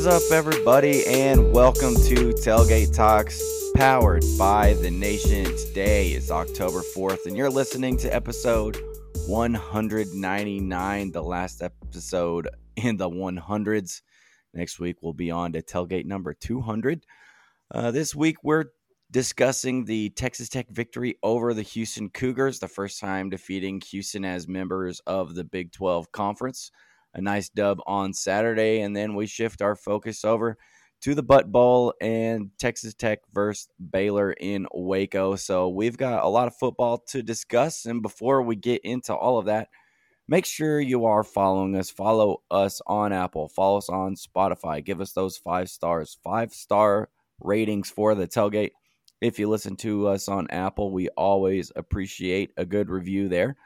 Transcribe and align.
Is 0.00 0.06
up, 0.06 0.32
everybody, 0.32 1.04
and 1.06 1.52
welcome 1.52 1.94
to 1.94 2.32
Tailgate 2.32 2.94
Talks, 2.94 3.38
powered 3.74 4.24
by 4.38 4.72
the 4.80 4.90
Nation. 4.90 5.44
Today 5.44 6.12
is 6.12 6.30
October 6.30 6.80
4th, 6.96 7.26
and 7.26 7.36
you're 7.36 7.50
listening 7.50 7.98
to 7.98 8.08
episode 8.08 8.78
199, 9.26 11.12
the 11.12 11.22
last 11.22 11.60
episode 11.60 12.48
in 12.76 12.96
the 12.96 13.10
100s. 13.10 14.00
Next 14.54 14.80
week, 14.80 14.96
we'll 15.02 15.12
be 15.12 15.30
on 15.30 15.52
to 15.52 15.60
Tailgate 15.60 16.06
number 16.06 16.32
200. 16.32 17.04
Uh, 17.70 17.90
this 17.90 18.14
week, 18.14 18.38
we're 18.42 18.70
discussing 19.10 19.84
the 19.84 20.08
Texas 20.08 20.48
Tech 20.48 20.70
victory 20.70 21.16
over 21.22 21.52
the 21.52 21.60
Houston 21.60 22.08
Cougars, 22.08 22.58
the 22.58 22.68
first 22.68 23.00
time 23.00 23.28
defeating 23.28 23.82
Houston 23.90 24.24
as 24.24 24.48
members 24.48 25.00
of 25.00 25.34
the 25.34 25.44
Big 25.44 25.72
12 25.72 26.10
Conference 26.10 26.70
a 27.14 27.20
nice 27.20 27.48
dub 27.48 27.80
on 27.86 28.12
Saturday, 28.12 28.80
and 28.80 28.96
then 28.96 29.14
we 29.14 29.26
shift 29.26 29.62
our 29.62 29.76
focus 29.76 30.24
over 30.24 30.56
to 31.02 31.14
the 31.14 31.22
Butt 31.22 31.50
Bowl 31.50 31.94
and 32.00 32.50
Texas 32.58 32.94
Tech 32.94 33.20
versus 33.32 33.68
Baylor 33.90 34.32
in 34.32 34.66
Waco. 34.72 35.34
So 35.36 35.68
we've 35.68 35.96
got 35.96 36.22
a 36.22 36.28
lot 36.28 36.46
of 36.46 36.56
football 36.56 36.98
to 37.08 37.22
discuss, 37.22 37.86
and 37.86 38.02
before 38.02 38.42
we 38.42 38.56
get 38.56 38.82
into 38.84 39.14
all 39.14 39.38
of 39.38 39.46
that, 39.46 39.68
make 40.28 40.44
sure 40.44 40.80
you 40.80 41.06
are 41.06 41.24
following 41.24 41.74
us. 41.76 41.90
Follow 41.90 42.42
us 42.50 42.80
on 42.86 43.12
Apple, 43.12 43.48
follow 43.48 43.78
us 43.78 43.88
on 43.88 44.14
Spotify. 44.14 44.84
Give 44.84 45.00
us 45.00 45.12
those 45.12 45.36
five 45.36 45.70
stars, 45.70 46.18
five 46.22 46.52
star 46.52 47.08
ratings 47.40 47.90
for 47.90 48.14
the 48.14 48.28
tailgate. 48.28 48.72
If 49.20 49.38
you 49.38 49.48
listen 49.48 49.76
to 49.76 50.08
us 50.08 50.28
on 50.28 50.50
Apple, 50.50 50.92
we 50.92 51.08
always 51.10 51.72
appreciate 51.76 52.52
a 52.56 52.64
good 52.64 52.88
review 52.88 53.28
there. 53.28 53.56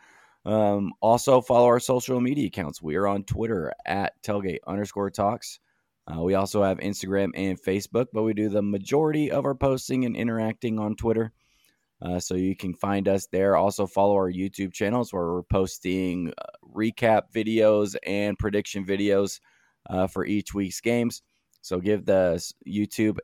Um, 0.45 0.93
also, 1.01 1.41
follow 1.41 1.67
our 1.67 1.81
social 1.81 2.21
media 2.21 2.47
accounts. 2.49 2.83
We 2.83 2.97
are 2.97 3.07
on 3.07 3.25
Twitter 3.25 3.73
at 3.87 4.23
tailgate 4.23 4.59
underscore 4.67 5.11
talks. 5.11 5.59
Uh, 6.07 6.21
we 6.21 6.35
also 6.35 6.63
have 6.63 6.79
Instagram 6.79 7.31
and 7.35 7.61
Facebook, 7.61 8.09
but 8.13 8.25
we 8.25 8.35
do 8.35 8.51
the 8.51 8.63
majority 8.63 9.31
of 9.31 9.47
our 9.47 9.55
posting 9.55 10.05
and 10.05 10.15
interacting 10.15 10.79
on 10.79 10.97
Twitter. 10.97 11.33
Uh, 12.03 12.21
so 12.21 12.35
you 12.35 12.55
can 12.55 12.75
find 12.75 13.09
us 13.09 13.27
there. 13.29 13.57
Also, 13.57 13.87
follow 13.87 14.15
our 14.15 14.31
YouTube 14.31 14.73
channels 14.73 15.13
where 15.13 15.33
we're 15.33 15.43
posting 15.43 16.33
uh, 16.37 16.45
recap 16.75 17.33
videos 17.35 17.97
and 18.07 18.39
prediction 18.39 18.85
videos 18.85 19.41
uh, 19.89 20.07
for 20.07 20.27
each 20.27 20.53
week's 20.53 20.81
games. 20.81 21.23
So 21.63 21.81
give 21.81 22.05
the 22.05 22.45
YouTube 22.69 23.19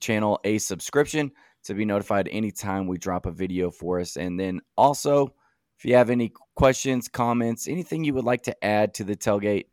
channel 0.00 0.38
a 0.44 0.58
subscription 0.58 1.32
to 1.64 1.74
be 1.74 1.84
notified 1.84 2.28
anytime 2.28 2.86
we 2.86 2.98
drop 2.98 3.26
a 3.26 3.32
video 3.32 3.70
for 3.72 3.98
us. 3.98 4.16
And 4.16 4.38
then 4.38 4.60
also, 4.76 5.34
if 5.80 5.86
you 5.86 5.94
have 5.94 6.10
any 6.10 6.30
questions, 6.56 7.08
comments, 7.08 7.66
anything 7.66 8.04
you 8.04 8.12
would 8.12 8.26
like 8.26 8.42
to 8.42 8.64
add 8.64 8.92
to 8.92 9.02
the 9.02 9.16
tailgate, 9.16 9.64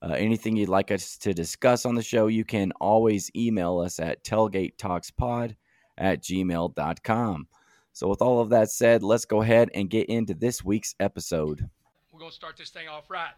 uh, 0.00 0.14
anything 0.16 0.56
you'd 0.56 0.70
like 0.70 0.90
us 0.90 1.18
to 1.18 1.34
discuss 1.34 1.84
on 1.84 1.94
the 1.94 2.02
show, 2.02 2.28
you 2.28 2.46
can 2.46 2.72
always 2.80 3.30
email 3.36 3.78
us 3.78 4.00
at 4.00 4.24
tailgatetalkspod 4.24 5.56
at 5.98 6.22
gmail.com. 6.22 7.46
So, 7.92 8.08
with 8.08 8.22
all 8.22 8.40
of 8.40 8.48
that 8.48 8.70
said, 8.70 9.02
let's 9.02 9.26
go 9.26 9.42
ahead 9.42 9.68
and 9.74 9.90
get 9.90 10.08
into 10.08 10.32
this 10.32 10.64
week's 10.64 10.94
episode. 10.98 11.68
We're 12.10 12.20
going 12.20 12.30
to 12.30 12.34
start 12.34 12.56
this 12.56 12.70
thing 12.70 12.88
off 12.88 13.10
right. 13.10 13.28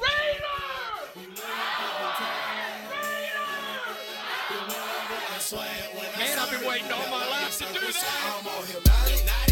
Raider! 0.00 0.44
Man, 6.16 6.38
I've 6.38 6.50
been 6.52 6.68
waiting 6.68 6.92
all 6.92 7.10
my 7.10 7.28
life 7.28 7.58
to 7.58 7.64
do 7.64 7.80
that. 9.24 9.49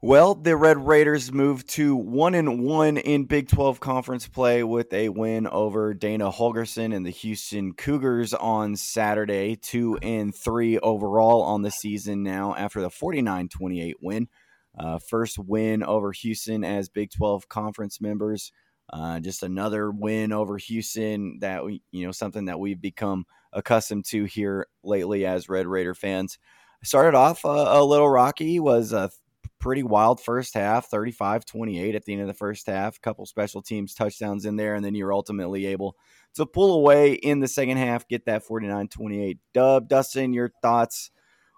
Well, 0.00 0.36
the 0.36 0.56
Red 0.56 0.86
Raiders 0.86 1.32
moved 1.32 1.70
to 1.70 1.96
one 1.96 2.36
and 2.36 2.62
one 2.62 2.98
in 2.98 3.24
Big 3.24 3.48
12 3.48 3.80
conference 3.80 4.28
play 4.28 4.62
with 4.62 4.92
a 4.92 5.08
win 5.08 5.48
over 5.48 5.92
Dana 5.92 6.30
Holgorsen 6.30 6.94
and 6.94 7.04
the 7.04 7.10
Houston 7.10 7.72
Cougars 7.72 8.32
on 8.32 8.76
Saturday. 8.76 9.56
Two 9.56 9.98
and 10.00 10.32
three 10.32 10.78
overall 10.78 11.42
on 11.42 11.62
the 11.62 11.72
season 11.72 12.22
now 12.22 12.54
after 12.54 12.80
the 12.80 12.90
49 12.90 13.48
28 13.48 13.96
win. 14.00 14.28
Uh, 14.78 15.00
first 15.00 15.36
win 15.36 15.82
over 15.82 16.12
Houston 16.12 16.62
as 16.62 16.88
Big 16.88 17.10
12 17.10 17.48
conference 17.48 18.00
members. 18.00 18.52
Uh, 18.92 19.18
just 19.18 19.42
another 19.42 19.90
win 19.90 20.30
over 20.30 20.58
Houston 20.58 21.40
that 21.40 21.64
we, 21.64 21.82
you 21.90 22.06
know, 22.06 22.12
something 22.12 22.44
that 22.44 22.60
we've 22.60 22.80
become 22.80 23.26
accustomed 23.52 24.04
to 24.04 24.26
here 24.26 24.68
lately 24.84 25.26
as 25.26 25.48
Red 25.48 25.66
Raider 25.66 25.96
fans. 25.96 26.38
Started 26.84 27.16
off 27.16 27.44
uh, 27.44 27.48
a 27.48 27.84
little 27.84 28.08
rocky, 28.08 28.60
was 28.60 28.92
a 28.92 29.10
pretty 29.60 29.82
wild 29.82 30.20
first 30.20 30.54
half 30.54 30.86
35 30.86 31.44
28 31.44 31.94
at 31.94 32.04
the 32.04 32.12
end 32.12 32.22
of 32.22 32.28
the 32.28 32.34
first 32.34 32.66
half 32.66 33.00
couple 33.00 33.26
special 33.26 33.60
teams 33.60 33.94
touchdowns 33.94 34.44
in 34.44 34.56
there 34.56 34.74
and 34.74 34.84
then 34.84 34.94
you're 34.94 35.12
ultimately 35.12 35.66
able 35.66 35.96
to 36.34 36.46
pull 36.46 36.74
away 36.74 37.12
in 37.12 37.40
the 37.40 37.48
second 37.48 37.76
half 37.76 38.06
get 38.08 38.24
that 38.26 38.44
49 38.44 38.88
28 38.88 39.38
dub 39.52 39.88
dustin 39.88 40.32
your 40.32 40.52
thoughts 40.62 41.10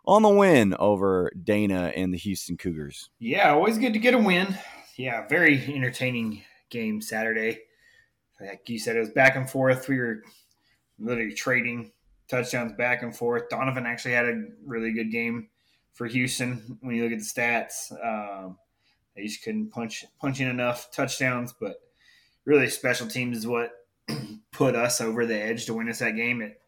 on 0.06 0.22
the 0.22 0.28
win 0.28 0.74
over 0.78 1.30
dana 1.44 1.92
and 1.94 2.12
the 2.14 2.18
houston 2.18 2.56
cougars 2.56 3.10
Yeah, 3.18 3.52
always 3.52 3.78
good 3.78 3.92
to 3.92 3.98
get 3.98 4.14
a 4.14 4.18
win. 4.18 4.56
Yeah, 4.96 5.26
very 5.28 5.62
entertaining 5.74 6.42
game 6.68 7.00
Saturday. 7.00 7.60
Like 8.40 8.68
you 8.68 8.78
said, 8.78 8.96
it 8.96 9.00
was 9.00 9.10
back 9.10 9.36
and 9.36 9.48
forth. 9.48 9.88
We 9.88 9.98
were 9.98 10.22
literally 10.98 11.34
trading 11.34 11.92
touchdowns 12.28 12.72
back 12.72 13.02
and 13.02 13.14
forth. 13.14 13.48
Donovan 13.48 13.86
actually 13.86 14.14
had 14.14 14.26
a 14.26 14.42
really 14.64 14.92
good 14.92 15.10
game 15.10 15.48
for 15.92 16.06
Houston 16.06 16.78
when 16.80 16.94
you 16.96 17.02
look 17.04 17.12
at 17.12 17.18
the 17.18 17.24
stats. 17.24 17.92
Um, 18.04 18.56
they 19.16 19.24
just 19.24 19.42
couldn't 19.42 19.70
punch 19.70 20.04
punch 20.20 20.40
in 20.40 20.48
enough 20.48 20.90
touchdowns, 20.92 21.52
but 21.52 21.76
really 22.44 22.68
special 22.68 23.06
teams 23.06 23.38
is 23.38 23.46
what 23.46 23.72
put 24.52 24.74
us 24.76 25.00
over 25.00 25.26
the 25.26 25.38
edge 25.38 25.66
to 25.66 25.74
win 25.74 25.88
us 25.88 25.98
that 25.98 26.16
game. 26.16 26.40
It 26.42 26.60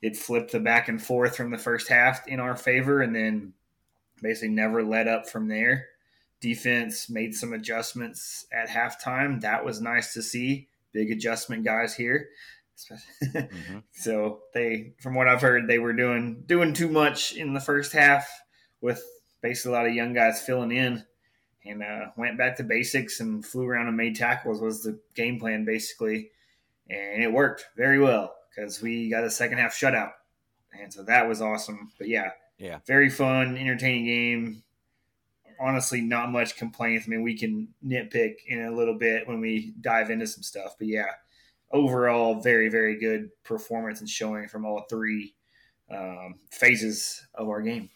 it 0.00 0.16
flipped 0.16 0.52
the 0.52 0.60
back 0.60 0.88
and 0.88 1.02
forth 1.02 1.36
from 1.36 1.50
the 1.50 1.58
first 1.58 1.88
half 1.88 2.26
in 2.28 2.38
our 2.40 2.56
favor, 2.56 3.02
and 3.02 3.14
then 3.14 3.52
basically 4.22 4.50
never 4.50 4.82
let 4.82 5.08
up 5.08 5.28
from 5.28 5.48
there. 5.48 5.86
Defense 6.40 7.10
made 7.10 7.34
some 7.34 7.52
adjustments 7.52 8.46
at 8.52 8.68
halftime. 8.68 9.40
That 9.40 9.64
was 9.64 9.80
nice 9.80 10.12
to 10.14 10.22
see. 10.22 10.68
Big 10.92 11.10
adjustment 11.10 11.64
guys 11.64 11.94
here. 11.94 12.28
Mhm. 13.34 13.82
So 13.90 14.42
they, 14.54 14.92
from 15.02 15.16
what 15.16 15.26
I've 15.26 15.42
heard, 15.42 15.66
they 15.66 15.80
were 15.80 15.92
doing 15.92 16.44
doing 16.46 16.72
too 16.74 16.88
much 16.88 17.32
in 17.32 17.52
the 17.52 17.58
first 17.60 17.92
half 17.92 18.28
with 18.80 19.02
basically 19.40 19.72
a 19.72 19.74
lot 19.74 19.86
of 19.86 19.94
young 19.94 20.12
guys 20.12 20.42
filling 20.42 20.72
in, 20.72 21.04
and 21.64 21.82
uh, 21.82 22.06
went 22.16 22.38
back 22.38 22.56
to 22.56 22.62
basics 22.64 23.20
and 23.20 23.44
flew 23.44 23.66
around 23.66 23.88
and 23.88 23.96
made 23.96 24.16
tackles 24.16 24.60
was 24.60 24.82
the 24.82 24.98
game 25.14 25.38
plan 25.38 25.64
basically, 25.64 26.30
and 26.88 27.22
it 27.22 27.32
worked 27.32 27.66
very 27.76 27.98
well 27.98 28.34
because 28.50 28.80
we 28.80 29.08
got 29.10 29.24
a 29.24 29.30
second 29.30 29.58
half 29.58 29.74
shutout, 29.74 30.12
and 30.78 30.92
so 30.92 31.02
that 31.04 31.28
was 31.28 31.40
awesome. 31.42 31.90
But 31.98 32.08
yeah, 32.08 32.30
Yeah. 32.58 32.78
very 32.86 33.10
fun, 33.10 33.56
entertaining 33.56 34.04
game. 34.06 34.62
Honestly, 35.60 36.00
not 36.00 36.30
much 36.30 36.56
complaints. 36.56 37.06
I 37.06 37.10
mean, 37.10 37.22
we 37.22 37.36
can 37.36 37.68
nitpick 37.84 38.36
in 38.46 38.62
a 38.66 38.70
little 38.70 38.96
bit 38.96 39.26
when 39.26 39.40
we 39.40 39.74
dive 39.80 40.08
into 40.10 40.26
some 40.26 40.44
stuff, 40.44 40.76
but 40.78 40.86
yeah, 40.86 41.10
overall, 41.72 42.40
very, 42.40 42.68
very 42.68 42.96
good 42.96 43.30
performance 43.42 43.98
and 44.00 44.08
showing 44.08 44.46
from 44.46 44.64
all 44.64 44.86
three 44.88 45.34
um, 45.90 46.36
phases 46.52 47.26
of 47.34 47.48
our 47.48 47.60
game. 47.60 47.90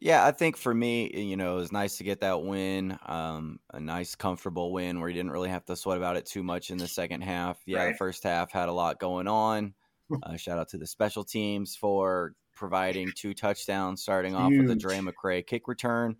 Yeah, 0.00 0.24
I 0.24 0.32
think 0.32 0.56
for 0.56 0.72
me, 0.72 1.10
you 1.14 1.36
know, 1.36 1.52
it 1.52 1.60
was 1.60 1.72
nice 1.72 1.98
to 1.98 2.04
get 2.04 2.20
that 2.20 2.42
win, 2.42 2.98
um, 3.04 3.60
a 3.74 3.78
nice, 3.78 4.14
comfortable 4.14 4.72
win 4.72 4.98
where 4.98 5.10
you 5.10 5.14
didn't 5.14 5.30
really 5.30 5.50
have 5.50 5.66
to 5.66 5.76
sweat 5.76 5.98
about 5.98 6.16
it 6.16 6.24
too 6.24 6.42
much 6.42 6.70
in 6.70 6.78
the 6.78 6.88
second 6.88 7.20
half. 7.20 7.60
Yeah, 7.66 7.86
the 7.88 7.94
first 7.98 8.22
half 8.22 8.50
had 8.50 8.70
a 8.70 8.72
lot 8.72 8.98
going 8.98 9.28
on. 9.28 9.74
Uh, 10.22 10.36
shout 10.36 10.58
out 10.58 10.68
to 10.70 10.78
the 10.78 10.86
special 10.86 11.22
teams 11.22 11.76
for 11.76 12.34
providing 12.54 13.12
two 13.14 13.34
touchdowns, 13.34 14.02
starting 14.02 14.34
off 14.34 14.50
with 14.50 14.70
a 14.70 14.72
Huge. 14.72 14.82
Drae 14.82 14.98
McCray 14.98 15.46
kick 15.46 15.68
return, 15.68 16.16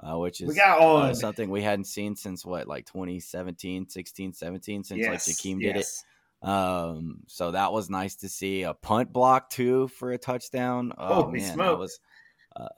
uh, 0.00 0.18
which 0.18 0.40
is 0.40 0.48
We 0.48 0.54
uh, 0.60 1.14
something 1.14 1.48
we 1.50 1.62
hadn't 1.62 1.86
seen 1.86 2.16
since 2.16 2.44
what, 2.44 2.68
like 2.68 2.84
2017, 2.86 3.88
16, 3.88 4.32
17, 4.34 4.84
since 4.84 5.00
like 5.00 5.12
Yes, 5.12 5.28
Jakeem 5.28 5.60
did 5.62 5.76
it. 5.76 5.86
Um, 6.42 7.22
so 7.26 7.52
that 7.52 7.72
was 7.72 7.88
nice 7.88 8.16
to 8.16 8.28
see 8.28 8.64
a 8.64 8.74
punt 8.74 9.12
block 9.12 9.48
too 9.48 9.88
for 9.88 10.12
a 10.12 10.18
touchdown. 10.18 10.92
Oh 10.98 11.24
Holy 11.24 11.38
man, 11.38 11.48
that 11.48 11.54
smoke. 11.54 11.90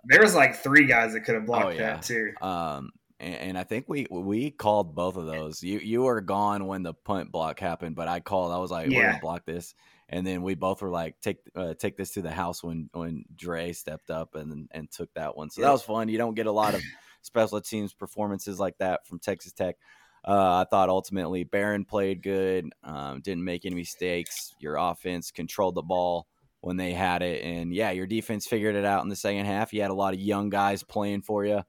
There 0.04 0.20
was 0.20 0.34
like 0.34 0.56
three 0.56 0.86
guys 0.86 1.12
that 1.12 1.20
could 1.20 1.34
have 1.34 1.46
blocked 1.46 1.66
Oh, 1.66 1.70
yeah. 1.70 1.94
that 1.96 2.02
too. 2.02 2.32
Um, 2.40 2.90
and, 3.18 3.34
and 3.34 3.58
I 3.58 3.64
think 3.64 3.86
we 3.88 4.06
we 4.10 4.50
called 4.50 4.94
both 4.94 5.16
of 5.16 5.26
those. 5.26 5.62
You 5.62 5.78
you 5.78 6.02
were 6.02 6.20
gone 6.20 6.66
when 6.66 6.82
the 6.82 6.94
punt 6.94 7.32
block 7.32 7.58
happened, 7.58 7.96
but 7.96 8.08
I 8.08 8.20
called. 8.20 8.52
I 8.52 8.58
was 8.58 8.70
like, 8.70 8.88
"We're 8.88 9.02
Yeah. 9.02 9.08
gonna 9.08 9.20
block 9.20 9.46
this," 9.46 9.74
and 10.08 10.26
then 10.26 10.42
we 10.42 10.54
both 10.54 10.82
were 10.82 10.90
like, 10.90 11.20
"Take 11.20 11.38
uh, 11.54 11.74
take 11.74 11.96
this 11.96 12.12
to 12.12 12.22
the 12.22 12.30
house." 12.30 12.62
When 12.62 12.90
when 12.92 13.24
Drae 13.34 13.72
stepped 13.72 14.10
up 14.10 14.34
and 14.34 14.68
and 14.70 14.90
took 14.90 15.12
that 15.14 15.36
one, 15.36 15.50
so 15.50 15.62
that 15.62 15.70
was 15.70 15.82
fun. 15.82 16.08
You 16.08 16.18
don't 16.18 16.34
get 16.34 16.46
a 16.46 16.52
lot 16.52 16.74
of 16.74 16.82
special 17.22 17.60
teams 17.60 17.94
performances 17.94 18.60
like 18.60 18.76
that 18.78 19.06
from 19.06 19.18
Texas 19.18 19.52
Tech. 19.52 19.76
Uh, 20.24 20.64
I 20.64 20.66
thought 20.68 20.88
ultimately 20.88 21.44
Behren 21.44 21.86
played 21.86 22.20
good, 22.22 22.68
um, 22.82 23.20
didn't 23.20 23.44
make 23.44 23.64
any 23.64 23.76
mistakes. 23.76 24.54
Your 24.58 24.76
offense 24.76 25.30
controlled 25.30 25.76
the 25.76 25.82
ball 25.82 26.26
when 26.60 26.76
they 26.76 26.92
had 26.92 27.22
it. 27.22 27.42
And 27.42 27.72
yeah, 27.72 27.90
your 27.90 28.06
defense 28.06 28.46
figured 28.46 28.74
it 28.74 28.84
out 28.84 29.02
in 29.02 29.08
the 29.08 29.16
second 29.16 29.46
half. 29.46 29.72
You 29.72 29.82
had 29.82 29.90
a 29.90 29.94
lot 29.94 30.14
of 30.14 30.20
young 30.20 30.50
guys 30.50 30.82
playing 30.82 31.22
for 31.22 31.44
you. 31.44 31.62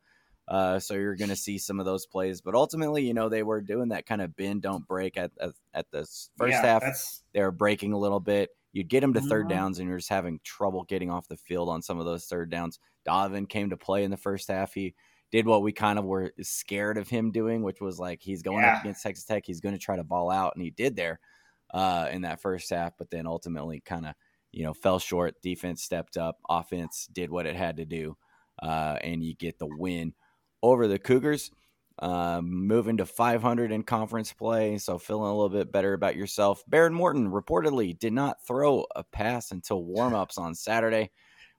Uh, 0.48 0.80
so 0.80 0.94
you're 0.94 1.18
going 1.18 1.30
to 1.30 1.36
see 1.36 1.58
some 1.58 1.78
of 1.78 1.86
those 1.86 2.06
plays, 2.06 2.40
but 2.40 2.56
ultimately, 2.56 3.06
you 3.06 3.14
know, 3.14 3.28
they 3.28 3.44
were 3.44 3.60
doing 3.60 3.90
that 3.90 4.06
kind 4.06 4.22
of 4.22 4.34
bend, 4.34 4.62
don't 4.62 4.88
break 4.88 5.18
at 5.18 5.32
at, 5.42 5.52
at 5.74 5.92
the 5.92 6.00
first 6.38 6.54
Yeah, 6.54 6.62
half. 6.62 6.82
that's 6.82 7.22
They 7.34 7.42
were 7.42 7.52
breaking 7.52 7.92
a 7.92 7.98
little 7.98 8.22
bit. 8.22 8.52
You'd 8.72 8.88
get 8.88 9.02
them 9.02 9.14
to 9.16 9.20
third 9.22 9.48
Mhm. 9.48 9.50
downs, 9.50 9.80
and 9.80 9.90
you're 9.90 9.98
just 9.98 10.10
having 10.10 10.40
trouble 10.46 10.86
getting 10.86 11.10
off 11.10 11.28
the 11.28 11.36
field 11.36 11.68
on 11.68 11.82
some 11.82 12.00
of 12.00 12.06
those 12.06 12.28
third 12.28 12.50
downs. 12.50 12.80
Donovan 13.04 13.46
came 13.46 13.72
to 13.72 13.78
play 13.78 14.06
in 14.06 14.12
the 14.12 14.16
first 14.16 14.48
half. 14.48 14.74
He 14.74 14.96
did 15.32 15.46
what 15.46 15.64
we 15.64 15.74
kind 15.74 16.00
of 16.00 16.06
were 16.06 16.32
scared 16.42 16.98
of 16.98 17.10
him 17.10 17.32
doing, 17.32 17.62
which 17.62 17.82
was 17.82 18.00
like 18.00 18.22
he's 18.22 18.42
going 18.42 18.64
Yeah. 18.64 18.76
up 18.76 18.82
against 18.84 19.04
Texas 19.04 19.26
Tech. 19.26 19.44
He's 19.46 19.60
going 19.60 19.76
to 19.76 19.80
try 19.80 19.98
to 19.98 20.04
ball 20.06 20.30
out, 20.32 20.54
and 20.56 20.64
he 20.64 20.70
did 20.70 20.96
there 20.96 21.20
uh, 21.74 22.08
in 22.10 22.22
that 22.22 22.40
first 22.40 22.70
half. 22.70 22.94
But 22.98 23.10
then 23.10 23.28
ultimately, 23.28 23.82
kind 23.82 24.06
of 24.06 24.16
you 24.52 24.64
know 24.64 24.74
fell 24.74 25.00
short. 25.00 25.42
Defense 25.42 25.84
stepped 25.84 26.18
up. 26.18 26.38
Offense 26.50 27.08
did 27.12 27.30
what 27.30 27.46
it 27.46 27.56
had 27.56 27.78
to 27.78 27.86
do, 27.86 28.18
uh, 28.62 28.98
and 29.02 29.24
you 29.24 29.36
get 29.36 29.60
the 29.60 29.68
win 29.68 30.14
over 30.62 30.88
the 30.88 31.00
Cougars. 31.00 31.52
Um, 32.00 32.68
moving 32.68 32.98
to 32.98 33.08
500 33.08 33.72
in 33.72 33.82
conference 33.82 34.32
play, 34.32 34.78
so 34.78 35.00
feeling 35.00 35.32
a 35.32 35.34
little 35.34 35.50
bit 35.50 35.72
better 35.72 35.94
about 35.94 36.16
yourself. 36.16 36.64
Behren 36.70 36.94
Morton 36.94 37.32
reportedly 37.32 37.98
did 37.98 38.14
not 38.14 38.38
throw 38.46 38.86
a 38.96 39.04
pass 39.04 39.50
until 39.50 39.84
warmups 39.84 40.38
on 40.38 40.54
Saturday, 40.54 41.10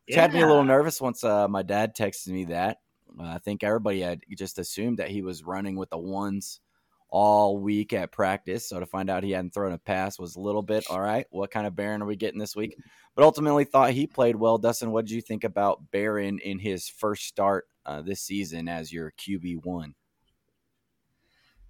which 0.07 0.15
had 0.15 0.33
me 0.33 0.41
a 0.41 0.47
little 0.47 0.63
nervous 0.63 1.01
once 1.01 1.25
uh, 1.25 1.49
my 1.49 1.65
dad 1.65 1.97
texted 1.97 2.29
me 2.29 2.45
that. 2.45 2.79
Uh, 3.19 3.25
I 3.25 3.39
think 3.39 3.65
everybody 3.65 4.01
had 4.01 4.21
just 4.37 4.61
assumed 4.61 4.99
that 4.99 5.11
he 5.11 5.23
was 5.23 5.43
running 5.43 5.75
with 5.75 5.91
the 5.91 5.99
ones 5.99 6.61
all 7.11 7.59
week 7.59 7.93
at 7.93 8.13
practice. 8.13 8.69
So 8.69 8.81
to 8.81 8.87
find 8.87 9.09
out 9.09 9.25
he 9.25 9.31
hadn't 9.31 9.55
thrown 9.55 9.73
a 9.73 9.79
pass 9.79 10.19
was 10.19 10.37
a 10.37 10.41
little 10.41 10.63
bit 10.63 10.85
all 10.91 11.01
right. 11.01 11.27
What 11.31 11.51
kind 11.51 11.67
of 11.67 11.75
Behren 11.75 12.03
are 12.03 12.07
we 12.07 12.17
getting 12.17 12.39
this 12.39 12.57
week? 12.57 12.77
But 13.15 13.25
ultimately, 13.25 13.65
thought 13.65 13.93
he 13.93 14.07
played 14.07 14.37
well. 14.37 14.59
Dustin, 14.59 14.91
what 14.91 15.07
did 15.07 15.15
you 15.15 15.23
think 15.23 15.45
about 15.45 15.91
Behren 15.91 16.41
in 16.41 16.59
his 16.59 16.89
first 16.89 17.25
start 17.25 17.67
uh, 17.87 18.03
this 18.03 18.21
season 18.21 18.69
as 18.69 18.93
your 18.93 19.13
QB 19.19 19.65
one? 19.65 19.95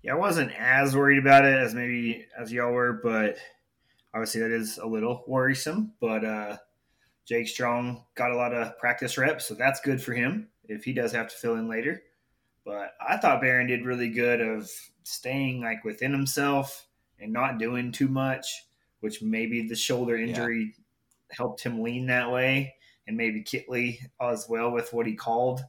Yeah, 0.03 0.13
I 0.13 0.17
wasn't 0.17 0.53
as 0.59 0.95
worried 0.95 1.19
about 1.19 1.45
it 1.45 1.57
as 1.57 1.75
maybe 1.75 2.27
as 2.39 2.53
y'all 2.53 2.73
were, 2.73 3.01
but 3.03 3.37
obviously 4.15 4.41
that 4.41 4.51
is 4.51 4.79
a 4.79 4.87
little 4.87 5.25
worrisome. 5.27 5.93
But 6.01 6.25
uh, 6.25 6.57
Jake 7.27 7.49
Strong 7.49 8.05
got 8.15 8.31
a 8.31 8.37
lot 8.37 8.55
of 8.55 8.79
practice 8.79 9.19
reps, 9.19 9.47
so 9.47 9.55
that's 9.55 9.81
good 9.81 10.01
for 10.01 10.13
him 10.13 10.49
if 10.69 10.85
he 10.85 10.93
does 10.93 11.13
have 11.13 11.29
to 11.29 11.37
fill 11.37 11.57
in 11.57 11.69
later. 11.69 12.03
But 12.65 12.95
I 13.07 13.17
thought 13.17 13.43
Behren 13.43 13.69
did 13.69 13.85
really 13.85 14.11
good 14.11 14.41
of 14.41 14.71
staying 15.09 15.61
like 15.61 15.85
within 15.85 16.13
himself 16.13 16.87
and 17.21 17.33
not 17.33 17.59
doing 17.59 17.93
too 17.93 18.09
much, 18.09 18.67
which 19.01 19.23
maybe 19.23 19.67
the 19.67 19.75
shoulder 19.75 20.17
injury 20.17 20.75
helped 21.31 21.63
him 21.63 21.83
lean 21.83 22.07
that 22.07 22.31
way, 22.31 22.75
and 23.07 23.17
maybe 23.17 23.43
Kittley 23.43 23.99
as 24.21 24.47
well 24.49 24.71
with 24.71 24.93
what 24.93 25.07
he 25.07 25.15
called, 25.15 25.63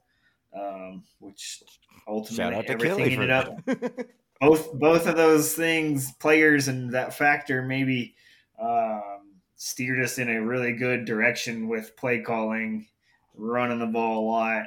um, 0.53 1.03
which 1.19 1.63
ultimately 2.07 2.56
out 2.56 2.68
to 2.68 2.74
everything 2.74 2.97
Kelly 2.97 3.15
for 3.15 3.21
ended 3.21 3.31
up 3.31 4.07
both 4.39 4.74
both 4.74 5.07
of 5.07 5.15
those 5.15 5.53
things, 5.53 6.12
players 6.13 6.68
and 6.68 6.94
that 6.94 7.13
factor, 7.13 7.62
maybe 7.62 8.15
um, 8.62 9.36
steered 9.56 10.03
us 10.03 10.18
in 10.18 10.30
a 10.30 10.41
really 10.41 10.74
good 10.74 11.06
direction 11.06 11.68
with 11.68 11.95
play 11.95 12.21
calling, 12.21 12.88
running 13.36 13.80
the 13.80 13.86
ball 13.86 14.19
a 14.19 14.25
lot, 14.25 14.65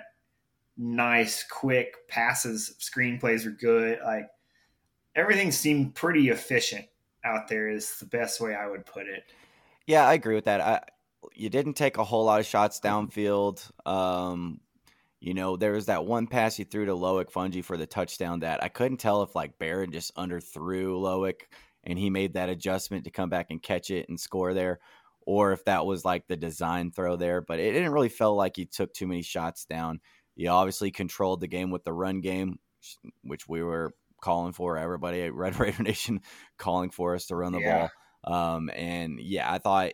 nice, 0.77 1.45
quick 1.45 2.09
passes, 2.09 2.75
screenplays 2.81 3.47
are 3.47 3.51
good. 3.51 3.99
Like 4.05 4.29
everything 5.15 5.53
seemed 5.53 5.95
pretty 5.95 6.29
efficient 6.29 6.87
out 7.25 7.49
there. 7.49 7.69
Is 7.69 7.99
the 7.99 8.07
best 8.07 8.41
way 8.41 8.55
I 8.55 8.69
would 8.69 8.87
put 8.87 9.07
it. 9.07 9.25
Yeah, 9.87 10.07
I 10.07 10.15
agree 10.15 10.35
with 10.35 10.45
that. 10.45 10.61
I, 10.61 10.81
you 11.35 11.51
didn't 11.51 11.75
take 11.75 11.99
a 11.99 12.05
whole 12.05 12.25
lot 12.25 12.41
of 12.41 12.47
shots 12.47 12.81
downfield. 12.81 13.71
Um, 13.87 14.61
you 15.21 15.35
know, 15.35 15.57
there 15.57 15.73
was 15.73 15.87
that 15.87 16.05
one 16.05 16.27
pass 16.27 16.59
you 16.59 16.65
threw 16.65 16.87
to 16.87 16.93
Loic 16.93 17.31
Fouonji 17.31 17.65
for 17.65 17.77
the 17.77 17.87
touchdown 17.87 18.41
that 18.41 18.63
I 18.63 18.69
couldn't 18.69 18.99
tell 18.99 19.23
if 19.23 19.37
like 19.37 19.59
Behren 19.59 19.93
just 19.93 20.15
underthrew 20.17 21.01
Loic 21.01 21.43
and 21.85 21.99
he 21.99 22.11
made 22.11 22.35
that 22.35 22.49
adjustment 22.49 23.05
to 23.05 23.11
come 23.11 23.31
back 23.31 23.47
and 23.51 23.63
catch 23.63 23.91
it 23.91 24.09
and 24.09 24.19
score 24.19 24.55
there, 24.55 24.81
or 25.27 25.53
if 25.53 25.65
that 25.65 25.87
was 25.87 26.05
like 26.05 26.27
the 26.27 26.37
design 26.37 26.91
throw 26.91 27.17
there. 27.17 27.41
But 27.41 27.61
it 27.61 27.73
didn't 27.73 27.93
really 27.93 28.09
feel 28.09 28.35
like 28.35 28.57
he 28.57 28.67
took 28.67 28.93
too 28.93 29.07
many 29.07 29.23
shots 29.23 29.65
down. 29.65 30.01
You 30.35 30.49
obviously 30.51 30.91
controlled 30.91 31.41
the 31.41 31.49
game 31.49 31.71
with 31.71 31.85
the 31.85 31.93
run 31.93 32.21
game, 32.21 32.59
which 33.23 33.49
we 33.49 33.63
were 33.63 33.95
calling 34.23 34.55
for. 34.55 34.79
Everybody 34.79 35.23
at 35.23 35.35
Red 35.35 35.57
Raider 35.61 35.83
Nation 35.83 36.23
calling 36.59 36.91
for 36.91 37.15
us 37.15 37.27
to 37.27 37.37
run 37.37 37.53
the 37.53 37.61
Yeah. 37.61 37.63
ball. 37.63 37.91
Um, 38.25 38.71
and 38.75 39.21
yeah, 39.21 39.53
I 39.53 39.59
thought 39.59 39.93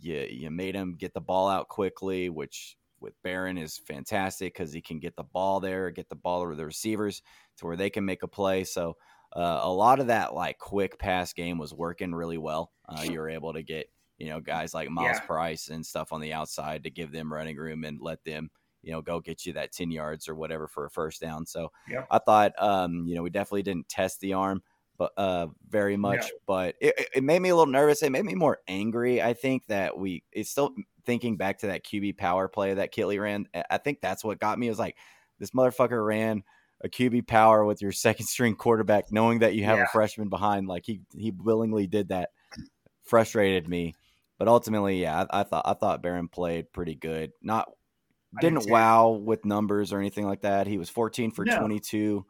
you 0.00 0.26
you 0.30 0.50
made 0.50 0.74
him 0.74 0.96
get 0.96 1.14
the 1.14 1.20
ball 1.20 1.48
out 1.48 1.68
quickly, 1.68 2.28
which 2.30 2.76
with 3.00 3.14
Behren 3.24 3.58
is 3.62 3.78
fantastic 3.78 4.52
because 4.54 4.72
he 4.72 4.82
can 4.82 4.98
get 4.98 5.16
the 5.16 5.24
ball 5.24 5.60
there, 5.60 5.90
get 5.90 6.08
the 6.08 6.16
ball 6.16 6.48
to 6.48 6.54
the 6.54 6.66
receivers 6.66 7.22
to 7.58 7.66
where 7.66 7.76
they 7.76 7.90
can 7.90 8.04
make 8.04 8.22
a 8.22 8.28
play. 8.28 8.64
So 8.64 8.96
uh, 9.34 9.60
a 9.62 9.72
lot 9.72 10.00
of 10.00 10.08
that 10.08 10.34
like 10.34 10.58
quick 10.58 10.98
pass 10.98 11.32
game 11.32 11.58
was 11.58 11.72
working 11.72 12.14
really 12.14 12.38
well. 12.38 12.72
Uh, 12.88 13.02
you 13.02 13.18
were 13.18 13.30
able 13.30 13.52
to 13.54 13.62
get 13.62 13.86
you 14.18 14.28
know 14.28 14.40
guys 14.40 14.74
like 14.74 14.90
Myles 14.90 15.18
Yeah. 15.18 15.26
Price 15.26 15.68
and 15.68 15.84
stuff 15.84 16.12
on 16.12 16.20
the 16.20 16.32
outside 16.32 16.84
to 16.84 16.90
give 16.90 17.12
them 17.12 17.32
running 17.32 17.56
room 17.56 17.84
and 17.84 18.00
let 18.00 18.22
them 18.24 18.50
you 18.82 18.92
know 18.92 19.02
go 19.02 19.20
get 19.20 19.44
you 19.46 19.52
that 19.54 19.72
ten 19.72 19.90
yards 19.90 20.28
or 20.28 20.34
whatever 20.34 20.66
for 20.68 20.84
a 20.86 20.90
first 20.90 21.20
down. 21.20 21.46
So 21.46 21.70
Yep. 21.88 22.06
I 22.10 22.18
thought 22.18 22.52
um, 22.62 23.06
you 23.06 23.14
know 23.14 23.22
we 23.22 23.30
definitely 23.30 23.62
didn't 23.62 23.88
test 23.88 24.20
the 24.20 24.32
arm 24.34 24.62
but 24.98 25.12
uh 25.16 25.46
very 25.70 25.96
much 25.96 26.20
No. 26.20 26.28
but 26.46 26.74
it, 26.78 27.08
it- 27.14 27.24
made 27.24 27.40
me 27.40 27.48
a 27.48 27.56
little 27.56 27.72
nervous 27.72 28.02
it 28.02 28.12
made 28.12 28.26
me 28.26 28.34
more 28.34 28.58
angry 28.68 29.22
i 29.22 29.32
think 29.32 29.66
that 29.68 29.96
we 29.96 30.22
it's 30.30 30.50
still 30.50 30.74
thinking 31.06 31.38
back 31.38 31.60
to 31.60 31.68
that 31.68 31.86
qb 31.86 32.18
power 32.18 32.48
play 32.48 32.74
that 32.74 32.92
Kittley 32.92 33.18
ran 33.18 33.46
I- 33.70 33.78
think 33.78 34.02
that's 34.02 34.22
what 34.22 34.38
got 34.40 34.58
me 34.58 34.66
it 34.66 34.70
was 34.70 34.78
like 34.78 34.98
this 35.38 35.52
motherfucker 35.52 36.04
ran 36.06 36.42
a 36.84 36.88
qb 36.90 37.26
power 37.26 37.64
with 37.64 37.80
your 37.80 37.92
second 38.06 38.26
string 38.26 38.54
quarterback 38.54 39.10
knowing 39.10 39.38
that 39.38 39.54
you 39.54 39.64
have 39.64 39.78
Yeah. 39.78 39.84
a 39.84 39.88
freshman 39.88 40.28
behind 40.28 40.68
like 40.68 40.84
he 40.84 41.00
he 41.16 41.30
willingly 41.30 41.86
did 41.86 42.08
that 42.08 42.28
frustrated 43.04 43.68
me 43.70 43.94
but 44.38 44.48
ultimately 44.48 45.00
yeah 45.00 45.24
i, 45.30 45.40
I 45.40 45.42
thought 45.44 45.62
i 45.66 45.72
thought 45.72 46.02
Behren 46.02 46.30
played 46.30 46.70
pretty 46.72 46.94
good 46.94 47.32
not 47.40 47.70
didn't 48.40 48.70
wow 48.70 49.10
with 49.10 49.44
numbers 49.44 49.92
or 49.92 49.98
anything 49.98 50.26
like 50.26 50.42
that 50.42 50.66
he 50.66 50.78
was 50.78 50.88
14 50.88 51.30
for 51.32 51.44
No. 51.44 51.58
22 51.58 52.24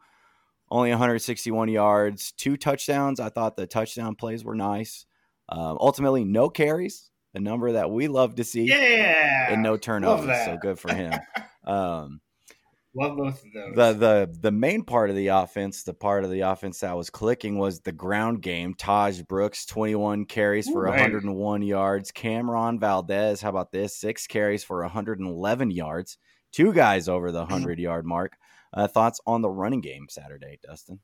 only 0.71 0.89
161 0.89 1.67
yards, 1.67 2.31
two 2.31 2.55
touchdowns. 2.55 3.19
I 3.19 3.27
thought 3.29 3.57
the 3.57 3.67
touchdown 3.67 4.15
plays 4.15 4.43
were 4.45 4.55
nice. 4.55 5.05
Um, 5.49 5.77
ultimately, 5.81 6.23
no 6.23 6.49
carries, 6.49 7.11
a 7.33 7.41
number 7.41 7.73
that 7.73 7.91
we 7.91 8.07
love 8.07 8.35
to 8.35 8.45
see, 8.45 8.63
Yeah, 8.63 9.51
and 9.51 9.61
no 9.61 9.75
turnovers. 9.75 10.45
So 10.45 10.57
good 10.57 10.79
for 10.79 10.93
him. 10.93 11.13
um, 11.65 12.21
love 12.95 13.17
both 13.17 13.43
of 13.43 13.53
those. 13.53 13.75
the 13.75 13.93
the 13.93 14.37
the 14.39 14.51
main 14.51 14.83
part 14.83 15.09
of 15.09 15.15
the 15.15 15.27
offense, 15.27 15.83
the 15.83 15.93
part 15.93 16.23
of 16.23 16.31
the 16.31 16.41
offense 16.41 16.79
that 16.79 16.95
was 16.95 17.09
clicking 17.09 17.57
was 17.57 17.81
the 17.81 17.91
ground 17.91 18.41
game. 18.41 18.73
Tahj 18.73 19.27
Brooks, 19.27 19.65
21 19.65 20.25
carries 20.25 20.69
for 20.69 20.87
Ooh, 20.87 20.91
baby. 20.91 21.01
101 21.01 21.61
yards. 21.61 22.11
Cameron 22.11 22.79
Valdez, 22.79 23.41
how 23.41 23.49
about 23.49 23.71
this? 23.71 23.95
Six 23.95 24.27
carries 24.27 24.63
for 24.63 24.81
111 24.81 25.71
yards. 25.71 26.17
Two 26.51 26.73
guys 26.73 27.07
over 27.07 27.31
the 27.31 27.39
100 27.39 27.79
yard 27.79 28.05
mark. 28.05 28.37
Uh, 28.73 28.87
thoughts 28.87 29.19
on 29.27 29.41
the 29.41 29.49
running 29.49 29.81
game 29.81 30.07
Saturday, 30.09 30.59
Dustin? 30.63 30.99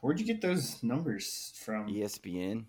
Where'd 0.00 0.20
you 0.20 0.26
get 0.26 0.42
those 0.42 0.82
numbers 0.82 1.52
from? 1.56 1.88
ESPN. 1.88 2.64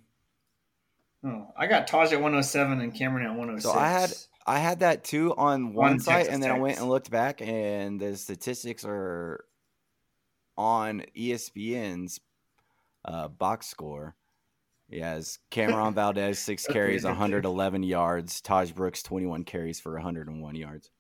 Oh, 1.26 1.48
I 1.58 1.68
got 1.68 1.88
Tahj 1.88 2.12
at 2.12 2.22
107 2.22 2.80
and 2.80 2.94
Cameron 2.94 3.26
at 3.26 3.32
106. 3.32 3.64
So 3.64 3.78
I 3.78 3.90
had 3.90 4.14
I 4.46 4.60
had 4.60 4.80
that 4.80 5.04
too 5.04 5.34
on 5.36 5.74
one 5.74 5.94
On 5.94 6.00
site, 6.00 6.16
Texas 6.16 6.34
and 6.34 6.44
then 6.44 6.52
I 6.52 6.60
went 6.60 6.78
and 6.78 6.88
looked 6.88 7.10
back, 7.10 7.42
and 7.42 8.00
the 8.00 8.16
statistics 8.16 8.86
are 8.86 9.46
on 10.58 11.04
ESPN's 11.18 12.20
uh, 13.04 13.28
box 13.28 13.68
score. 13.68 14.16
Yes, 14.88 15.40
Cameron 15.50 15.94
Valdez 15.96 16.38
six 16.38 16.66
carries, 16.68 17.02
pretty 17.02 17.16
good, 17.16 17.20
too. 17.20 17.20
111 17.20 17.84
yards. 17.84 18.42
Tahj 18.42 18.76
Brooks 18.76 19.02
21 19.02 19.44
carries 19.44 19.80
for 19.80 19.94
101 19.94 20.56
yards. 20.56 20.92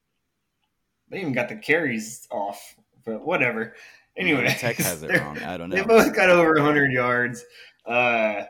They 1.09 1.21
even 1.21 1.33
got 1.33 1.49
the 1.49 1.55
carries 1.55 2.27
off, 2.31 2.75
but 3.05 3.25
whatever. 3.25 3.75
Anyway, 4.17 4.47
Tech 4.57 4.77
has 4.77 5.03
it 5.03 5.11
wrong. 5.21 5.37
I 5.39 5.57
don't 5.57 5.69
know. 5.69 5.75
They 5.75 5.83
both 5.83 6.15
got 6.15 6.31
over 6.31 6.53
100 6.53 6.91
yards. 6.91 7.45
Uh, 7.85 8.43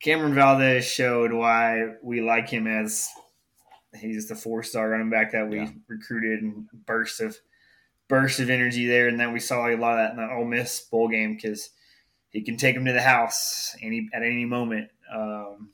Cameron 0.00 0.34
Valdez 0.34 0.86
showed 0.86 1.32
why 1.32 1.94
we 2.02 2.22
like 2.22 2.48
him 2.48 2.66
as 2.66 3.08
he's 3.96 4.28
the 4.28 4.34
four-star 4.34 4.88
running 4.90 5.10
back 5.10 5.32
that 5.32 5.48
we 5.48 5.60
Yeah. 5.60 5.70
recruited 5.88 6.42
and 6.42 6.66
burst 6.86 7.20
of 7.20 7.36
burst 8.06 8.38
of 8.38 8.50
energy 8.50 8.86
there, 8.86 9.08
and 9.08 9.18
then 9.18 9.32
we 9.32 9.40
saw 9.40 9.66
a 9.66 9.76
lot 9.76 9.92
of 9.92 9.98
that 9.98 10.10
in 10.10 10.16
that 10.18 10.30
Ole 10.36 10.44
Miss 10.44 10.80
bowl 10.82 11.08
game 11.08 11.34
because 11.34 11.70
he 12.30 12.42
can 12.42 12.56
take 12.56 12.76
him 12.76 12.84
to 12.84 12.92
the 12.92 13.00
house 13.00 13.74
any 13.80 14.08
at 14.12 14.22
any 14.22 14.44
moment. 14.44 14.90
Um, 15.12 15.70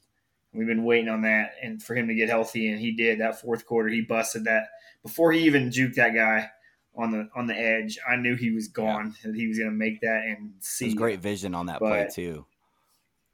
we've 0.52 0.66
been 0.66 0.84
waiting 0.84 1.08
on 1.08 1.22
that, 1.22 1.54
and 1.62 1.82
for 1.82 1.94
him 1.96 2.06
to 2.08 2.14
get 2.14 2.28
healthy, 2.28 2.68
and 2.70 2.80
he 2.80 2.92
did. 2.92 3.18
That 3.20 3.40
fourth 3.40 3.66
quarter, 3.66 3.88
he 3.88 4.02
busted 4.02 4.44
that 4.44 4.68
before 5.02 5.32
he 5.32 5.40
even 5.40 5.70
juked 5.70 5.94
that 5.96 6.14
guy 6.14 6.48
on 6.94 7.10
the 7.10 7.28
on 7.34 7.46
the 7.48 7.54
edge. 7.58 7.98
I 8.08 8.14
knew 8.16 8.36
he 8.36 8.52
was 8.52 8.68
gone, 8.68 9.16
that 9.24 9.34
he 9.34 9.48
was 9.48 9.58
going 9.58 9.70
to 9.70 9.76
make 9.76 10.00
that 10.02 10.22
and 10.24 10.52
see. 10.60 10.86
was 10.86 10.94
great 10.94 11.20
vision 11.20 11.54
on 11.54 11.66
that 11.66 11.78
play 11.78 12.08
too. 12.12 12.46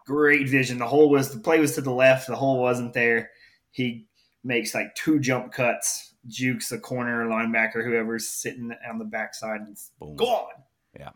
great 0.07 0.49
vision. 0.49 0.79
The 0.79 0.87
hole 0.87 1.11
was 1.11 1.33
the 1.35 1.41
play 1.41 1.59
was 1.61 1.75
to 1.75 1.81
the 1.83 1.91
left. 1.93 2.29
The 2.29 2.37
hole 2.37 2.61
wasn't 2.63 2.95
there. 2.95 3.31
He 3.73 4.07
makes 4.47 4.75
like 4.75 4.95
two 4.95 5.19
jump 5.19 5.53
cuts, 5.53 6.15
jukes 6.27 6.69
the 6.69 6.79
corner 6.79 7.27
linebacker, 7.27 7.85
whoever's 7.85 8.29
sitting 8.29 8.73
on 8.89 8.99
the 8.99 9.05
backside, 9.05 9.61
and 9.61 9.77
Boom. 9.99 10.17
gone. 10.17 10.47
Yeah. 10.99 11.11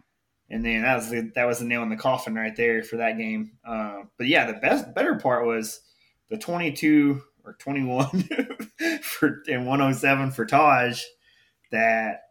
And 0.51 0.65
then 0.65 0.83
that 0.83 0.97
was 0.97 1.11
the 1.11 1.31
that 1.37 1.47
was 1.47 1.61
the 1.61 1.65
nail 1.65 1.83
in 1.85 1.89
the 1.89 1.97
coffin 1.97 2.35
right 2.35 2.55
there 2.57 2.83
for 2.83 2.97
that 2.97 3.17
game. 3.17 3.53
Uh, 3.65 4.03
but 4.19 4.27
yeah, 4.27 4.47
the 4.47 4.59
best 4.59 4.95
better 4.95 5.15
part 5.15 5.47
was 5.47 5.81
the 6.29 6.37
twenty 6.37 6.73
two 6.73 7.23
or 7.45 7.55
twenty 7.55 7.85
one 7.85 8.29
for 9.03 9.43
and 9.47 9.67
one 9.67 9.81
oh 9.81 9.93
seven 9.93 10.33
for 10.33 10.45
Tahj. 10.45 11.01
That 11.71 12.23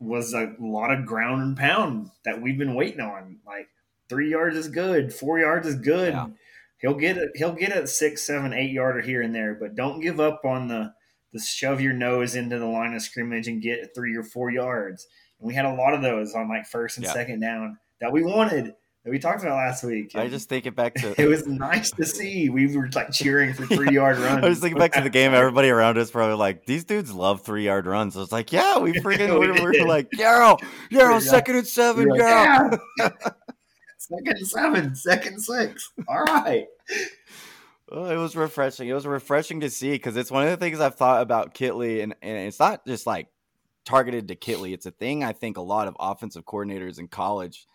was 0.00 0.32
a 0.32 0.54
lot 0.58 0.90
of 0.90 1.04
ground 1.04 1.42
and 1.42 1.56
pound 1.56 2.10
that 2.24 2.40
we've 2.40 2.58
been 2.58 2.74
waiting 2.74 3.00
on. 3.00 3.40
Like 3.46 3.68
three 4.08 4.30
yards 4.30 4.56
is 4.56 4.68
good, 4.68 5.12
four 5.12 5.38
yards 5.38 5.66
is 5.66 5.76
good. 5.76 6.14
Yeah. 6.14 6.28
He'll 6.78 6.94
get 6.94 7.16
it. 7.16 7.30
He'll 7.34 7.54
get 7.54 7.76
a 7.76 7.86
six, 7.86 8.26
seven, 8.26 8.52
eight 8.52 8.70
yarder 8.72 9.00
here 9.00 9.22
and 9.22 9.34
there, 9.34 9.54
but 9.58 9.74
don't 9.74 10.00
give 10.00 10.20
up 10.20 10.42
on 10.44 10.68
the 10.68 10.92
the 11.32 11.40
shove 11.40 11.80
your 11.80 11.92
nose 11.92 12.34
into 12.34 12.58
the 12.58 12.66
line 12.66 12.94
of 12.94 13.02
scrimmage 13.02 13.46
and 13.48 13.60
get 13.60 13.90
three 13.94 14.16
or 14.16 14.22
four 14.22 14.50
yards. 14.50 15.06
And 15.40 15.46
we 15.48 15.54
had 15.54 15.64
a 15.66 15.74
lot 15.74 15.92
of 15.92 16.00
those 16.02 16.34
on 16.34 16.48
like 16.48 16.66
first 16.66 16.96
and 16.96 17.04
Yeah. 17.04 17.12
second 17.12 17.40
down 17.40 17.78
that 18.00 18.12
we 18.12 18.22
wanted 18.22 18.66
that 19.04 19.10
we 19.10 19.18
talked 19.18 19.42
about 19.42 19.56
last 19.56 19.84
week. 19.84 20.12
I 20.14 20.22
And 20.22 20.30
just 20.30 20.48
think 20.48 20.66
it 20.66 20.74
back 20.74 20.94
to 20.96 21.14
it 21.20 21.26
was 21.26 21.46
nice 21.46 21.90
to 21.92 22.04
see. 22.06 22.48
We 22.48 22.74
were 22.76 22.88
like 22.94 23.10
cheering 23.12 23.52
for 23.54 23.66
three 23.66 23.92
yard 23.94 24.18
runs. 24.18 24.44
I 24.44 24.48
was 24.48 24.60
thinking 24.60 24.78
back 24.78 24.92
to 24.92 25.00
the 25.02 25.10
game. 25.10 25.34
Everybody 25.34 25.68
around 25.68 25.98
us 25.98 26.10
probably 26.10 26.36
like 26.36 26.64
these 26.66 26.84
dudes 26.84 27.12
love 27.12 27.42
three 27.42 27.64
yard 27.64 27.86
runs. 27.86 28.14
So 28.14 28.22
it's 28.22 28.32
like, 28.32 28.52
yeah, 28.52 28.78
we 28.78 28.92
freaking 29.00 29.38
We 29.38 29.50
we're, 29.50 29.72
we're 29.72 29.86
like, 29.86 30.08
Yarrow, 30.12 30.56
Yarrow, 30.90 31.14
Yeah. 31.14 31.20
second 31.20 31.56
and 31.56 31.66
seven, 31.66 32.04
We 32.04 32.18
like, 32.18 32.20
"Yeah." 32.20 33.10
Second 34.08 34.46
seven, 34.46 34.94
second 34.94 35.40
six. 35.40 35.90
All 36.08 36.22
right. 36.24 36.66
Well, 37.90 38.06
it 38.10 38.16
was 38.16 38.36
refreshing. 38.36 38.88
It 38.88 38.94
was 38.94 39.06
refreshing 39.06 39.60
to 39.60 39.70
see 39.70 39.92
because 39.92 40.16
it's 40.16 40.30
one 40.30 40.44
of 40.44 40.50
the 40.50 40.56
things 40.56 40.80
I've 40.80 40.96
thought 40.96 41.22
about 41.22 41.54
Kittley, 41.54 42.02
and, 42.02 42.14
and 42.22 42.38
it's 42.48 42.58
not 42.58 42.84
just 42.86 43.06
like 43.06 43.28
targeted 43.84 44.28
to 44.28 44.36
Kittley. 44.36 44.72
It's 44.74 44.86
a 44.86 44.90
thing 44.90 45.22
I 45.24 45.32
think 45.32 45.56
a 45.56 45.62
lot 45.62 45.88
of 45.88 45.96
offensive 45.98 46.44
coordinators 46.44 46.98
in 46.98 47.08
college 47.08 47.66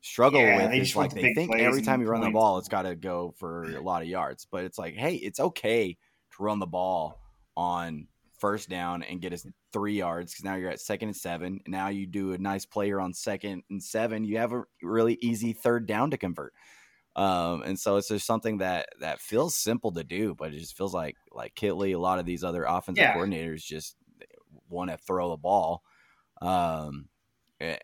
struggle 0.00 0.40
Yeah, 0.40 0.56
with. 0.56 0.70
they 0.70 0.78
It's 0.78 0.88
just 0.88 0.96
like 0.96 1.12
they 1.12 1.34
think 1.34 1.54
every 1.54 1.82
time 1.82 2.00
you 2.00 2.08
run 2.08 2.22
the 2.22 2.30
ball, 2.30 2.58
it's 2.58 2.68
got 2.68 2.82
to 2.82 2.94
go 2.96 3.34
for 3.38 3.64
a 3.64 3.80
lot 3.80 4.02
of 4.02 4.08
yards. 4.08 4.46
But 4.50 4.64
it's 4.64 4.78
like, 4.78 4.94
hey, 4.94 5.14
it's 5.16 5.40
okay 5.40 5.96
to 6.36 6.42
run 6.42 6.58
the 6.58 6.66
ball 6.66 7.20
on 7.56 8.06
first 8.38 8.68
down 8.68 9.02
and 9.02 9.20
get 9.20 9.32
us 9.32 9.46
three 9.72 9.94
yards 9.94 10.32
because 10.32 10.44
now 10.44 10.54
you're 10.56 10.70
at 10.70 10.80
second 10.80 11.08
and 11.08 11.16
seven. 11.16 11.60
And 11.64 11.72
now 11.72 11.88
you 11.88 12.06
do 12.06 12.32
a 12.32 12.38
nice 12.38 12.66
player 12.66 13.00
on 13.00 13.14
second 13.14 13.64
and 13.70 13.82
seven. 13.82 14.24
You 14.24 14.38
have 14.38 14.52
a 14.52 14.64
really 14.82 15.18
easy 15.20 15.52
third 15.52 15.86
down 15.86 16.10
to 16.12 16.18
convert. 16.18 16.54
Um, 17.16 17.62
and 17.62 17.78
so 17.78 17.96
it's 17.96 18.08
just 18.08 18.26
something 18.26 18.58
that 18.58 18.90
that 19.00 19.20
feels 19.20 19.56
simple 19.56 19.92
to 19.92 20.04
do, 20.04 20.34
but 20.34 20.54
it 20.54 20.58
just 20.58 20.76
feels 20.76 20.94
like 20.94 21.16
like 21.32 21.54
Kittley, 21.54 21.94
a 21.94 21.98
lot 21.98 22.18
of 22.20 22.26
these 22.26 22.44
other 22.44 22.64
offensive 22.64 23.08
Yeah. 23.08 23.12
coordinators 23.12 23.62
just 23.64 23.96
want 24.68 24.90
to 24.90 24.96
throw 24.96 25.30
the 25.30 25.36
ball. 25.36 25.82
Um, 26.42 27.08
eh, 27.60 27.78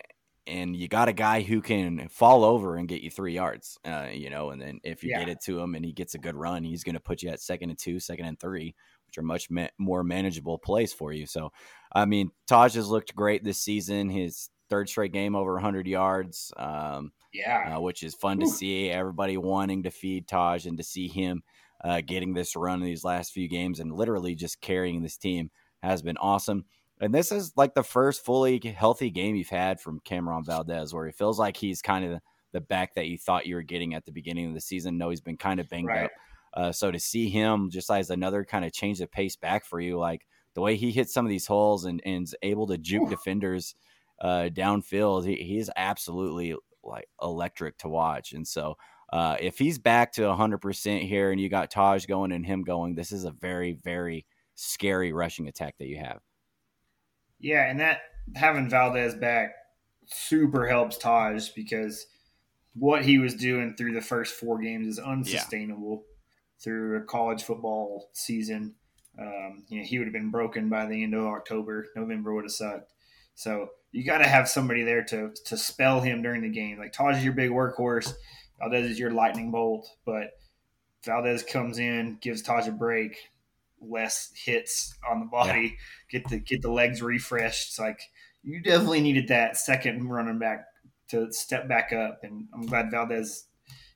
and 0.46 0.76
you 0.76 0.88
got 0.88 1.08
a 1.08 1.12
guy 1.14 1.40
who 1.42 1.62
can 1.62 2.08
fall 2.08 2.44
over 2.44 2.76
and 2.76 2.88
get 2.88 3.00
you 3.02 3.10
three 3.10 3.34
yards, 3.34 3.78
uh, 3.86 4.08
you 4.12 4.28
know, 4.30 4.50
and 4.50 4.60
then 4.60 4.80
if 4.84 5.02
you 5.02 5.10
Yeah. 5.10 5.18
get 5.18 5.28
it 5.28 5.40
to 5.42 5.58
him 5.58 5.74
and 5.74 5.84
he 5.84 5.92
gets 5.92 6.14
a 6.14 6.18
good 6.18 6.36
run, 6.36 6.64
he's 6.64 6.84
going 6.84 6.94
to 6.94 7.00
put 7.00 7.22
you 7.22 7.30
at 7.30 7.40
second 7.40 7.70
and 7.70 7.78
two, 7.78 7.98
second 7.98 8.26
and 8.26 8.38
three, 8.38 8.74
which 9.14 9.18
are 9.22 9.26
much 9.26 9.48
ma- 9.50 9.68
more 9.78 10.02
manageable 10.02 10.58
plays 10.58 10.92
for 10.92 11.12
you. 11.12 11.24
So, 11.26 11.52
I 11.92 12.04
mean, 12.04 12.30
Tahj 12.50 12.74
has 12.74 12.88
looked 12.88 13.14
great 13.14 13.44
this 13.44 13.58
season. 13.58 14.08
His 14.10 14.50
third 14.68 14.88
straight 14.88 15.12
game 15.12 15.36
over 15.36 15.52
100 15.54 15.86
yards. 15.86 16.52
Um, 16.56 17.12
Yeah. 17.32 17.76
uh, 17.76 17.80
which 17.80 18.02
is 18.02 18.14
fun 18.14 18.40
to 18.40 18.46
see. 18.46 18.90
Everybody 18.90 19.36
wanting 19.36 19.84
to 19.84 19.90
feed 19.90 20.26
Tahj 20.26 20.66
and 20.66 20.76
to 20.78 20.82
see 20.84 21.06
him 21.08 21.42
uh, 21.84 22.00
getting 22.00 22.32
this 22.34 22.56
run 22.56 22.80
in 22.80 22.86
these 22.86 23.04
last 23.04 23.32
few 23.32 23.48
games 23.48 23.78
and 23.80 23.92
literally 23.92 24.34
just 24.34 24.60
carrying 24.60 25.02
this 25.02 25.16
team 25.16 25.50
has 25.82 26.02
been 26.02 26.16
awesome. 26.16 26.64
And 27.00 27.12
this 27.14 27.30
is 27.32 27.52
like 27.56 27.74
the 27.74 27.82
first 27.82 28.24
fully 28.24 28.58
healthy 28.76 29.10
game 29.10 29.34
you've 29.36 29.48
had 29.48 29.80
from 29.80 30.00
Cameron 30.04 30.44
Valdez, 30.44 30.92
where 30.94 31.06
he 31.06 31.12
feels 31.12 31.38
like 31.38 31.56
he's 31.56 31.82
kind 31.82 32.04
of 32.04 32.20
the 32.52 32.60
back 32.60 32.94
that 32.94 33.06
you 33.08 33.18
thought 33.18 33.46
you 33.46 33.56
were 33.56 33.62
getting 33.62 33.94
at 33.94 34.04
the 34.06 34.12
beginning 34.12 34.46
of 34.48 34.54
the 34.54 34.60
season. 34.60 34.96
No, 34.96 35.10
he's 35.10 35.20
been 35.20 35.36
kind 35.36 35.58
of 35.60 35.68
banged 35.68 35.88
Right. 35.88 36.04
up. 36.04 36.10
Uh, 36.54 36.70
so 36.70 36.90
to 36.90 37.00
see 37.00 37.28
him 37.28 37.68
just 37.70 37.90
as 37.90 38.10
another 38.10 38.44
kind 38.44 38.64
of 38.64 38.72
change 38.72 38.98
the 38.98 39.06
pace 39.06 39.36
back 39.36 39.64
for 39.64 39.80
you, 39.80 39.98
like 39.98 40.26
the 40.54 40.60
way 40.60 40.76
he 40.76 40.92
hits 40.92 41.12
some 41.12 41.26
of 41.26 41.30
these 41.30 41.46
holes 41.46 41.84
and, 41.84 42.00
and 42.06 42.24
is 42.24 42.34
able 42.42 42.66
to 42.68 42.78
juke 42.78 43.10
defenders 43.10 43.74
uh, 44.20 44.48
downfield, 44.52 45.26
he, 45.26 45.36
he's 45.42 45.68
absolutely 45.76 46.54
like 46.84 47.08
electric 47.20 47.76
to 47.78 47.88
watch. 47.88 48.32
And 48.32 48.46
so 48.46 48.76
uh, 49.12 49.36
if 49.40 49.58
he's 49.58 49.78
back 49.78 50.12
to 50.12 50.22
100% 50.22 51.06
here 51.06 51.32
and 51.32 51.40
you 51.40 51.48
got 51.48 51.72
Tahj 51.72 52.06
going 52.06 52.30
and 52.30 52.46
him 52.46 52.62
going, 52.62 52.94
this 52.94 53.10
is 53.10 53.24
a 53.24 53.32
very, 53.32 53.72
very 53.72 54.24
scary 54.54 55.12
rushing 55.12 55.48
attack 55.48 55.74
that 55.78 55.88
you 55.88 55.98
have. 55.98 56.20
Yeah, 57.40 57.68
and 57.68 57.80
that 57.80 58.02
having 58.36 58.70
Valdez 58.70 59.14
back 59.14 59.54
super 60.06 60.68
helps 60.68 60.98
Tahj 60.98 61.52
because 61.54 62.06
what 62.74 63.04
he 63.04 63.18
was 63.18 63.34
doing 63.34 63.74
through 63.76 63.92
the 63.92 64.00
first 64.00 64.34
four 64.34 64.58
games 64.60 64.86
is 64.86 64.98
unsustainable 64.98 66.04
through 66.64 66.96
a 66.96 67.02
college 67.02 67.42
football 67.42 68.08
season. 68.14 68.74
Um, 69.20 69.64
you 69.68 69.78
know, 69.78 69.86
he 69.86 69.98
would 69.98 70.06
have 70.06 70.14
been 70.14 70.30
broken 70.30 70.68
by 70.68 70.86
the 70.86 71.04
end 71.04 71.14
of 71.14 71.26
October. 71.26 71.86
November 71.94 72.34
would 72.34 72.44
have 72.44 72.52
sucked. 72.52 72.92
So 73.34 73.68
you 73.92 74.04
got 74.04 74.18
to 74.18 74.28
have 74.28 74.48
somebody 74.48 74.82
there 74.82 75.04
to 75.04 75.32
to 75.46 75.56
spell 75.56 76.00
him 76.00 76.22
during 76.22 76.42
the 76.42 76.48
game. 76.48 76.78
Like 76.78 76.92
Tahj 76.92 77.18
is 77.18 77.24
your 77.24 77.34
big 77.34 77.50
workhorse. 77.50 78.12
Valdez 78.58 78.90
is 78.90 78.98
your 78.98 79.10
lightning 79.10 79.50
bolt, 79.50 79.88
but 80.04 80.30
Valdez 81.04 81.42
comes 81.42 81.78
in, 81.78 82.18
gives 82.20 82.42
Tahj 82.42 82.68
a 82.68 82.72
break, 82.72 83.16
less 83.80 84.32
hits 84.34 84.94
on 85.08 85.20
the 85.20 85.26
body, 85.26 85.76
get 86.10 86.28
the 86.28 86.38
get 86.38 86.62
the 86.62 86.70
legs 86.70 87.02
refreshed. 87.02 87.68
It's 87.68 87.78
like 87.78 88.00
you 88.42 88.60
definitely 88.60 89.00
needed 89.00 89.28
that 89.28 89.56
second 89.56 90.08
running 90.08 90.38
back 90.38 90.64
to 91.10 91.32
step 91.32 91.68
back 91.68 91.92
up, 91.92 92.20
and 92.22 92.46
I'm 92.54 92.66
glad 92.66 92.90
Valdez 92.90 93.46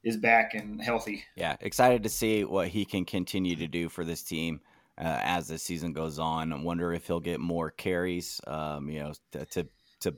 is 0.04 0.16
back 0.16 0.54
and 0.54 0.80
healthy. 0.82 1.24
Yeah, 1.36 1.56
excited 1.60 2.02
to 2.04 2.08
see 2.08 2.44
what 2.44 2.68
he 2.68 2.84
can 2.84 3.04
continue 3.04 3.56
to 3.56 3.66
do 3.66 3.88
for 3.88 4.04
this 4.04 4.22
team 4.22 4.60
uh, 4.98 5.18
as 5.22 5.48
the 5.48 5.58
season 5.58 5.92
goes 5.92 6.18
on. 6.18 6.52
I 6.52 6.56
wonder 6.62 6.92
if 6.92 7.06
he'll 7.06 7.20
get 7.20 7.40
more 7.40 7.70
carries. 7.70 8.40
Um, 8.46 8.88
you 8.90 9.00
know, 9.00 9.12
to, 9.32 9.44
to 9.46 9.68
to 10.00 10.14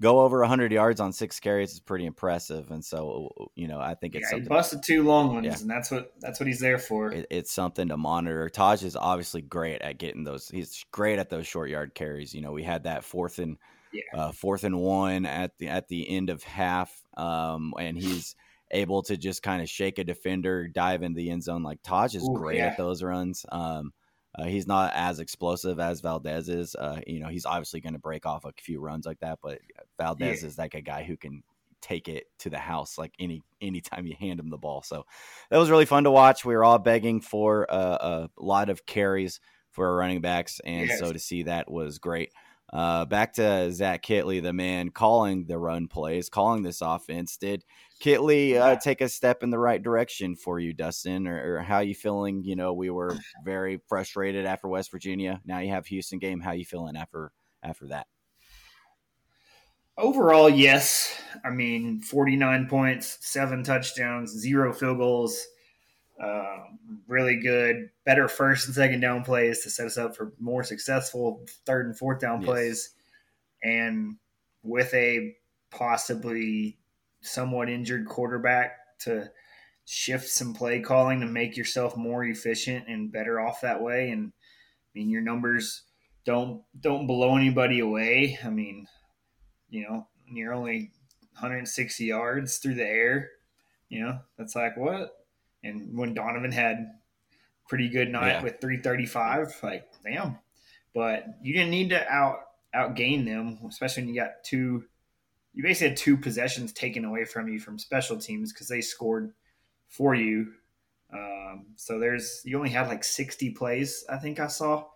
go 0.00 0.20
over 0.20 0.40
100 0.40 0.72
yards 0.72 0.98
on 1.00 1.12
six 1.12 1.38
carries 1.40 1.72
is 1.72 1.80
pretty 1.80 2.06
impressive, 2.06 2.70
and 2.70 2.84
so 2.84 3.28
you 3.54 3.68
know, 3.68 3.78
I 3.80 3.94
think 3.94 4.14
it's 4.14 4.30
Yeah, 4.32 4.38
he 4.38 4.44
busted 4.48 4.82
two 4.82 5.02
long 5.02 5.34
ones, 5.34 5.46
Yeah. 5.46 5.56
and 5.60 5.70
that's 5.70 5.90
what 5.90 6.12
that's 6.20 6.40
what 6.40 6.46
he's 6.46 6.60
there 6.60 6.78
for. 6.78 7.12
it, 7.12 7.26
it's 7.30 7.52
something 7.52 7.88
to 7.88 7.96
monitor. 7.96 8.48
Tahj 8.52 8.82
is 8.82 8.96
obviously 8.96 9.42
great 9.42 9.82
at 9.82 9.98
getting 9.98 10.24
those. 10.24 10.48
He's 10.48 10.84
great 10.90 11.18
at 11.18 11.28
those 11.30 11.46
short 11.46 11.68
yard 11.70 11.94
carries. 11.94 12.34
You 12.34 12.40
know, 12.40 12.52
we 12.52 12.62
had 12.62 12.84
that 12.84 13.04
fourth 13.04 13.38
and 13.38 13.58
Yeah. 13.92 14.02
uh, 14.14 14.32
fourth 14.32 14.64
and 14.64 14.78
one 14.78 15.26
at 15.26 15.58
the 15.58 15.68
at 15.68 15.88
the 15.88 16.08
end 16.08 16.30
of 16.30 16.42
half, 16.42 17.04
um, 17.16 17.74
and 17.78 17.96
he's 17.98 18.34
able 18.70 19.02
to 19.04 19.16
just 19.16 19.42
kind 19.42 19.62
of 19.62 19.68
shake 19.68 19.98
a 19.98 20.04
defender, 20.04 20.68
dive 20.68 21.02
in 21.02 21.14
the 21.14 21.30
end 21.30 21.42
zone. 21.42 21.62
Like 21.62 21.82
Tahj 21.82 22.14
is 22.14 22.28
Ooh, 22.28 22.34
great 22.34 22.58
yeah. 22.58 22.66
at 22.66 22.76
those 22.76 23.02
runs. 23.02 23.44
Um, 23.50 23.92
uh, 24.38 24.44
he's 24.44 24.66
not 24.66 24.92
as 24.94 25.18
explosive 25.18 25.80
as 25.80 26.00
Valdez 26.00 26.48
is. 26.48 26.74
Uh, 26.76 27.00
you 27.06 27.18
know, 27.20 27.28
he's 27.28 27.46
obviously 27.46 27.80
going 27.80 27.94
to 27.94 27.98
break 27.98 28.26
off 28.26 28.44
a 28.44 28.52
few 28.60 28.80
runs 28.80 29.04
like 29.06 29.18
that, 29.20 29.40
but 29.42 29.58
Valdez 29.98 30.42
Yeah. 30.42 30.48
is 30.48 30.58
like 30.58 30.74
a 30.74 30.80
guy 30.80 31.02
who 31.02 31.16
can 31.16 31.42
take 31.82 32.08
it 32.08 32.26
to 32.38 32.50
the 32.50 32.58
house 32.58 32.98
like 32.98 33.14
any 33.18 33.42
anytime 33.62 34.06
you 34.06 34.14
hand 34.20 34.38
him 34.38 34.50
the 34.50 34.58
ball. 34.58 34.82
So 34.82 35.06
that 35.50 35.56
was 35.58 35.70
really 35.70 35.86
fun 35.86 36.04
to 36.04 36.10
watch. 36.10 36.44
We 36.44 36.54
were 36.54 36.62
all 36.64 36.78
begging 36.78 37.20
for 37.20 37.66
uh, 37.72 38.28
a 38.36 38.42
lot 38.42 38.68
of 38.68 38.86
carries 38.86 39.40
for 39.70 39.88
our 39.88 39.96
running 39.96 40.20
backs, 40.20 40.60
and 40.64 40.88
Yes. 40.88 40.98
so 40.98 41.12
to 41.12 41.18
see 41.18 41.44
that 41.44 41.70
was 41.70 41.98
great. 41.98 42.32
Uh, 42.72 43.04
back 43.04 43.32
to 43.34 43.72
Zach 43.72 44.04
Kittley, 44.04 44.40
the 44.40 44.52
man 44.52 44.90
calling 44.90 45.46
the 45.46 45.58
run 45.58 45.88
plays, 45.88 46.28
calling 46.28 46.62
this 46.62 46.82
offense. 46.82 47.36
Did 47.36 47.64
Kittley 48.00 48.58
uh, 48.58 48.76
take 48.76 49.00
a 49.00 49.08
step 49.08 49.42
in 49.42 49.50
the 49.50 49.58
right 49.58 49.82
direction 49.82 50.34
for 50.34 50.58
you, 50.58 50.72
Dustin, 50.72 51.26
or, 51.26 51.56
or 51.56 51.62
how 51.62 51.80
you 51.80 51.94
feeling? 51.94 52.42
You 52.44 52.56
know, 52.56 52.72
we 52.72 52.88
were 52.90 53.18
very 53.44 53.80
frustrated 53.88 54.46
after 54.46 54.68
West 54.68 54.90
Virginia. 54.90 55.40
Now 55.44 55.58
you 55.58 55.70
have 55.70 55.86
Houston 55.86 56.18
game. 56.18 56.40
How 56.40 56.52
you 56.52 56.64
feeling 56.64 56.96
after 56.96 57.32
after 57.62 57.88
that? 57.88 58.06
Overall, 59.98 60.48
yes. 60.48 61.20
I 61.44 61.50
mean, 61.50 62.00
49 62.00 62.68
points, 62.68 63.18
seven 63.20 63.62
touchdowns, 63.62 64.30
zero 64.30 64.72
field 64.72 64.96
goals. 64.98 65.46
Uh, 66.22 66.58
really 67.06 67.36
good. 67.36 67.90
Better 68.06 68.28
first 68.28 68.66
and 68.66 68.74
second 68.74 69.00
down 69.00 69.24
plays 69.24 69.62
to 69.62 69.70
set 69.70 69.86
us 69.86 69.98
up 69.98 70.16
for 70.16 70.32
more 70.38 70.64
successful 70.64 71.44
third 71.66 71.86
and 71.86 71.98
fourth 71.98 72.20
down 72.20 72.40
Yes. 72.40 72.46
plays. 72.46 72.90
And 73.62 74.16
with 74.62 74.92
a 74.94 75.34
possibly 75.70 76.78
somewhat 77.22 77.68
injured 77.68 78.06
quarterback 78.06 78.72
to 79.00 79.30
shift 79.84 80.28
some 80.28 80.54
play 80.54 80.80
calling 80.80 81.20
to 81.20 81.26
make 81.26 81.56
yourself 81.56 81.96
more 81.96 82.24
efficient 82.24 82.86
and 82.88 83.12
better 83.12 83.40
off 83.40 83.60
that 83.62 83.82
way. 83.82 84.10
And 84.10 84.32
I 84.32 84.98
mean, 84.98 85.10
your 85.10 85.22
numbers 85.22 85.82
don't 86.24 86.62
don't 86.78 87.06
blow 87.06 87.36
anybody 87.36 87.80
away. 87.80 88.38
I 88.44 88.50
mean, 88.50 88.86
you 89.68 89.82
know, 89.82 90.06
you're 90.32 90.52
only 90.52 90.92
160 91.32 92.04
yards 92.04 92.58
through 92.58 92.74
the 92.74 92.86
air. 92.86 93.30
You 93.88 94.02
know, 94.04 94.18
that's 94.38 94.54
like 94.54 94.76
what 94.76 95.12
And 95.64 95.96
when 95.98 96.14
Donovan 96.14 96.52
had 96.52 96.86
pretty 97.68 97.88
good 97.88 98.10
night 98.10 98.28
Yeah. 98.28 98.42
with 98.42 98.60
335, 98.60 99.58
like 99.62 99.88
damn. 100.04 100.38
But 100.94 101.24
you 101.42 101.52
didn't 101.52 101.70
need 101.70 101.90
to 101.90 102.08
out 102.12 102.40
outgain 102.74 103.24
them, 103.24 103.58
especially 103.68 104.04
when 104.04 104.14
you 104.14 104.20
got 104.20 104.44
two. 104.44 104.84
You 105.52 105.62
basically 105.62 105.88
had 105.88 105.96
two 105.96 106.16
possessions 106.16 106.72
taken 106.72 107.04
away 107.04 107.24
from 107.24 107.48
you 107.48 107.58
from 107.58 107.78
special 107.78 108.16
teams 108.16 108.52
because 108.52 108.68
they 108.68 108.80
scored 108.80 109.32
for 109.88 110.14
you. 110.14 110.52
Um, 111.12 111.66
so 111.76 111.98
there's 111.98 112.42
you 112.44 112.56
only 112.56 112.70
had 112.70 112.88
like 112.88 113.02
60 113.02 113.50
plays, 113.50 114.04
I 114.08 114.18
think 114.18 114.38
I 114.38 114.46
saw. 114.46 114.86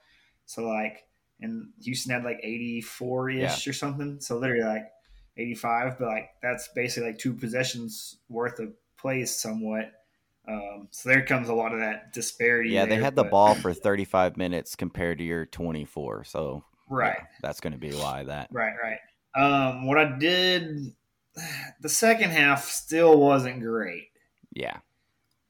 So 0.47 0.63
like, 0.67 1.05
and 1.41 1.71
Houston 1.83 2.13
had 2.13 2.25
like 2.25 2.41
84 2.43 3.31
ish 3.31 3.67
or 3.67 3.73
something. 3.73 4.21
So 4.21 4.39
literally 4.39 4.65
like 4.65 4.87
85, 5.37 5.99
but 5.99 6.09
like 6.09 6.31
that's 6.43 6.69
basically 6.69 7.11
like 7.11 7.19
two 7.19 7.35
possessions 7.35 8.19
worth 8.29 8.61
of 8.61 8.73
plays, 8.97 9.35
somewhat. 9.35 9.93
Um, 10.47 10.89
so 10.91 11.09
there 11.09 11.25
comes 11.25 11.49
a 11.49 11.55
lot 11.55 11.73
of 11.73 11.81
that 11.81 12.13
disparity. 12.13 12.71
Yeah, 12.71 12.85
they 12.85 12.97
there, 12.97 13.05
had 13.05 13.17
the 13.17 13.25
ball 13.25 13.55
for 13.55 13.73
35 13.73 14.37
minutes 14.37 14.77
compared 14.77 15.19
to 15.19 15.25
your 15.25 15.47
24. 15.47 16.25
So 16.25 16.65
right. 16.89 17.17
yeah, 17.19 17.27
that's 17.43 17.61
going 17.61 17.73
to 17.73 17.79
be 17.79 17.93
why 17.93 18.25
that. 18.25 18.49
Right, 18.53 18.75
right. 18.83 18.99
Um, 19.35 19.87
what 19.87 19.99
I 19.99 20.17
did, 20.19 20.93
the 21.81 21.89
second 21.89 22.31
half 22.31 22.67
still 22.69 23.19
wasn't 23.19 23.61
great. 23.61 24.09
Yeah. 24.53 24.79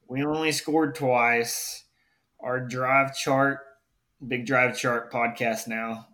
We 0.09 0.25
only 0.25 0.53
scored 0.53 0.95
twice. 0.95 1.85
Our 2.41 2.61
drive 2.61 3.17
chart, 3.17 3.61
big 4.27 4.47
drive 4.47 4.77
chart 4.77 5.13
podcast 5.13 5.67
now, 5.67 6.09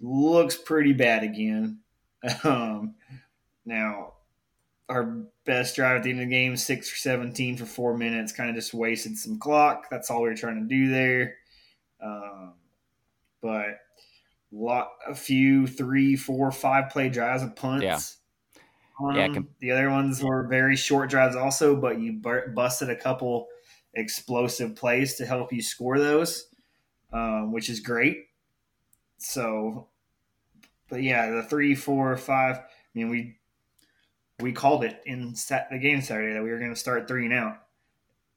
looks 0.00 0.56
pretty 0.56 0.92
bad 0.92 1.22
again. 1.22 1.78
Um, 2.44 2.96
now, 3.64 4.12
our 4.90 5.24
best 5.46 5.76
drive 5.76 5.96
at 5.96 6.02
the 6.02 6.10
end 6.10 6.20
of 6.20 6.26
the 6.26 6.30
game, 6.30 6.54
six 6.54 6.92
or 6.92 6.96
seventeen 6.96 7.56
for 7.56 7.64
four 7.64 7.96
minutes, 7.96 8.30
kind 8.32 8.50
of 8.50 8.56
just 8.56 8.74
wasted 8.74 9.16
some 9.16 9.38
clock. 9.38 9.86
That's 9.90 10.10
all 10.10 10.20
we 10.20 10.28
were 10.28 10.34
trying 10.34 10.60
to 10.60 10.68
do 10.68 10.90
there. 10.90 11.36
Um, 12.02 12.52
but 13.40 13.80
lot 14.52 14.90
a 15.08 15.14
few 15.14 15.66
three, 15.66 16.16
four, 16.16 16.50
five 16.50 16.90
play 16.90 17.08
drives 17.08 17.42
of 17.42 17.54
punts. 17.56 17.84
Yeah. 17.84 18.62
on 18.98 19.16
Yeah, 19.16 19.40
the 19.60 19.70
other 19.70 19.90
ones 19.90 20.22
were 20.22 20.46
very 20.46 20.76
short 20.76 21.08
drives 21.10 21.36
also, 21.36 21.76
but 21.76 22.00
you 22.00 22.14
bur- 22.14 22.48
busted 22.48 22.90
a 22.90 22.96
couple 22.96 23.46
explosive 23.94 24.76
plays 24.76 25.14
to 25.16 25.26
help 25.26 25.52
you 25.52 25.62
score 25.62 25.98
those, 25.98 26.46
um, 27.12 27.52
which 27.52 27.68
is 27.68 27.80
great. 27.80 28.26
So, 29.18 29.88
but 30.88 31.02
yeah, 31.02 31.30
the 31.30 31.42
three, 31.42 31.74
four, 31.74 32.16
five. 32.16 32.56
I 32.56 32.62
mean, 32.94 33.08
we 33.08 33.36
we 34.40 34.52
called 34.52 34.84
it 34.84 35.00
in 35.04 35.34
sat- 35.34 35.68
the 35.70 35.78
game 35.78 36.00
Saturday 36.00 36.32
that 36.32 36.42
we 36.42 36.50
were 36.50 36.58
going 36.58 36.72
to 36.72 36.80
start 36.80 37.06
three 37.06 37.26
and 37.26 37.34
out 37.34 37.58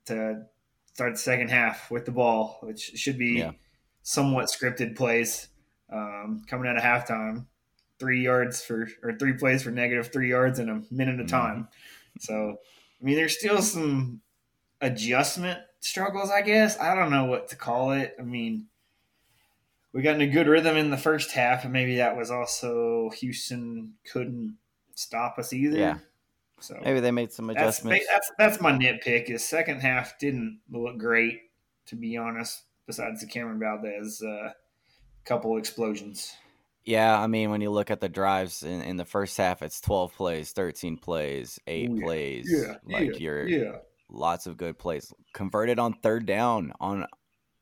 to 0.05 0.43
start 0.93 1.13
the 1.13 1.20
second 1.20 1.50
half 1.50 1.89
with 1.89 2.05
the 2.05 2.12
ball, 2.12 2.60
which 2.62 2.91
should 2.96 3.17
be 3.17 3.38
Yeah. 3.39 3.51
somewhat 4.01 4.46
scripted 4.46 4.96
plays 4.96 5.48
um, 5.92 6.44
coming 6.48 6.68
out 6.68 6.78
of 6.78 6.84
halftime. 6.84 7.46
Three 8.00 8.24
yards 8.24 8.62
for 8.62 8.90
or 9.02 9.13
three 9.13 9.34
plays 9.34 9.63
for 9.63 9.72
negative 9.72 10.12
three 10.12 10.30
yards 10.30 10.60
in 10.60 10.70
a 10.70 10.82
minute 10.92 11.20
of 11.20 11.28
time. 11.28 11.68
So, 12.20 12.58
I 13.02 13.06
mean, 13.06 13.16
there's 13.16 13.38
still 13.38 13.62
some 13.62 14.22
adjustment 14.82 15.60
struggles, 15.80 16.30
I 16.30 16.42
guess. 16.42 16.78
I 16.80 16.96
don't 16.96 17.12
know 17.12 17.25
what 17.25 17.50
to 17.50 17.56
call 17.56 17.93
it. 17.93 18.15
I 18.19 18.24
mean, 18.24 18.67
we 19.93 20.02
got 20.02 20.15
in 20.15 20.22
a 20.22 20.28
good 20.28 20.48
rhythm 20.48 20.76
in 20.76 20.89
the 20.89 20.98
first 20.98 21.32
half, 21.32 21.63
and 21.63 21.72
maybe 21.72 21.98
that 21.98 22.17
was 22.17 22.32
also 22.32 23.12
Houston 23.19 23.93
couldn't 24.12 24.58
stop 24.96 25.38
us 25.38 25.54
either. 25.54 25.78
Yeah. 25.78 25.98
So 26.60 26.80
Maybe 26.84 27.00
they 27.00 27.12
made 27.12 27.32
some 27.32 27.48
that's, 27.48 27.60
adjustments. 27.60 28.06
that's 28.10 28.32
that's 28.39 28.62
my 28.62 28.72
nitpick. 28.72 29.30
Is 29.30 29.43
second 29.43 29.82
half 29.82 30.17
didn't 30.17 30.62
look 30.72 30.98
great, 30.98 31.41
to 31.88 31.96
be 31.96 32.17
honest. 32.17 32.63
Besides 32.86 33.22
the 33.22 33.28
Cameron 33.28 33.60
Valdez 33.60 34.22
uh, 34.22 34.52
couple 35.26 35.58
explosions. 35.58 36.34
Yeah, 36.86 37.18
I 37.18 37.28
mean, 37.28 37.50
when 37.50 37.62
you 37.62 37.72
look 37.72 37.92
at 37.92 38.02
the 38.02 38.10
drives 38.10 38.62
in, 38.64 38.82
in 38.82 38.98
the 38.98 39.06
first 39.06 39.38
half, 39.38 39.62
it's 39.62 39.80
12 39.80 40.14
plays, 40.16 40.52
13 40.52 40.98
plays, 40.98 41.60
eight 41.66 41.90
yeah. 41.92 42.04
plays. 42.04 42.50
Yeah, 42.52 42.76
like 42.84 43.12
yeah, 43.12 43.18
you're 43.20 43.48
Yeah, 43.48 43.78
lots 44.10 44.48
of 44.48 44.58
good 44.58 44.78
plays. 44.78 45.14
Converted 45.34 45.80
on 45.80 45.94
third 45.94 46.26
down 46.26 46.74
on 46.82 47.08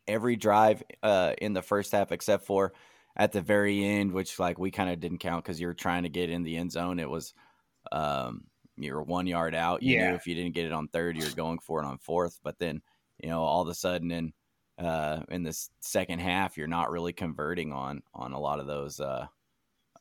every 0.08 0.36
drive 0.36 0.84
uh, 1.04 1.34
in 1.39 1.54
the 1.54 1.62
first 1.62 1.91
half, 1.91 2.12
except 2.12 2.45
for 2.45 2.74
at 3.15 3.32
the 3.32 3.41
very 3.41 3.84
end, 3.86 4.12
which 4.12 4.39
like 4.39 4.58
we 4.58 4.71
kind 4.71 4.89
of 4.89 5.00
didn't 5.00 5.19
count 5.19 5.43
because 5.43 5.60
you're 5.62 5.74
trying 5.74 6.04
to 6.04 6.10
get 6.10 6.30
in 6.32 6.43
the 6.43 6.58
end 6.58 6.71
zone. 6.71 7.00
It 7.00 7.10
was 7.10 7.34
um, 7.91 8.45
you 8.78 8.93
were 8.93 9.04
one 9.04 9.28
yard 9.28 9.54
out. 9.54 9.84
You 9.84 9.97
Yeah. 9.97 10.10
knew 10.10 10.15
if 10.15 10.26
you 10.28 10.36
didn't 10.36 10.56
get 10.56 10.65
it 10.65 10.71
on 10.71 10.88
third, 10.88 11.17
you're 11.17 11.30
going 11.32 11.60
for 11.60 11.82
it 11.84 11.86
on 11.86 12.00
fourth. 12.00 12.39
But 12.43 12.58
then 12.58 12.82
you 13.19 13.30
know 13.30 13.41
all 13.43 13.62
of 13.62 13.67
a 13.67 13.76
sudden 13.76 14.12
in 14.12 14.34
uh, 14.81 15.23
in 15.29 15.43
this 15.43 15.69
second 15.79 16.19
half, 16.19 16.57
you're 16.57 16.67
not 16.67 16.91
really 16.91 17.13
converting 17.13 17.71
on 17.71 18.01
on 18.13 18.33
a 18.33 18.39
lot 18.39 18.59
of 18.59 18.67
those 18.67 18.99
uh, 18.99 19.27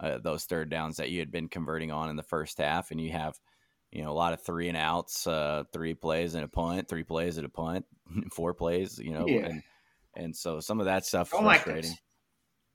uh, 0.00 0.18
those 0.18 0.44
third 0.44 0.70
downs 0.70 0.96
that 0.96 1.10
you 1.10 1.18
had 1.20 1.30
been 1.30 1.48
converting 1.48 1.90
on 1.90 2.08
in 2.08 2.16
the 2.16 2.22
first 2.22 2.58
half, 2.58 2.90
and 2.90 3.00
you 3.00 3.12
have 3.12 3.38
you 3.90 4.02
know 4.02 4.10
a 4.10 4.14
lot 4.14 4.32
of 4.32 4.42
three 4.42 4.68
and 4.68 4.76
outs, 4.76 5.26
uh, 5.26 5.64
three 5.72 5.94
plays 5.94 6.34
and 6.34 6.44
a 6.44 6.48
punt, 6.48 6.88
three 6.88 7.04
plays 7.04 7.36
and 7.36 7.46
a 7.46 7.50
punt, 7.50 7.84
four 8.32 8.54
plays, 8.54 8.98
you 8.98 9.12
know, 9.12 9.26
Yeah. 9.26 9.46
and 9.46 9.62
and 10.16 10.36
so 10.36 10.60
some 10.60 10.80
of 10.80 10.86
that 10.86 11.04
stuff 11.06 11.30
Don't 11.30 11.44
like 11.44 11.62
frustrating. 11.62 11.90
this. 11.90 12.00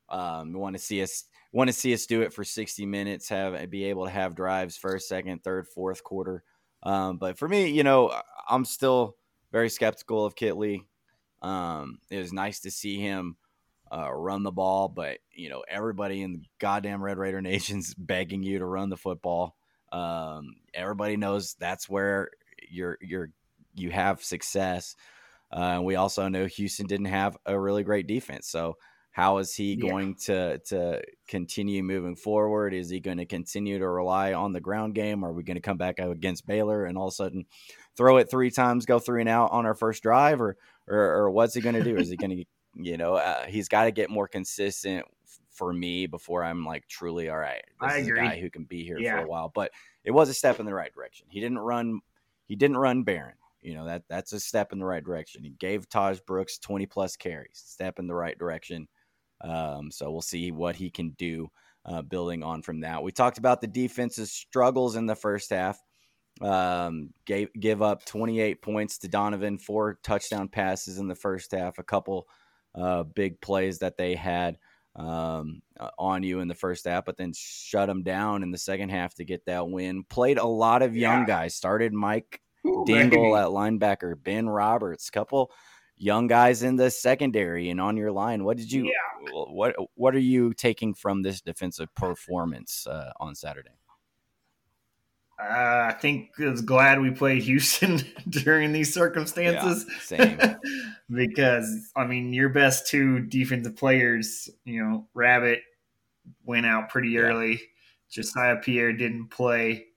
Um, 0.10 0.54
we 0.54 0.60
want 0.60 0.76
to 0.76 0.82
see 0.82 1.02
us 1.02 1.24
want 1.52 1.68
to 1.70 1.74
see 1.74 1.94
us 1.94 2.06
do 2.06 2.22
it 2.22 2.34
for 2.34 2.44
60 2.44 2.86
minutes, 2.86 3.30
have 3.30 3.70
be 3.70 3.86
able 3.86 4.04
to 4.06 4.12
have 4.12 4.36
drives 4.36 4.78
first, 4.78 5.08
second, 5.08 5.44
third, 5.44 5.68
fourth 5.68 6.04
quarter. 6.04 6.44
Um, 6.84 7.18
but 7.18 7.38
for 7.40 7.48
me, 7.48 7.70
you 7.70 7.84
know, 7.84 8.14
I'm 8.48 8.66
still 8.66 9.16
very 9.52 9.70
skeptical 9.70 10.26
of 10.26 10.36
Kittley. 10.36 10.82
Um, 11.46 12.00
it 12.10 12.18
was 12.18 12.34
nice 12.34 12.62
to 12.62 12.72
see 12.72 13.00
him 13.00 13.38
uh, 13.92 14.12
run 14.12 14.44
the 14.44 14.52
ball, 14.52 14.90
but 14.90 15.20
you 15.32 15.50
know, 15.50 15.64
everybody 15.68 16.22
in 16.22 16.34
the 16.34 16.42
goddamn 16.60 17.04
Red 17.04 17.18
Raider 17.18 17.42
Nation's 17.44 17.94
begging 17.94 18.44
you 18.44 18.60
to 18.60 18.66
run 18.66 18.90
the 18.90 18.98
football. 18.98 19.56
Um, 19.92 20.56
everybody 20.74 21.18
knows 21.18 21.56
that's 21.60 21.88
where 21.88 22.32
you're 22.70 22.98
you're 23.02 23.30
you 23.76 23.92
have 23.92 24.24
success. 24.24 24.96
Uh, 25.52 25.80
we 25.84 25.96
also 25.96 26.28
know 26.28 26.46
Houston 26.48 26.88
didn't 26.88 27.06
have 27.06 27.38
a 27.46 27.58
really 27.58 27.84
great 27.84 28.08
defense, 28.08 28.48
so 28.48 28.78
how 29.12 29.38
is 29.38 29.54
he 29.56 29.76
Yeah. 29.76 29.78
going 29.78 30.16
to 30.16 30.58
to 30.68 31.02
continue 31.28 31.84
moving 31.84 32.16
forward? 32.16 32.74
Is 32.74 32.90
he 32.90 33.00
going 33.00 33.18
to 33.18 33.26
continue 33.26 33.80
to 33.80 33.88
rely 33.88 34.34
on 34.34 34.52
the 34.52 34.60
ground 34.60 34.96
game? 34.96 35.24
Are 35.24 35.32
we 35.32 35.44
going 35.44 35.56
to 35.56 35.62
come 35.62 35.78
back 35.78 36.00
against 36.00 36.48
Baylor 36.48 36.86
and 36.86 36.98
all 36.98 37.08
of 37.08 37.14
a 37.14 37.16
sudden 37.16 37.46
throw 37.96 38.18
it 38.18 38.30
three 38.30 38.52
times, 38.52 38.86
go 38.86 39.00
three 39.00 39.22
and 39.22 39.30
out 39.30 39.52
on 39.52 39.66
our 39.66 39.76
first 39.76 40.04
drive, 40.04 40.42
or 40.42 40.58
or, 40.88 40.98
or 41.00 41.32
what's 41.32 41.54
he 41.54 41.62
going 41.62 41.76
to 41.76 41.84
do? 41.84 41.98
Is 41.98 42.10
he 42.10 42.18
going 42.18 42.38
to, 42.38 42.46
you 42.76 42.98
know, 42.98 43.16
uh, 43.16 43.46
he's 43.46 43.68
got 43.68 43.86
to 43.86 43.92
get 43.92 44.10
more 44.10 44.28
consistent 44.28 45.06
for 45.52 45.72
me 45.74 46.06
before 46.06 46.44
I'm 46.44 46.66
like 46.66 46.88
truly 46.88 47.30
all 47.30 47.38
right. 47.38 47.64
This 47.82 47.92
I 47.94 47.98
is 47.98 48.08
agree. 48.08 48.20
a 48.20 48.24
guy 48.30 48.40
who 48.40 48.50
can 48.50 48.66
be 48.66 48.84
here 48.84 49.00
Yeah. 49.00 49.18
for 49.20 49.26
a 49.26 49.28
while, 49.28 49.52
but 49.54 49.72
it 50.04 50.12
was 50.12 50.30
a 50.30 50.34
step 50.34 50.60
in 50.60 50.66
the 50.66 50.74
right 50.74 50.94
direction. 50.94 51.28
He 51.30 51.40
didn't 51.40 51.60
run, 51.60 52.02
he 52.48 52.56
didn't 52.56 52.78
run 52.78 53.06
Behren. 53.06 53.34
You 53.62 53.74
know 53.74 53.86
that 53.86 54.04
that's 54.08 54.32
a 54.34 54.40
step 54.40 54.74
in 54.74 54.80
the 54.80 54.86
right 54.86 55.04
direction. 55.04 55.44
He 55.44 55.50
gave 55.58 55.90
Tahj 55.90 56.24
Brooks 56.28 56.60
20 56.60 56.86
plus 56.86 57.16
carries, 57.16 57.64
step 57.66 57.98
in 57.98 58.06
the 58.06 58.14
right 58.14 58.38
direction. 58.38 58.88
Um, 59.42 59.90
so 59.90 60.12
we'll 60.12 60.22
see 60.22 60.52
what 60.52 60.76
he 60.76 60.92
can 60.92 61.12
do 61.18 61.50
uh, 61.86 62.04
building 62.04 62.44
on 62.44 62.62
from 62.62 62.82
that. 62.82 63.02
We 63.02 63.12
talked 63.12 63.40
about 63.40 63.62
the 63.62 63.68
defense's 63.68 64.32
struggles 64.32 64.96
in 64.96 65.08
the 65.08 65.16
first 65.16 65.50
half. 65.50 65.82
Um, 66.42 67.12
gave 67.26 67.50
give 67.54 67.82
up 67.82 68.04
28 68.06 68.62
points 68.62 68.98
to 69.00 69.08
Donovan, 69.08 69.58
four 69.58 70.00
touchdown 70.04 70.50
passes 70.50 70.98
in 71.00 71.08
the 71.08 71.16
first 71.16 71.52
half, 71.52 71.78
a 71.80 71.84
couple 71.84 72.28
uh, 72.74 73.04
big 73.04 73.40
plays 73.40 73.80
that 73.80 73.96
they 73.98 74.16
had 74.16 74.58
um, 74.98 75.62
on 75.98 76.24
you 76.24 76.42
in 76.42 76.48
the 76.50 76.54
first 76.54 76.86
half, 76.86 77.06
but 77.06 77.16
then 77.18 77.32
shut 77.34 77.88
them 77.88 78.04
down 78.04 78.44
in 78.44 78.52
the 78.52 78.58
second 78.58 78.90
half 78.90 79.14
to 79.16 79.24
get 79.26 79.46
that 79.46 79.68
win. 79.70 80.04
Played 80.04 80.38
a 80.38 80.46
lot 80.46 80.82
of 80.82 80.96
young 80.96 81.22
Yeah. 81.22 81.26
guys. 81.26 81.56
Started 81.56 81.94
Mike 81.94 82.42
Ooh, 82.66 82.84
Dingle 82.86 83.38
at 83.38 83.48
linebacker, 83.48 84.22
Ben 84.22 84.50
Roberts, 84.50 85.10
couple 85.10 85.52
young 85.98 86.28
guys 86.28 86.64
in 86.64 86.76
the 86.76 86.92
secondary 86.92 87.70
and 87.70 87.80
on 87.80 87.96
your 87.96 88.12
line. 88.12 88.44
What 88.44 88.58
did 88.58 88.70
you? 88.72 88.92
What 89.32 89.76
What 89.96 90.14
are 90.14 90.20
you 90.20 90.54
taking 90.54 90.94
from 90.94 91.22
this 91.22 91.40
defensive 91.42 91.94
performance 91.96 92.86
uh, 92.88 93.12
on 93.22 93.36
Saturday? 93.36 93.72
Uh, 95.38 95.88
I 95.90 95.96
think 96.00 96.30
it's 96.38 96.62
glad 96.62 97.02
we 97.02 97.12
played 97.12 97.44
Houston 97.44 98.00
during 98.30 98.72
these 98.72 98.94
circumstances. 98.94 99.86
same. 100.02 100.40
because 101.10 101.92
I 101.96 102.06
mean, 102.06 102.32
your 102.34 102.50
best 102.50 102.88
two 102.88 103.20
defensive 103.20 103.76
players, 103.76 104.50
you 104.64 104.82
know, 104.84 105.08
Rabbit 105.14 105.62
went 106.46 106.66
out 106.66 106.90
pretty 106.90 107.10
Yeah. 107.10 107.22
early. 107.22 107.62
Jesiah 108.12 108.62
Pierre 108.64 108.94
didn't 108.94 109.28
play, 109.28 109.88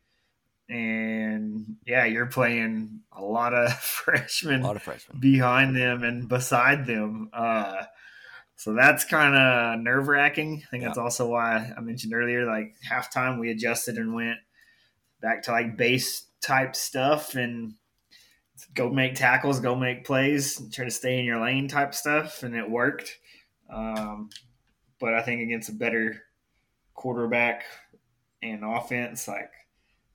and 0.68 1.76
yeah, 1.86 2.04
you're 2.04 2.26
playing 2.26 3.00
a 3.12 3.22
lot 3.22 3.54
of 3.54 3.72
freshmen, 3.80 4.62
A 4.62 4.66
lot 4.66 4.76
of 4.76 4.82
freshmen. 4.82 5.20
behind 5.20 5.76
them 5.76 6.02
and 6.02 6.28
beside 6.28 6.86
them. 6.86 7.30
Uh, 7.32 7.82
so 8.56 8.74
that's 8.74 9.04
kind 9.04 9.36
of 9.36 9.80
nerve 9.80 10.08
wracking. 10.08 10.62
I 10.66 10.70
think 10.70 10.82
that's 10.84 10.98
also 10.98 11.28
why 11.28 11.72
I 11.76 11.80
mentioned 11.80 12.12
earlier, 12.12 12.44
like 12.44 12.74
halftime, 12.90 13.38
we 13.38 13.50
adjusted 13.52 13.96
and 13.98 14.14
went 14.14 14.38
back 15.20 15.42
to 15.44 15.52
like 15.52 15.76
base 15.76 16.26
type 16.40 16.76
stuff 16.76 17.34
and 17.34 17.74
go 18.74 18.90
make 18.90 19.14
tackles, 19.14 19.60
go 19.60 19.74
make 19.74 20.04
plays, 20.04 20.60
try 20.72 20.84
to 20.84 20.90
stay 20.90 21.18
in 21.18 21.24
your 21.24 21.40
lane 21.40 21.68
type 21.68 21.94
stuff, 21.94 22.42
and 22.42 22.54
it 22.54 22.68
worked. 22.68 23.18
Um, 23.70 24.30
but 25.00 25.14
I 25.14 25.22
think 25.22 25.42
against 25.42 25.68
a 25.68 25.72
better 25.72 26.22
quarterback 26.94 27.64
and 28.42 28.64
offense, 28.64 29.28
like 29.28 29.50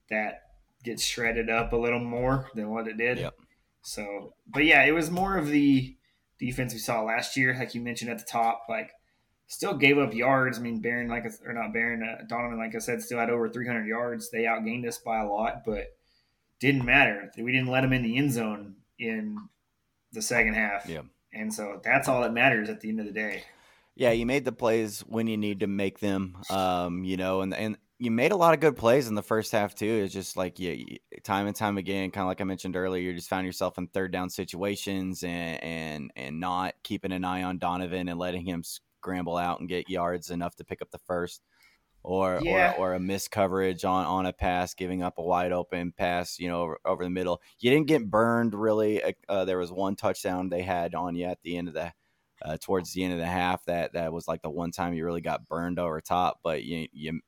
that 0.10 0.42
gets 0.84 1.04
shredded 1.04 1.50
up 1.50 1.74
a 1.74 1.78
little 1.78 2.00
more 2.00 2.50
than 2.56 2.70
what 2.70 2.88
it 2.88 2.98
did. 2.98 3.20
Yep. 3.20 3.34
So, 3.84 4.34
but 4.48 4.66
yeah, 4.66 4.84
it 4.84 4.92
was 4.92 5.12
more 5.12 5.38
of 5.38 5.48
the 5.48 5.96
defense 6.40 6.74
we 6.74 6.80
saw 6.80 7.02
last 7.04 7.38
year, 7.38 7.56
like 7.58 7.76
you 7.76 7.82
mentioned 7.82 8.12
at 8.12 8.20
the 8.20 8.26
top. 8.26 8.64
Like, 8.70 8.92
still 9.48 9.76
gave 9.76 9.98
up 9.98 10.14
yards. 10.14 10.58
I 10.58 10.62
mean, 10.62 10.82
Behren, 10.82 11.10
like 11.10 11.26
or 11.46 11.54
not 11.54 11.74
Behren, 11.74 12.02
uh, 12.02 12.24
Donovan, 12.28 12.58
like 12.58 12.76
I 12.76 12.80
said, 12.80 13.02
still 13.02 13.20
had 13.20 13.30
over 13.30 13.50
300 13.50 13.86
yards. 13.86 14.30
They 14.30 14.44
outgained 14.44 14.88
us 14.88 14.98
by 14.98 15.20
a 15.20 15.28
lot, 15.28 15.64
but 15.66 15.96
didn't 16.60 16.86
matter. 16.86 17.32
We 17.38 17.52
didn't 17.52 17.68
let 17.68 17.82
them 17.82 17.94
in 17.94 18.04
the 18.04 18.18
end 18.18 18.32
zone 18.32 18.76
in 18.98 19.38
the 20.12 20.22
second 20.22 20.54
half. 20.54 20.88
Yeah. 20.88 21.02
And 21.34 21.54
so 21.54 21.82
that's 21.84 22.08
all 22.08 22.22
that 22.22 22.34
matters 22.34 22.70
at 22.70 22.82
the 22.82 22.90
end 22.90 23.00
of 23.00 23.06
the 23.06 23.12
day. 23.12 23.44
Yeah, 23.96 24.12
you 24.12 24.26
made 24.26 24.46
the 24.46 24.52
plays 24.52 25.02
when 25.02 25.28
you 25.28 25.38
need 25.38 25.60
to 25.60 25.68
make 25.68 26.00
them. 26.00 26.38
Um, 26.50 27.04
you 27.04 27.18
know, 27.18 27.42
and 27.42 27.54
and 27.54 27.78
you 28.00 28.12
made 28.12 28.32
a 28.32 28.36
lot 28.36 28.54
of 28.54 28.60
good 28.60 28.76
plays 28.76 29.08
in 29.08 29.16
the 29.16 29.24
first 29.24 29.52
half 29.52 29.76
too. 29.76 30.02
It's 30.04 30.14
just 30.14 30.36
like 30.36 30.60
yeah, 30.60 30.72
you, 30.72 30.98
time 31.24 31.48
and 31.48 31.56
time 31.56 31.78
again, 31.78 32.10
kind 32.12 32.24
of 32.24 32.28
like 32.28 32.42
I 32.42 32.44
mentioned 32.44 32.76
earlier, 32.76 33.02
you 33.02 33.14
just 33.14 33.30
found 33.30 33.46
yourself 33.46 33.78
in 33.78 33.88
third 33.88 34.12
down 34.12 34.30
situations 34.30 35.24
and 35.24 35.64
and 35.64 36.12
and 36.16 36.40
not 36.40 36.74
keeping 36.84 37.12
an 37.12 37.24
eye 37.24 37.44
on 37.44 37.60
Donovan 37.60 38.10
and 38.10 38.20
letting 38.20 38.46
him 38.46 38.64
scramble 39.04 39.38
out 39.38 39.60
and 39.60 39.70
get 39.70 39.90
yards 39.90 40.30
enough 40.32 40.56
to 40.58 40.66
pick 40.66 40.82
up 40.82 40.92
the 40.92 41.00
first 41.00 41.44
or 42.04 42.42
Yeah. 42.42 42.74
or, 42.74 42.74
or 42.74 42.94
a 42.94 43.00
missed 43.00 43.32
coverage 43.32 43.86
on 43.86 44.06
on 44.06 44.26
a 44.26 44.34
pass, 44.34 44.74
giving 44.74 45.02
up 45.04 45.18
a 45.18 45.24
wide 45.24 45.52
open 45.54 45.94
pass, 45.94 46.40
you 46.40 46.48
know, 46.50 46.62
over, 46.64 46.80
over 46.86 47.04
the 47.04 47.10
middle. 47.10 47.42
You 47.60 47.72
didn't 47.72 47.88
get 47.88 48.10
burned 48.10 48.54
really. 48.56 49.04
Uh, 49.04 49.14
Uh, 49.30 49.46
there 49.46 49.58
was 49.58 49.72
one 49.72 49.96
touchdown 49.96 50.50
they 50.50 50.64
had 50.64 50.96
on 50.96 51.16
you 51.16 51.26
at 51.26 51.42
the 51.44 51.58
end 51.58 51.70
of 51.70 51.74
the 51.76 51.94
uh, 52.42 52.58
towards 52.62 52.94
the 52.94 53.04
end 53.04 53.14
of 53.14 53.20
the 53.20 53.26
half 53.26 53.64
that 53.66 53.94
that 53.94 54.12
was 54.14 54.28
like 54.28 54.42
the 54.42 54.50
one 54.50 54.72
time 54.72 54.94
you 54.94 55.06
really 55.06 55.22
got 55.22 55.48
burned 55.48 55.80
over 55.80 56.02
top. 56.02 56.40
But 56.44 56.64
you 56.64 56.88
you 56.92 57.22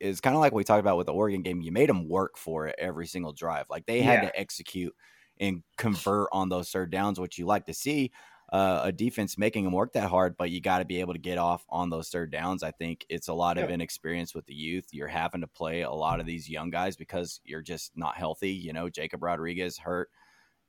it's 0.00 0.20
kind 0.20 0.36
of 0.36 0.40
like 0.40 0.52
we 0.52 0.64
talked 0.64 0.80
about 0.80 0.96
with 0.96 1.06
the 1.06 1.12
Oregon 1.14 1.42
game. 1.42 1.62
You 1.62 1.72
made 1.72 1.88
them 1.88 2.08
work 2.08 2.36
for 2.38 2.66
it 2.68 2.76
every 2.78 3.06
single 3.06 3.32
drive. 3.32 3.66
Like 3.70 3.86
they 3.86 4.02
had 4.02 4.20
Yeah. 4.20 4.22
to 4.22 4.38
execute 4.38 4.94
and 5.40 5.62
convert 5.76 6.28
on 6.32 6.48
those 6.48 6.70
third 6.70 6.90
downs, 6.92 7.18
which 7.20 7.38
you 7.38 7.46
like 7.46 7.66
to 7.66 7.74
see. 7.74 8.12
Uh, 8.50 8.80
a 8.84 8.92
defense 8.92 9.36
making 9.36 9.64
them 9.64 9.74
work 9.74 9.92
that 9.92 10.08
hard, 10.08 10.34
but 10.38 10.50
you 10.50 10.58
got 10.58 10.78
to 10.78 10.86
be 10.86 11.00
able 11.00 11.12
to 11.12 11.18
get 11.18 11.36
off 11.36 11.66
on 11.68 11.90
those 11.90 12.08
third 12.08 12.30
downs. 12.30 12.62
I 12.62 12.70
think 12.70 13.04
it's 13.10 13.28
a 13.28 13.34
lot 13.34 13.58
of 13.58 13.68
inexperience 13.68 14.34
with 14.34 14.46
the 14.46 14.54
youth. 14.54 14.86
You're 14.90 15.06
having 15.06 15.42
to 15.42 15.46
play 15.46 15.82
a 15.82 15.90
lot 15.90 16.18
of 16.18 16.24
these 16.24 16.48
young 16.48 16.70
guys 16.70 16.96
because 16.96 17.40
you're 17.44 17.60
just 17.60 17.92
not 17.94 18.16
healthy. 18.16 18.52
You 18.52 18.72
know, 18.72 18.88
Jacob 18.88 19.22
Rodriguez 19.22 19.76
hurt, 19.76 20.08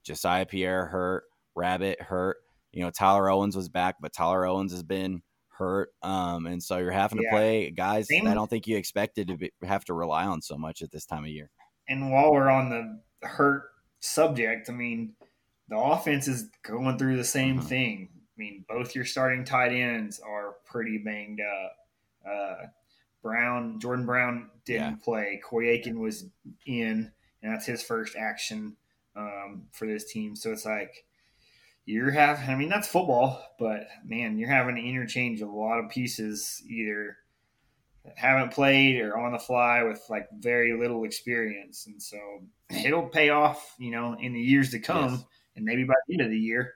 Jesiah 0.05 0.47
Pierre 0.49 0.87
hurt, 0.87 1.23
Rabbit 1.55 2.01
hurt. 2.01 2.37
You 2.73 2.83
know, 2.83 2.91
Tyler 2.91 3.29
Owens 3.29 3.55
was 3.55 3.69
back, 3.69 3.95
but 4.01 4.11
Tyler 4.11 4.45
Owens 4.45 4.73
has 4.73 4.83
been 4.83 5.21
hurt. 5.47 5.91
Um, 6.03 6.47
and 6.47 6.61
so 6.61 6.79
you're 6.79 6.91
having 6.91 7.19
to 7.19 7.23
Yeah. 7.23 7.31
play 7.31 7.71
guys 7.71 8.07
Same- 8.09 8.27
I 8.27 8.33
don't 8.33 8.49
think 8.49 8.67
you 8.67 8.75
expected 8.75 9.29
to 9.29 9.37
be, 9.37 9.51
have 9.63 9.85
to 9.85 9.93
rely 9.93 10.25
on 10.25 10.41
so 10.41 10.57
much 10.57 10.81
at 10.81 10.91
this 10.91 11.05
time 11.05 11.23
of 11.23 11.29
year. 11.29 11.49
And 11.87 12.11
while 12.11 12.31
we're 12.33 12.49
on 12.49 12.69
the 12.69 13.01
hurt 13.27 13.63
subject, 14.01 14.69
I 14.69 14.73
mean, 14.73 15.15
the 15.69 15.77
offense 15.77 16.27
is 16.27 16.49
going 16.63 16.97
through 16.97 17.17
the 17.17 17.23
same 17.23 17.59
Mhm. 17.59 17.63
thing. 17.63 18.09
I 18.13 18.39
mean, 18.39 18.65
both 18.67 18.95
your 18.95 19.05
starting 19.05 19.43
tight 19.45 19.71
ends 19.71 20.19
are 20.19 20.53
pretty 20.65 20.97
banged 20.97 21.41
up. 21.41 21.75
Uh, 22.25 22.65
Brown, 23.21 23.79
Jordan 23.79 24.05
Brown 24.05 24.49
didn't 24.65 24.91
Yeah. 24.91 25.03
play. 25.03 25.37
Corey 25.43 25.69
Aiken 25.69 25.99
was 25.99 26.29
in, 26.65 27.11
and 27.41 27.53
that's 27.53 27.65
his 27.65 27.83
first 27.83 28.15
action 28.15 28.75
um, 29.15 29.67
for 29.71 29.85
this 29.85 30.09
team. 30.09 30.35
So 30.35 30.51
it's 30.53 30.65
like 30.65 31.05
you're 31.85 32.11
having. 32.11 32.47
I 32.47 32.55
mean, 32.55 32.69
that's 32.69 32.87
football, 32.87 33.43
but 33.59 33.87
man, 34.05 34.37
you're 34.37 34.47
having 34.49 34.75
to 34.75 34.81
interchange 34.81 35.41
a 35.41 35.47
lot 35.47 35.79
of 35.79 35.89
pieces 35.89 36.63
either 36.69 37.17
that 38.05 38.17
haven't 38.17 38.53
played 38.53 39.01
or 39.01 39.17
on 39.17 39.33
the 39.33 39.39
fly 39.39 39.83
with 39.83 40.01
like 40.09 40.29
very 40.31 40.73
little 40.79 41.03
experience, 41.03 41.85
and 41.87 42.01
so 42.01 42.17
it'll 42.85 43.09
pay 43.09 43.29
off, 43.29 43.75
you 43.77 43.91
know, 43.91 44.13
in 44.13 44.31
the 44.33 44.39
years 44.39 44.71
to 44.71 44.79
come, 44.79 45.11
Yes. 45.15 45.25
And 45.59 45.65
maybe 45.65 45.83
by 45.83 45.93
the 46.07 46.15
end 46.15 46.21
of 46.21 46.31
the 46.31 46.37
year 46.37 46.73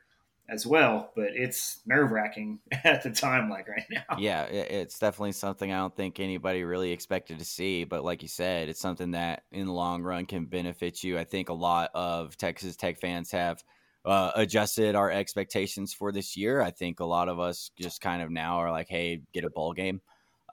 as 0.50 0.68
well. 0.68 1.12
But 1.16 1.30
it's 1.34 1.80
nerve 1.86 2.12
wracking 2.12 2.60
at 2.84 3.04
the 3.04 3.10
time, 3.10 3.50
like 3.50 3.68
right 3.68 3.86
now. 3.90 4.18
yeah, 4.18 4.44
it's 4.44 5.00
definitely 5.00 5.32
something 5.32 5.72
I 5.72 5.78
don't 5.78 5.96
think 5.96 6.20
anybody 6.20 6.64
really 6.64 6.92
expected 6.92 7.40
to 7.40 7.46
see. 7.46 7.84
But 7.84 8.04
like 8.04 8.22
you 8.22 8.28
said, 8.28 8.70
it's 8.70 8.80
something 8.80 9.12
that 9.12 9.44
in 9.52 9.66
the 9.66 9.74
long 9.74 10.04
run 10.04 10.26
can 10.26 10.46
benefit 10.46 11.04
you. 11.04 11.18
I 11.18 11.24
think 11.24 11.50
a 11.50 11.54
lot 11.54 11.90
of 11.94 12.38
Texas 12.38 12.76
Tech 12.76 13.00
fans 13.00 13.32
have 13.32 13.64
uh, 14.06 14.32
adjusted 14.36 14.96
our 14.96 15.10
expectations 15.10 15.94
for 15.94 16.12
this 16.12 16.36
year. 16.36 16.62
I 16.62 16.72
think 16.72 17.00
a 17.00 17.06
lot 17.06 17.30
of 17.30 17.40
us 17.40 17.72
just 17.80 18.02
kind 18.02 18.22
of 18.22 18.30
now 18.30 18.58
are 18.58 18.72
like, 18.72 18.88
hey, 18.90 19.22
get 19.34 19.46
a 19.46 19.50
bowl 19.50 19.74
game. 19.74 20.02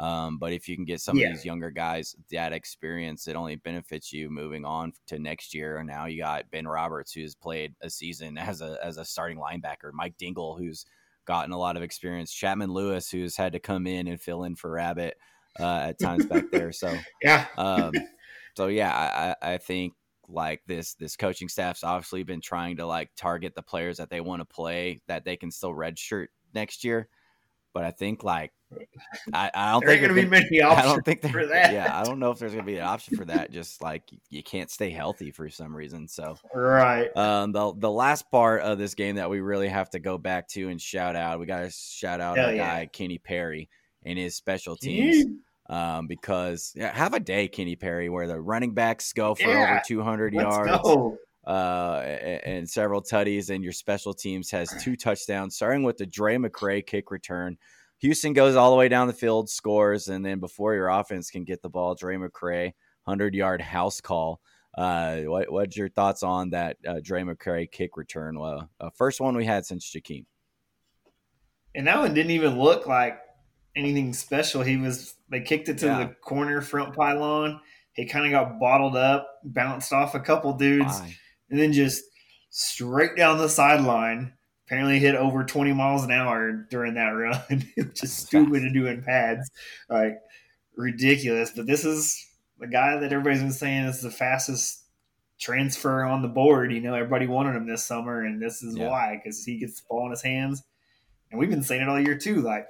Um, 0.01 0.39
but 0.39 0.55
if 0.55 0.67
you 0.67 0.77
can 0.77 0.87
get 0.87 1.03
some 1.03 1.19
Yeah. 1.19 1.27
of 1.29 1.35
these 1.35 1.45
younger 1.45 1.71
guys 1.71 2.17
that 2.31 2.55
experience, 2.55 3.29
it 3.29 3.37
only 3.37 3.57
benefits 3.57 4.13
you 4.15 4.31
moving 4.31 4.65
on 4.65 4.95
to 5.09 5.19
next 5.19 5.55
year. 5.55 5.77
And 5.77 5.87
now 5.87 6.07
you 6.07 6.19
got 6.23 6.51
Ben 6.51 6.67
Roberts, 6.67 7.13
who's 7.13 7.35
played 7.35 7.75
a 7.83 7.91
season 7.91 8.39
as 8.39 8.63
a 8.63 8.79
as 8.83 8.97
a 8.97 9.05
starting 9.05 9.39
linebacker, 9.39 9.93
Mike 9.93 10.17
Dingle, 10.17 10.57
who's 10.57 10.87
gotten 11.27 11.53
a 11.53 11.59
lot 11.59 11.77
of 11.77 11.83
experience, 11.83 12.33
Chapman 12.33 12.73
Lewis, 12.73 13.11
who's 13.11 13.37
had 13.37 13.53
to 13.53 13.61
come 13.61 13.87
in 13.87 14.09
and 14.09 14.19
fill 14.21 14.43
in 14.45 14.57
for 14.57 14.71
Rabbit 14.71 15.19
uh, 15.59 15.89
at 15.91 15.99
times 16.01 16.25
back 16.27 16.45
there. 16.51 16.73
So 16.73 17.07
Yeah, 17.23 17.47
um, 17.59 17.93
so 18.57 18.69
yeah, 18.69 18.91
I, 19.43 19.49
I 19.51 19.55
I 19.55 19.59
think 19.59 19.93
like 20.29 20.63
this 20.67 20.95
this 20.95 21.17
coaching 21.17 21.49
staff's 21.51 21.85
obviously 21.85 22.23
been 22.23 22.41
trying 22.41 22.79
to 22.79 22.87
like 22.87 23.11
target 23.17 23.55
the 23.55 23.63
players 23.63 23.99
that 23.99 24.09
they 24.09 24.21
want 24.23 24.41
to 24.41 24.47
play 24.47 25.03
that 25.09 25.25
they 25.25 25.37
can 25.37 25.51
still 25.51 25.73
redshirt 25.75 26.29
next 26.55 26.85
year. 26.85 27.09
But 27.73 27.85
I 27.85 27.91
think 27.91 28.25
like 28.25 28.53
I, 29.33 29.51
I 29.55 29.73
don't 29.73 29.81
there 29.81 29.91
think 29.91 30.03
gonna 30.03 30.15
be 30.15 30.21
they're 30.23 30.31
many 30.31 30.63
I 30.63 30.69
options 30.69 30.93
don't 30.93 31.05
think 31.05 31.21
there, 31.23 31.33
for 31.33 31.47
that. 31.49 31.73
Yeah, 31.73 31.99
I 31.99 32.05
don't 32.05 32.19
know 32.19 32.31
if 32.31 32.39
there's 32.39 32.53
gonna 32.53 32.65
be 32.65 32.77
an 32.77 32.85
option 32.85 33.17
for 33.17 33.25
that. 33.27 33.51
Just 33.51 33.83
like 33.83 34.03
you 34.29 34.43
can't 34.43 34.71
stay 34.71 34.91
healthy 34.91 35.31
for 35.31 35.49
some 35.49 35.75
reason. 35.75 36.09
So 36.09 36.37
right. 36.55 37.15
um, 37.17 37.53
the 37.53 37.73
the 37.77 37.91
last 37.91 38.31
part 38.31 38.63
of 38.63 38.79
this 38.79 38.95
game 38.95 39.17
that 39.17 39.31
we 39.31 39.41
really 39.41 39.69
have 39.69 39.91
to 39.91 39.99
go 39.99 40.19
back 40.19 40.49
to 40.49 40.69
and 40.69 40.81
shout 40.81 41.17
out, 41.17 41.41
we 41.41 41.47
got 41.47 41.61
to 41.61 41.71
shout 41.71 42.21
out 42.21 42.37
Hell 42.37 42.47
our 42.47 42.55
yeah. 42.55 42.81
guy 42.81 42.87
Kenny 42.87 43.19
Perry 43.19 43.69
and 44.05 44.19
his 44.19 44.35
special 44.35 44.77
teams 44.77 45.27
Yeah. 45.69 45.99
um, 45.99 46.07
because 46.07 46.73
yeah, 46.75 46.93
have 46.93 47.15
a 47.15 47.21
day, 47.21 47.49
Kenny 47.49 47.77
Perry, 47.77 48.09
where 48.09 48.27
the 48.27 48.41
running 48.41 48.75
backs 48.75 49.13
go 49.13 49.35
for 49.35 49.49
over 49.49 49.83
200 49.87 50.35
Let's 50.35 50.45
yards 50.45 50.83
go. 50.83 51.19
Uh, 51.51 52.01
and 52.45 52.69
several 52.71 53.03
tutties, 53.03 53.51
and 53.51 53.65
your 53.65 53.73
special 53.73 54.15
teams 54.15 54.53
has 54.53 54.73
two 54.81 54.95
touchdowns, 54.95 55.57
starting 55.57 55.83
with 55.83 55.97
the 55.97 56.07
Drae 56.07 56.37
McCray 56.37 56.87
kick 56.87 57.11
return. 57.11 57.59
Houston 57.99 58.33
goes 58.35 58.55
all 58.55 58.71
the 58.71 58.77
way 58.77 58.89
down 58.89 59.09
the 59.09 59.13
field, 59.13 59.51
scores, 59.51 60.07
and 60.07 60.25
then 60.25 60.39
before 60.39 60.75
your 60.75 60.87
offense 60.89 61.29
can 61.29 61.43
get 61.43 61.61
the 61.61 61.69
ball, 61.69 61.97
Drae 61.97 62.15
McCray, 62.15 62.67
100 63.03 63.35
yard 63.35 63.61
house 63.61 64.01
call. 64.01 64.41
Uh, 64.79 65.23
what, 65.23 65.51
what's 65.51 65.77
your 65.77 65.89
thoughts 65.89 66.23
on 66.23 66.51
that 66.51 66.77
uh, 66.87 67.01
Drae 67.03 67.23
McCray 67.23 67.69
kick 67.69 67.97
return? 67.97 68.39
Well, 68.39 68.71
uh, 68.79 68.91
first 68.95 69.21
one 69.21 69.37
we 69.37 69.45
had 69.45 69.67
since 69.67 69.91
Jakeem. 69.91 70.27
And 71.75 71.89
that 71.89 71.99
one 71.99 72.15
didn't 72.15 72.31
even 72.31 72.61
look 72.61 72.87
like 72.87 73.19
anything 73.75 74.13
special. 74.13 74.63
He 74.63 74.77
was 74.77 75.15
they 75.29 75.41
kicked 75.41 75.69
it 75.69 75.79
to 75.79 75.87
Yeah. 75.87 75.99
the 75.99 76.15
corner 76.15 76.61
front 76.61 76.95
pylon. 76.95 77.61
He 77.95 78.07
kind 78.07 78.25
of 78.25 78.31
got 78.31 78.61
bottled 78.61 78.97
up, 78.97 79.41
bounced 79.43 79.93
off 79.93 80.15
a 80.15 80.21
couple 80.21 80.53
dudes, 80.53 81.01
Why? 81.01 81.17
And 81.51 81.59
then 81.59 81.73
just 81.73 82.03
straight 82.51 83.17
down 83.17 83.39
the 83.39 83.49
sideline. 83.49 84.33
Apparently 84.67 85.01
hit 85.01 85.17
over 85.17 85.43
20 85.43 85.73
miles 85.73 86.05
an 86.05 86.13
hour 86.13 86.53
during 86.71 86.95
that 86.95 87.09
run. 87.09 87.65
was 87.77 87.87
just 87.93 88.19
stupid 88.27 88.61
to 88.61 88.71
do 88.73 88.87
in 88.87 89.03
pads. 89.03 89.51
Like 89.89 90.19
ridiculous. 90.77 91.51
But 91.55 91.67
this 91.67 91.85
is 91.85 92.25
the 92.59 92.69
guy 92.69 92.97
that 92.99 93.13
everybody's 93.13 93.41
been 93.41 93.53
saying 93.53 93.85
is 93.87 94.01
the 94.01 94.11
fastest 94.11 94.85
transfer 95.41 96.05
on 96.05 96.23
the 96.23 96.29
board. 96.29 96.73
You 96.73 96.81
know, 96.81 96.95
everybody 96.95 97.27
wanted 97.27 97.57
him 97.57 97.67
this 97.67 97.85
summer, 97.85 98.23
and 98.25 98.41
this 98.41 98.63
is 98.63 98.77
Yeah. 98.77 98.89
why, 98.89 99.17
because 99.17 99.45
he 99.45 99.59
gets 99.59 99.81
the 99.81 99.87
ball 99.89 100.05
in 100.07 100.13
his 100.13 100.23
hands. 100.23 100.63
And 101.31 101.41
we've 101.41 101.51
been 101.51 101.63
saying 101.63 101.83
it 101.83 101.89
all 101.89 101.99
year 102.01 102.17
too. 102.19 102.41
Like, 102.41 102.67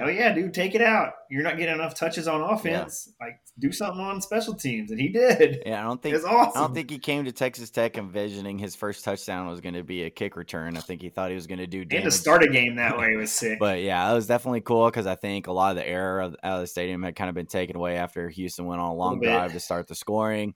hell 0.00 0.10
yeah, 0.10 0.32
dude, 0.32 0.54
take 0.54 0.74
it 0.74 0.80
out. 0.80 1.12
You're 1.28 1.42
not 1.42 1.58
getting 1.58 1.74
enough 1.74 1.94
touches 1.94 2.26
on 2.26 2.40
offense. 2.40 3.10
Like, 3.20 3.38
do 3.58 3.70
something 3.70 4.00
on 4.00 4.20
special 4.22 4.54
teams. 4.54 4.90
And 4.90 4.98
he 4.98 5.08
did. 5.08 5.62
Yeah, 5.66 5.80
I 5.80 5.82
don't 5.84 6.02
think 6.02 6.16
It's 6.16 6.24
awesome. 6.24 6.52
I 6.56 6.60
don't 6.64 6.74
think 6.74 6.90
he 6.90 6.98
came 6.98 7.26
to 7.26 7.32
Texas 7.32 7.70
Tech 7.70 7.98
envisioning 7.98 8.58
his 8.58 8.74
first 8.74 9.04
touchdown 9.04 9.46
was 9.46 9.60
going 9.60 9.74
to 9.74 9.84
be 9.84 10.04
a 10.04 10.10
kick 10.10 10.36
return. 10.36 10.76
I 10.76 10.80
think 10.80 11.02
he 11.02 11.10
thought 11.10 11.28
he 11.28 11.34
was 11.34 11.46
going 11.46 11.58
to 11.58 11.66
do 11.66 11.82
and 11.82 11.90
damage. 11.90 12.04
to 12.04 12.10
start 12.10 12.42
a 12.42 12.48
game 12.48 12.76
that 12.76 12.98
way 12.98 13.14
was 13.16 13.30
sick. 13.30 13.58
But 13.60 13.82
yeah, 13.82 14.10
it 14.10 14.14
was 14.14 14.26
definitely 14.26 14.62
cool 14.62 14.86
because 14.86 15.06
I 15.06 15.16
think 15.16 15.46
a 15.46 15.52
lot 15.52 15.70
of 15.70 15.76
the 15.76 15.86
air 15.86 16.22
out 16.22 16.38
of 16.42 16.60
the 16.62 16.66
stadium 16.66 17.02
had 17.02 17.14
kind 17.14 17.28
of 17.28 17.34
been 17.34 17.46
taken 17.46 17.76
away 17.76 17.96
after 17.96 18.30
Houston 18.30 18.64
went 18.64 18.80
on 18.80 18.88
a 18.88 18.94
long 18.94 19.20
bit. 19.20 19.26
drive 19.26 19.52
to 19.52 19.60
start 19.60 19.86
the 19.86 19.94
scoring, 19.94 20.54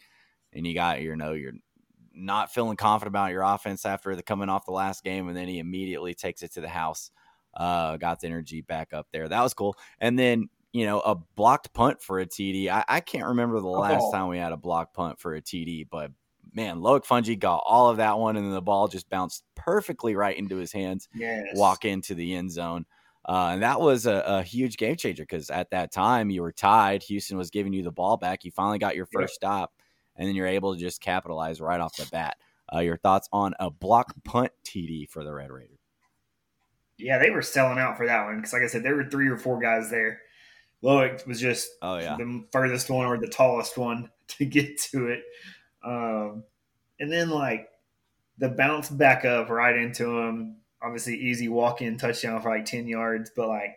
and 0.55 0.67
you 0.67 0.75
got 0.75 1.03
your 1.03 1.17
know 1.17 1.33
you're 1.33 1.53
not 2.15 2.53
feeling 2.53 2.77
confident 2.77 3.13
about 3.13 3.33
your 3.33 3.43
offense 3.43 3.85
after 3.85 4.17
the 4.17 4.23
coming 4.23 4.49
off 4.49 4.65
the 4.65 4.73
last 4.73 5.05
game, 5.05 5.29
and 5.29 5.37
then 5.37 5.49
he 5.49 5.59
immediately 5.59 6.15
takes 6.15 6.43
it 6.43 6.55
to 6.55 6.61
the 6.61 6.69
house. 6.69 7.11
Uh, 7.57 7.97
got 7.97 8.21
the 8.21 8.27
energy 8.27 8.61
back 8.63 8.93
up 8.93 9.07
there. 9.13 9.29
That 9.29 9.43
was 9.43 9.55
cool. 9.55 9.77
And 10.01 10.19
then 10.19 10.49
you 10.73 10.87
know 10.87 11.01
a 11.01 11.15
blocked 11.15 11.73
punt 11.73 12.03
for 12.03 12.19
a 12.21 12.27
TD. 12.27 12.69
I, 12.69 12.85
I 12.89 13.01
can't 13.01 13.27
remember 13.29 13.61
the 13.61 13.69
last 13.69 14.05
Oh. 14.09 14.13
time 14.13 14.29
we 14.29 14.39
had 14.39 14.53
a 14.53 14.57
blocked 14.57 14.95
punt 14.95 15.19
for 15.21 15.35
a 15.35 15.41
TD, 15.41 15.87
but 15.91 16.11
man, 16.53 16.79
Loic 16.79 17.05
Fouonji 17.05 17.39
got 17.39 17.63
all 17.65 17.89
of 17.91 17.97
that 17.99 18.19
one, 18.19 18.37
and 18.37 18.45
then 18.47 18.53
the 18.53 18.61
ball 18.63 18.87
just 18.89 19.09
bounced 19.09 19.45
perfectly 19.55 20.15
right 20.15 20.37
into 20.37 20.57
his 20.57 20.73
hands, 20.73 21.09
Yes. 21.15 21.47
walk 21.55 21.85
into 21.85 22.15
the 22.15 22.35
end 22.35 22.51
zone. 22.53 22.87
Uh, 23.27 23.51
and 23.55 23.63
that 23.63 23.81
was 23.81 24.05
a, 24.07 24.23
a 24.27 24.43
huge 24.43 24.77
game 24.77 24.97
changer 24.97 25.23
because 25.23 25.49
at 25.49 25.71
that 25.71 25.91
time 25.91 26.29
you 26.29 26.43
were 26.43 26.53
tied. 26.53 27.03
Houston 27.05 27.39
was 27.39 27.51
giving 27.51 27.73
you 27.73 27.83
the 27.83 27.91
ball 27.91 28.17
back. 28.19 28.45
You 28.45 28.51
finally 28.51 28.79
got 28.79 28.95
your 28.97 29.07
first 29.07 29.35
stop, 29.35 29.73
and 30.17 30.29
then 30.29 30.35
you're 30.35 30.47
able 30.47 30.75
to 30.75 30.81
just 30.81 31.01
capitalize 31.01 31.61
right 31.61 31.81
off 31.81 31.97
the 31.97 32.07
bat. 32.13 32.37
Uh, 32.75 32.81
your 32.81 32.97
thoughts 32.99 33.29
on 33.33 33.55
a 33.61 33.71
block 33.71 34.13
punt 34.25 34.51
TD 34.65 35.09
for 35.09 35.25
the 35.25 35.33
Red 35.33 35.51
Raiders? 35.51 35.74
Yeah, 36.99 37.19
they 37.19 37.31
were 37.31 37.43
selling 37.43 37.79
out 37.79 37.97
for 37.97 38.07
that 38.07 38.25
one 38.25 38.37
because, 38.37 38.53
like 38.53 38.63
I 38.63 38.69
said, 38.69 38.83
there 38.83 38.97
were 38.97 39.09
three 39.09 39.29
or 39.29 39.37
four 39.37 39.59
guys 39.59 39.91
there. 39.91 40.21
Loic 40.83 41.27
was 41.27 41.41
just 41.41 41.69
Oh 41.83 41.99
yeah, 41.99 42.17
the 42.17 42.45
furthest 42.53 42.91
one 42.91 43.07
or 43.07 43.19
the 43.19 43.29
tallest 43.29 43.77
one 43.77 44.11
to 44.29 44.45
get 44.45 44.79
to 44.93 45.09
it. 45.09 45.23
Um, 45.85 46.45
and 47.01 47.11
then 47.11 47.31
like 47.31 47.69
the 48.39 48.49
bounce 48.49 48.89
back 48.89 49.25
up 49.25 49.49
right 49.49 49.77
into 49.77 50.19
him. 50.19 50.57
Obviously, 50.83 51.17
easy 51.17 51.49
walk 51.49 51.81
in 51.81 51.97
touchdown 51.97 52.43
for 52.43 52.51
like 52.51 52.67
ten 52.67 52.87
yards, 52.87 53.31
but 53.35 53.49
like 53.49 53.77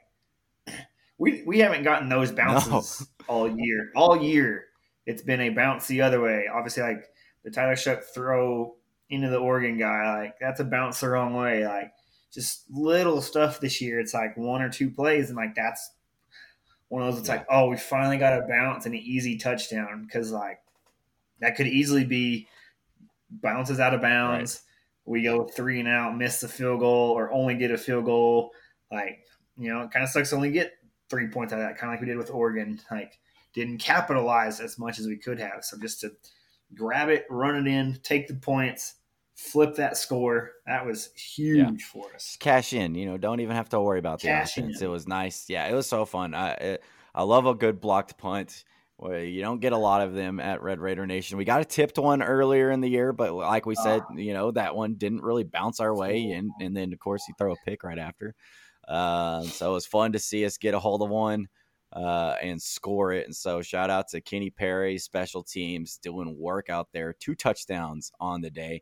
we 1.18 1.44
we 1.46 1.60
haven't 1.60 1.84
gotten 1.84 2.10
those 2.10 2.32
bounces 2.32 3.08
all 3.28 3.48
year. 3.50 3.92
All 3.96 4.22
year, 4.22 4.66
it's 5.06 5.22
been 5.22 5.42
a 5.42 5.50
bounce 5.50 5.88
the 5.88 6.02
other 6.02 6.22
way. 6.22 6.46
Obviously, 6.54 6.84
like 6.84 7.06
the 7.44 7.52
Tyler 7.52 7.76
Shough 7.76 8.04
throw 8.04 8.76
into 9.10 9.30
the 9.30 9.38
Oregon 9.38 9.78
guy, 9.78 10.24
like 10.24 10.36
that's 10.40 10.60
a 10.60 10.66
bounce 10.66 11.00
the 11.00 11.10
wrong 11.10 11.34
way. 11.34 11.66
Like 11.66 11.92
just 12.34 12.66
little 12.70 13.22
stuff 13.22 13.60
this 13.60 13.82
year. 13.82 14.00
It's 14.00 14.14
like 14.14 14.36
one 14.38 14.62
or 14.62 14.70
two 14.70 14.90
plays, 14.90 15.30
and 15.30 15.38
like 15.38 15.56
that's 15.56 15.92
one 16.90 17.02
of 17.02 17.12
those. 17.12 17.20
It's 17.22 17.30
Yeah. 17.30 17.36
like, 17.36 17.46
oh, 17.50 17.70
we 17.70 17.78
finally 17.78 18.18
got 18.18 18.38
a 18.42 18.48
bounce 18.48 18.86
and 18.86 18.94
an 18.96 19.02
easy 19.02 19.38
touchdown 19.38 20.06
because 20.06 20.32
like 20.32 20.60
that 21.40 21.56
could 21.56 21.68
easily 21.68 22.04
be 22.06 22.48
bounces 23.30 23.80
out 23.80 23.94
of 23.94 24.02
bounds. 24.02 24.62
We 25.06 25.24
go 25.24 25.46
three 25.46 25.80
and 25.80 25.88
out, 25.88 26.18
miss 26.18 26.42
the 26.42 26.48
field 26.48 26.82
goal, 26.82 27.12
or 27.12 27.32
only 27.32 27.56
get 27.56 27.72
a 27.72 27.78
field 27.78 28.06
goal. 28.06 28.52
Like 28.92 29.24
you 29.58 29.74
know, 29.74 29.82
it 29.82 29.92
kind 29.92 30.04
of 30.04 30.10
sucks 30.10 30.30
to 30.32 30.36
only 30.36 30.52
get 30.52 30.74
three 31.10 31.28
points 31.28 31.54
out 31.54 31.60
of 31.60 31.66
that, 31.68 31.78
kind 31.78 31.92
of 31.92 31.94
like 31.94 32.02
we 32.02 32.08
did 32.08 32.18
with 32.18 32.30
Oregon. 32.30 32.80
Like 32.92 33.20
didn't 33.54 33.80
capitalize 33.80 34.60
as 34.60 34.78
much 34.78 35.00
as 35.00 35.08
we 35.08 35.18
could 35.18 35.40
have. 35.40 35.64
So 35.64 35.78
just 35.80 36.02
to 36.02 36.12
grab 36.76 37.10
it, 37.10 37.26
run 37.30 37.56
it 37.56 37.70
in, 37.72 37.98
take 38.04 38.28
the 38.28 38.36
points, 38.36 38.96
flip 39.38 39.76
that 39.76 39.96
score. 39.96 40.52
That 40.66 40.86
was 40.86 41.10
huge 41.14 41.84
for 41.84 42.14
us. 42.14 42.36
cash 42.40 42.74
in. 42.74 42.96
You 42.96 43.06
know, 43.06 43.18
don't 43.18 43.40
even 43.40 43.56
have 43.56 43.70
to 43.70 43.80
worry 43.80 44.00
about 44.00 44.20
the 44.22 44.28
Cash 44.28 44.58
offense. 44.58 44.82
in. 44.82 44.88
It 44.88 44.90
was 44.90 45.08
nice. 45.08 45.46
Yeah, 45.48 45.68
it 45.68 45.74
was 45.74 45.88
so 45.88 46.04
fun. 46.06 46.34
I 46.34 46.50
it, 46.54 46.84
I 47.16 47.24
love 47.24 47.46
a 47.46 47.54
good 47.56 47.80
blocked 47.80 48.18
punt. 48.18 48.66
Well, 49.00 49.20
you 49.20 49.42
don't 49.42 49.62
get 49.62 49.74
a 49.74 49.78
lot 49.78 50.02
of 50.02 50.16
them 50.16 50.40
at 50.40 50.64
Red 50.64 50.80
Raider 50.80 51.06
Nation. 51.06 51.38
We 51.38 51.46
got 51.46 51.62
a 51.62 51.66
tipped 51.66 52.00
one 52.00 52.24
earlier 52.24 52.72
in 52.72 52.82
the 52.82 52.90
year, 52.90 53.14
but 53.14 53.32
like 53.32 53.68
we 53.68 53.76
said, 53.76 54.02
Ah. 54.10 54.14
you 54.16 54.34
know 54.34 54.50
that 54.52 54.76
one 54.76 54.96
didn't 54.96 55.22
really 55.22 55.44
bounce 55.44 55.80
our 55.80 55.96
way, 55.96 56.32
and 56.32 56.50
and 56.60 56.76
then 56.76 56.92
of 56.92 57.00
course 57.00 57.24
you 57.28 57.36
throw 57.38 57.54
a 57.54 57.58
pick 57.66 57.84
right 57.84 58.00
after. 58.00 58.34
Uh, 58.88 59.44
so 59.44 59.70
it 59.72 59.74
was 59.74 59.86
fun 59.86 60.14
to 60.14 60.20
see 60.20 60.46
us 60.46 60.58
get 60.58 60.74
a 60.74 60.80
hold 60.80 61.02
of 61.02 61.10
one 61.10 61.48
uh, 61.94 62.36
and 62.42 62.62
score 62.62 63.12
it. 63.12 63.26
And 63.26 63.36
so 63.36 63.62
shout 63.62 63.90
out 63.90 64.08
to 64.10 64.22
Kenny 64.22 64.50
Perry, 64.50 64.98
special 64.98 65.44
teams, 65.44 65.98
doing 65.98 66.38
work 66.40 66.70
out 66.70 66.88
there. 66.94 67.14
Two 67.14 67.36
touchdowns 67.36 68.12
on 68.20 68.42
the 68.42 68.50
day. 68.50 68.82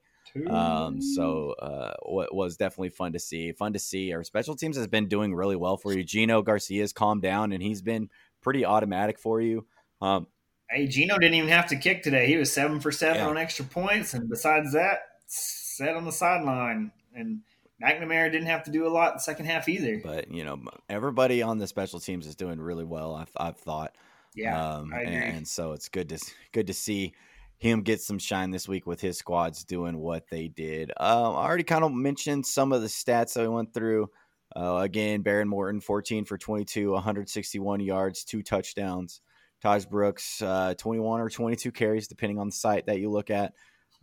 Um, 0.49 1.01
so 1.01 1.51
uh, 1.61 1.93
what 2.03 2.33
was 2.33 2.57
definitely 2.57 2.89
fun 2.89 3.13
to 3.13 3.19
see. 3.19 3.51
Fun 3.53 3.73
to 3.73 3.79
see. 3.79 4.13
Our 4.13 4.23
special 4.23 4.55
teams 4.55 4.75
has 4.77 4.87
been 4.87 5.07
doing 5.07 5.33
really 5.33 5.55
well 5.55 5.77
for 5.77 5.93
you. 5.93 6.03
Gino 6.03 6.41
Garcia's 6.41 6.91
calmed 6.93 7.21
down, 7.21 7.51
and 7.51 7.63
he's 7.63 7.81
been 7.81 8.09
pretty 8.41 8.65
automatic 8.65 9.17
for 9.19 9.39
you. 9.41 9.65
Um, 10.01 10.27
Hey, 10.69 10.87
Gino 10.87 11.17
didn't 11.19 11.35
even 11.35 11.49
have 11.49 11.67
to 11.67 11.75
kick 11.75 12.01
today. 12.01 12.25
He 12.27 12.37
was 12.37 12.51
seven 12.51 12.79
for 12.79 12.91
seven 12.91 13.17
Yeah. 13.17 13.27
on 13.27 13.37
extra 13.37 13.63
points, 13.65 14.15
and 14.15 14.27
besides 14.27 14.73
that, 14.73 14.99
sat 15.27 15.95
on 15.95 16.05
the 16.05 16.11
sideline. 16.11 16.91
And 17.13 17.41
McNamara 17.81 18.31
didn't 18.31 18.47
have 18.47 18.63
to 18.63 18.71
do 18.71 18.87
a 18.87 18.89
lot 18.89 19.11
in 19.11 19.17
the 19.17 19.21
second 19.21 19.45
half 19.45 19.69
either. 19.69 20.01
but 20.03 20.31
you 20.31 20.43
know, 20.43 20.59
everybody 20.89 21.41
on 21.43 21.59
the 21.59 21.67
special 21.67 21.99
teams 21.99 22.25
is 22.25 22.35
doing 22.35 22.59
really 22.59 22.83
well. 22.83 23.13
I've, 23.15 23.31
I've 23.37 23.57
thought. 23.57 23.95
yeah, 24.35 24.59
um, 24.77 24.91
I 24.93 25.01
agree. 25.01 25.13
and, 25.15 25.37
and 25.37 25.47
so 25.47 25.73
it's 25.73 25.87
good 25.87 26.09
to 26.09 26.19
good 26.51 26.67
to 26.67 26.73
see 26.73 27.13
him 27.57 27.81
get 27.81 28.01
some 28.01 28.19
shine 28.19 28.51
this 28.51 28.67
week 28.67 28.85
with 28.85 29.01
his 29.01 29.17
squads 29.17 29.63
doing 29.63 29.97
what 29.97 30.29
they 30.29 30.47
did. 30.47 30.91
Um, 30.97 31.35
I 31.35 31.45
already 31.45 31.63
kind 31.63 31.83
of 31.83 31.91
mentioned 31.91 32.45
some 32.45 32.71
of 32.71 32.81
the 32.81 32.87
stats 32.87 33.33
that 33.33 33.41
we 33.41 33.47
went 33.47 33.73
through. 33.73 34.09
Uh, 34.55 34.77
again, 34.77 35.23
Behren 35.23 35.47
Morton, 35.47 35.81
14 35.81 36.25
for 36.25 36.37
22, 36.37 36.91
161 36.91 37.79
yards, 37.79 38.23
two 38.23 38.41
touchdowns. 38.41 39.21
Tahj 39.63 39.89
Brooks, 39.89 40.41
uh, 40.41 40.75
21 40.77 41.21
or 41.21 41.29
22 41.29 41.71
carries, 41.71 42.07
depending 42.07 42.39
on 42.39 42.47
the 42.47 42.55
site 42.55 42.85
that 42.85 42.99
you 42.99 43.09
look 43.09 43.29
at. 43.29 43.53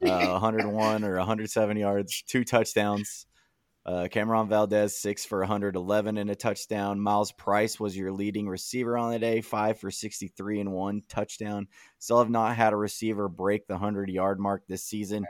Uh, 0.03 0.29
101 0.41 1.05
or 1.05 1.17
107 1.17 1.77
yards, 1.77 2.23
two 2.27 2.45
touchdowns. 2.45 3.27
Uh, 3.85 4.07
Cameron 4.09 4.49
Valdez, 4.49 4.97
six 4.97 5.25
for 5.25 5.41
111 5.41 6.17
and 6.17 6.31
a 6.31 6.37
touchdown. 6.37 7.01
Myles 7.01 7.33
Price 7.33 7.81
was 7.81 7.97
your 7.97 8.13
leading 8.13 8.49
receiver 8.49 8.97
on 8.97 9.11
the 9.11 9.19
day, 9.19 9.41
five 9.41 9.81
for 9.81 9.91
63 9.91 10.61
and 10.61 10.73
one 10.73 11.03
touchdown. 11.09 11.67
Still 11.99 12.19
have 12.19 12.31
not 12.31 12.55
had 12.55 12.73
a 12.73 12.77
receiver 12.77 13.29
break 13.29 13.67
the 13.67 13.75
100 13.75 14.09
yard 14.09 14.39
mark 14.39 14.63
this 14.69 14.85
season, 14.85 15.27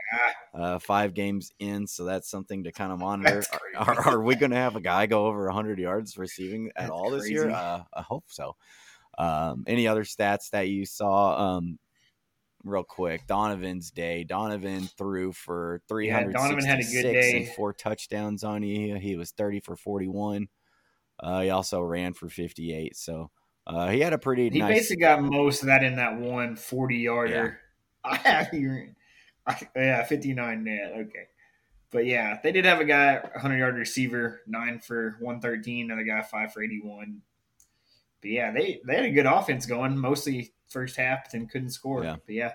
uh, 0.53 0.77
five 0.77 1.15
games 1.15 1.51
in. 1.57 1.87
So 1.87 2.05
that's 2.05 2.29
something 2.29 2.65
to 2.65 2.71
kind 2.71 2.91
of 2.91 2.99
monitor. 2.99 3.43
Are, 3.75 4.07
are, 4.07 4.21
we 4.21 4.35
going 4.35 4.51
to 4.51 4.57
have 4.57 4.75
a 4.75 4.81
guy 4.81 5.07
go 5.07 5.25
over 5.25 5.45
100 5.45 5.79
yards 5.79 6.15
receiving 6.15 6.67
at 6.75 6.81
That's 6.81 6.91
all 6.91 7.09
this 7.09 7.27
year? 7.27 7.49
Uh, 7.49 7.81
I 7.91 8.01
hope 8.03 8.25
so. 8.27 8.55
Um, 9.17 9.63
any 9.65 9.87
other 9.87 10.03
stats 10.03 10.51
that 10.51 10.67
you 10.67 10.85
saw? 10.85 11.55
Um, 11.55 11.79
real 12.63 12.83
quick, 12.83 13.27
Donovan's 13.27 13.91
day. 13.91 14.23
Donovan 14.23 14.87
threw 14.97 15.31
for 15.33 15.81
Yeah, 15.91 16.23
Donovan 16.23 16.65
had 16.65 16.79
a 16.79 16.83
366 16.83 17.03
good 17.03 17.11
day. 17.13 17.53
four 17.55 17.73
touchdowns 17.73 18.43
on 18.43 18.63
you. 18.63 18.95
He 18.95 19.15
was 19.15 19.31
30 19.31 19.59
for 19.59 19.75
41. 19.75 20.47
Uh, 21.19 21.41
he 21.41 21.49
also 21.49 21.81
ran 21.81 22.13
for 22.13 22.29
58. 22.29 22.95
So 22.95 23.29
uh, 23.67 23.89
he 23.89 23.99
had 23.99 24.13
a 24.13 24.17
pretty 24.17 24.49
he 24.49 24.59
nice. 24.59 24.73
basically 24.73 25.01
got 25.01 25.21
most 25.21 25.61
of 25.61 25.67
that 25.67 25.83
in 25.83 25.95
that 25.97 26.17
one 26.17 26.55
40 26.55 26.97
yarder. 26.97 27.59
I 28.03 28.15
have 28.17 28.53
you. 28.53 28.89
I- 29.45 29.67
Yeah, 29.75 30.03
59 30.03 30.63
net. 30.63 30.93
Okay. 30.95 31.27
But 31.91 32.05
yeah, 32.07 32.39
they 32.41 32.51
did 32.51 32.65
have 32.65 32.79
a 32.79 32.85
guy, 32.85 33.19
100 33.19 33.57
yard 33.57 33.75
receiver, 33.75 34.41
nine 34.47 34.79
for 34.79 35.15
113, 35.19 35.85
another 35.85 36.03
guy, 36.03 36.23
five 36.23 36.51
for 36.51 36.63
81. 36.63 37.21
But 38.21 38.31
yeah, 38.31 38.51
they, 38.51 38.81
they 38.87 38.95
had 38.95 39.05
a 39.05 39.11
good 39.11 39.25
offense 39.27 39.65
going, 39.67 39.97
mostly 39.97 40.53
first 40.73 40.97
half, 40.97 41.23
but 41.23 41.31
then 41.31 41.47
couldn't 41.47 41.69
score. 41.69 42.03
Yeah. 42.03 42.17
But 42.25 42.35
yeah, 42.35 42.51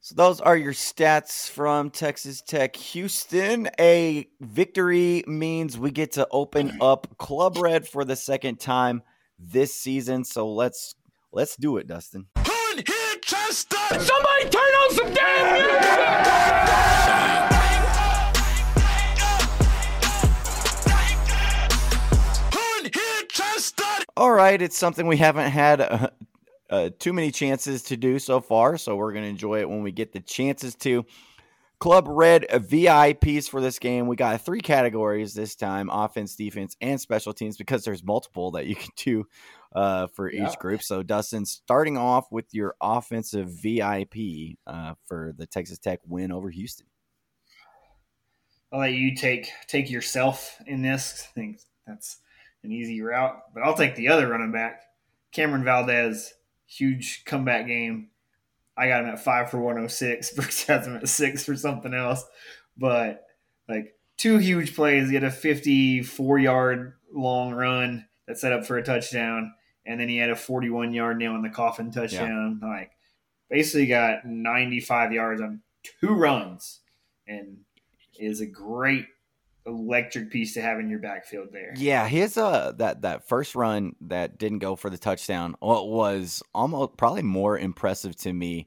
So 0.00 0.14
those 0.14 0.40
are 0.40 0.56
your 0.56 0.72
stats 0.74 1.48
from 1.48 1.90
Texas 1.90 2.42
Tech 2.42 2.76
Houston. 2.76 3.68
A 3.80 4.28
victory 4.40 5.24
means 5.26 5.78
we 5.78 5.90
get 5.90 6.12
to 6.12 6.26
open 6.30 6.78
up 6.80 7.16
Club 7.16 7.56
Red 7.58 7.88
for 7.88 8.04
the 8.04 8.16
second 8.16 8.60
time 8.60 9.02
this 9.38 9.74
season. 9.74 10.24
So 10.24 10.52
let's 10.52 10.94
let's 11.32 11.56
do 11.56 11.76
it, 11.78 11.86
Dustin. 11.86 12.26
Hood 12.38 12.86
hit 12.86 13.22
Chester. 13.22 13.76
Somebody 13.90 14.48
turn 14.50 14.60
on 14.60 14.94
some 14.94 15.14
damn 15.14 15.52
music! 15.54 16.86
Hood 22.52 22.94
hit 22.94 23.28
Chester. 23.28 23.84
All 24.16 24.30
right, 24.32 24.60
it's 24.60 24.76
something 24.76 25.06
we 25.06 25.16
haven't 25.18 25.50
had 25.50 25.80
uh, 25.80 26.10
uh, 26.70 26.90
too 26.98 27.12
many 27.12 27.30
chances 27.30 27.82
to 27.84 27.96
do 27.96 28.18
so 28.18 28.40
far, 28.40 28.76
so 28.76 28.96
we're 28.96 29.12
going 29.12 29.24
to 29.24 29.30
enjoy 29.30 29.60
it 29.60 29.68
when 29.68 29.82
we 29.82 29.92
get 29.92 30.12
the 30.12 30.20
chances 30.20 30.74
to. 30.76 31.04
Club 31.78 32.06
Red 32.08 32.46
VIPs 32.50 33.50
for 33.50 33.60
this 33.60 33.78
game. 33.78 34.06
We 34.06 34.16
got 34.16 34.40
three 34.40 34.60
categories 34.60 35.34
this 35.34 35.54
time 35.54 35.90
offense, 35.90 36.34
defense, 36.34 36.74
and 36.80 36.98
special 36.98 37.34
teams 37.34 37.58
because 37.58 37.84
there's 37.84 38.02
multiple 38.02 38.52
that 38.52 38.66
you 38.66 38.76
can 38.76 38.90
do 38.96 39.24
uh, 39.74 40.06
for 40.06 40.32
Yeah. 40.32 40.48
each 40.48 40.58
group. 40.58 40.82
So, 40.82 41.02
Dustin, 41.02 41.44
starting 41.44 41.98
off 41.98 42.32
with 42.32 42.46
your 42.52 42.76
offensive 42.80 43.50
VIP 43.50 44.56
uh, 44.66 44.94
for 45.04 45.34
the 45.36 45.46
Texas 45.46 45.78
Tech 45.78 46.00
win 46.06 46.32
over 46.32 46.48
Houston. 46.50 46.86
I'll 48.72 48.80
let 48.80 48.94
you 48.94 49.14
take 49.14 49.50
take 49.68 49.90
yourself 49.90 50.56
in 50.66 50.82
this. 50.82 51.28
I 51.28 51.32
think 51.34 51.60
that's 51.86 52.18
an 52.64 52.72
easy 52.72 53.00
route, 53.00 53.36
but 53.54 53.62
I'll 53.62 53.76
take 53.76 53.94
the 53.94 54.08
other 54.08 54.28
running 54.28 54.50
back, 54.50 54.82
Cameron 55.30 55.62
Valdez. 55.62 56.34
Huge 56.66 57.24
comeback 57.24 57.66
game. 57.66 58.08
I 58.76 58.88
got 58.88 59.04
him 59.04 59.10
at 59.10 59.24
five 59.24 59.50
for 59.50 59.58
one 59.58 59.76
hundred 59.76 59.90
six. 59.90 60.30
Brooks 60.34 60.64
has 60.64 60.86
him 60.86 60.96
at 60.96 61.08
six 61.08 61.44
for 61.44 61.56
something 61.56 61.94
else, 61.94 62.24
but 62.76 63.24
like 63.68 63.94
two 64.16 64.38
huge 64.38 64.74
plays. 64.74 65.08
He 65.08 65.14
had 65.14 65.24
a 65.24 65.30
fifty-four 65.30 66.38
yard 66.38 66.94
long 67.12 67.52
run 67.52 68.06
that 68.26 68.38
set 68.38 68.52
up 68.52 68.66
for 68.66 68.76
a 68.76 68.82
touchdown, 68.82 69.54
and 69.84 70.00
then 70.00 70.08
he 70.08 70.18
had 70.18 70.30
a 70.30 70.36
forty-one 70.36 70.92
yard 70.92 71.18
nail 71.18 71.34
in 71.34 71.42
the 71.42 71.50
coffin 71.50 71.90
touchdown. 71.90 72.60
Like 72.62 72.90
basically 73.48 73.86
got 73.86 74.26
ninety-five 74.26 75.12
yards 75.12 75.40
on 75.40 75.62
two 75.82 76.14
runs, 76.14 76.80
and 77.26 77.58
is 78.18 78.40
a 78.40 78.46
great 78.46 79.06
electric 79.66 80.30
piece 80.30 80.54
to 80.54 80.62
have 80.62 80.78
in 80.78 80.88
your 80.88 80.98
backfield 80.98 81.48
there. 81.52 81.74
Yeah, 81.76 82.06
his 82.08 82.36
uh 82.36 82.72
that 82.76 83.02
that 83.02 83.28
first 83.28 83.54
run 83.54 83.96
that 84.02 84.38
didn't 84.38 84.60
go 84.60 84.76
for 84.76 84.90
the 84.90 84.98
touchdown 84.98 85.56
was 85.60 86.42
almost 86.54 86.96
probably 86.96 87.22
more 87.22 87.58
impressive 87.58 88.16
to 88.16 88.32
me 88.32 88.66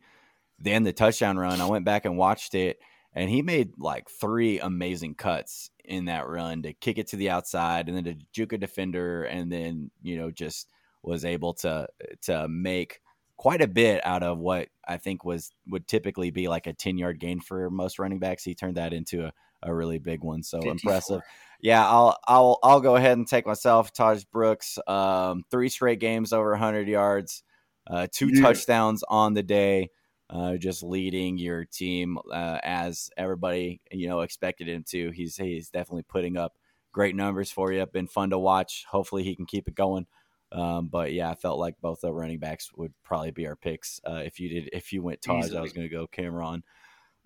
than 0.62 0.84
the 0.84 0.94
touchdown 0.94 1.38
run, 1.38 1.62
I 1.62 1.66
went 1.66 1.86
back 1.86 2.06
and 2.06 2.18
watched 2.18 2.54
it, 2.56 2.80
and 3.14 3.30
he 3.30 3.42
made 3.42 3.74
like 3.78 4.10
three 4.10 4.60
amazing 4.60 5.16
cuts 5.16 5.72
in 5.84 6.06
that 6.06 6.28
run 6.28 6.64
to 6.64 6.74
kick 6.74 6.98
it 6.98 7.08
to 7.08 7.16
the 7.16 7.30
outside, 7.30 7.88
and 7.88 7.98
then 7.98 8.04
to 8.04 8.16
juke 8.34 8.54
a 8.54 8.58
defender, 8.58 9.24
and 9.24 9.52
then 9.52 9.92
you 10.02 10.18
know 10.18 10.32
just 10.32 10.70
was 11.02 11.24
able 11.26 11.54
to 11.54 11.88
to 12.24 12.48
make 12.48 13.02
quite 13.38 13.62
a 13.62 13.68
bit 13.68 14.06
out 14.06 14.22
of 14.22 14.38
what 14.38 14.68
I 14.86 14.98
think 14.98 15.24
was 15.24 15.52
would 15.68 15.88
typically 15.88 16.30
be 16.30 16.48
like 16.48 16.68
a 16.68 16.74
ten 16.74 16.98
yard 16.98 17.20
gain 17.20 17.40
for 17.40 17.70
most 17.70 18.00
running 18.00 18.20
backs. 18.20 18.44
He 18.44 18.56
turned 18.56 18.78
that 18.78 18.94
into 18.94 19.26
a, 19.26 19.34
a 19.64 19.74
really 19.74 20.00
big 20.00 20.24
one. 20.24 20.44
So 20.44 20.58
54. 20.62 20.72
impressive. 20.72 21.22
Yeah, 21.62 21.86
I'll 21.86 22.18
I'll 22.28 22.60
I'll 22.64 22.82
go 22.82 22.96
ahead 22.96 23.18
and 23.18 23.28
take 23.28 23.46
myself. 23.46 23.94
Tahj 23.94 24.26
Brooks, 24.32 24.78
um, 24.88 25.44
three 25.52 25.70
straight 25.70 26.00
games 26.00 26.32
over 26.32 26.52
100 26.52 26.88
yards, 26.88 27.44
uh, 27.88 28.08
two 28.12 28.30
Yeah. 28.30 28.42
touchdowns 28.42 29.04
on 29.10 29.34
the 29.34 29.44
day, 29.44 29.90
uh, 30.30 30.56
just 30.56 30.84
leading 30.84 31.38
your 31.38 31.66
team 31.66 32.18
uh, 32.32 32.60
as 32.64 33.10
everybody 33.18 33.82
you 33.92 34.08
know 34.08 34.22
expected 34.22 34.70
him 34.70 34.86
to. 34.90 35.12
He's 35.12 35.36
he's 35.36 35.70
definitely 35.70 36.04
putting 36.04 36.38
up 36.38 36.54
great 36.92 37.16
numbers 37.16 37.52
for 37.52 37.74
you. 37.74 37.86
Been 37.86 38.08
fun 38.08 38.30
to 38.30 38.40
watch. 38.40 38.86
Hopefully 38.90 39.24
he 39.24 39.36
can 39.36 39.46
keep 39.46 39.68
it 39.68 39.76
going. 39.76 40.08
Um, 40.52 40.88
but 40.88 41.14
yeah, 41.14 41.30
I 41.30 41.36
felt 41.36 41.60
like 41.60 41.76
both 41.80 42.02
the 42.02 42.12
running 42.12 42.40
backs 42.40 42.72
would 42.76 42.94
probably 43.04 43.32
be 43.32 43.46
our 43.46 43.56
picks. 43.56 44.00
Uh, 44.04 44.22
if 44.26 44.40
you 44.40 44.50
did, 44.50 44.70
if 44.74 44.92
you 44.92 45.04
went 45.04 45.22
Tahj, 45.22 45.56
I 45.56 45.62
was 45.62 45.74
going 45.74 45.88
to 45.88 45.94
go 45.94 46.08
Cameron. 46.08 46.64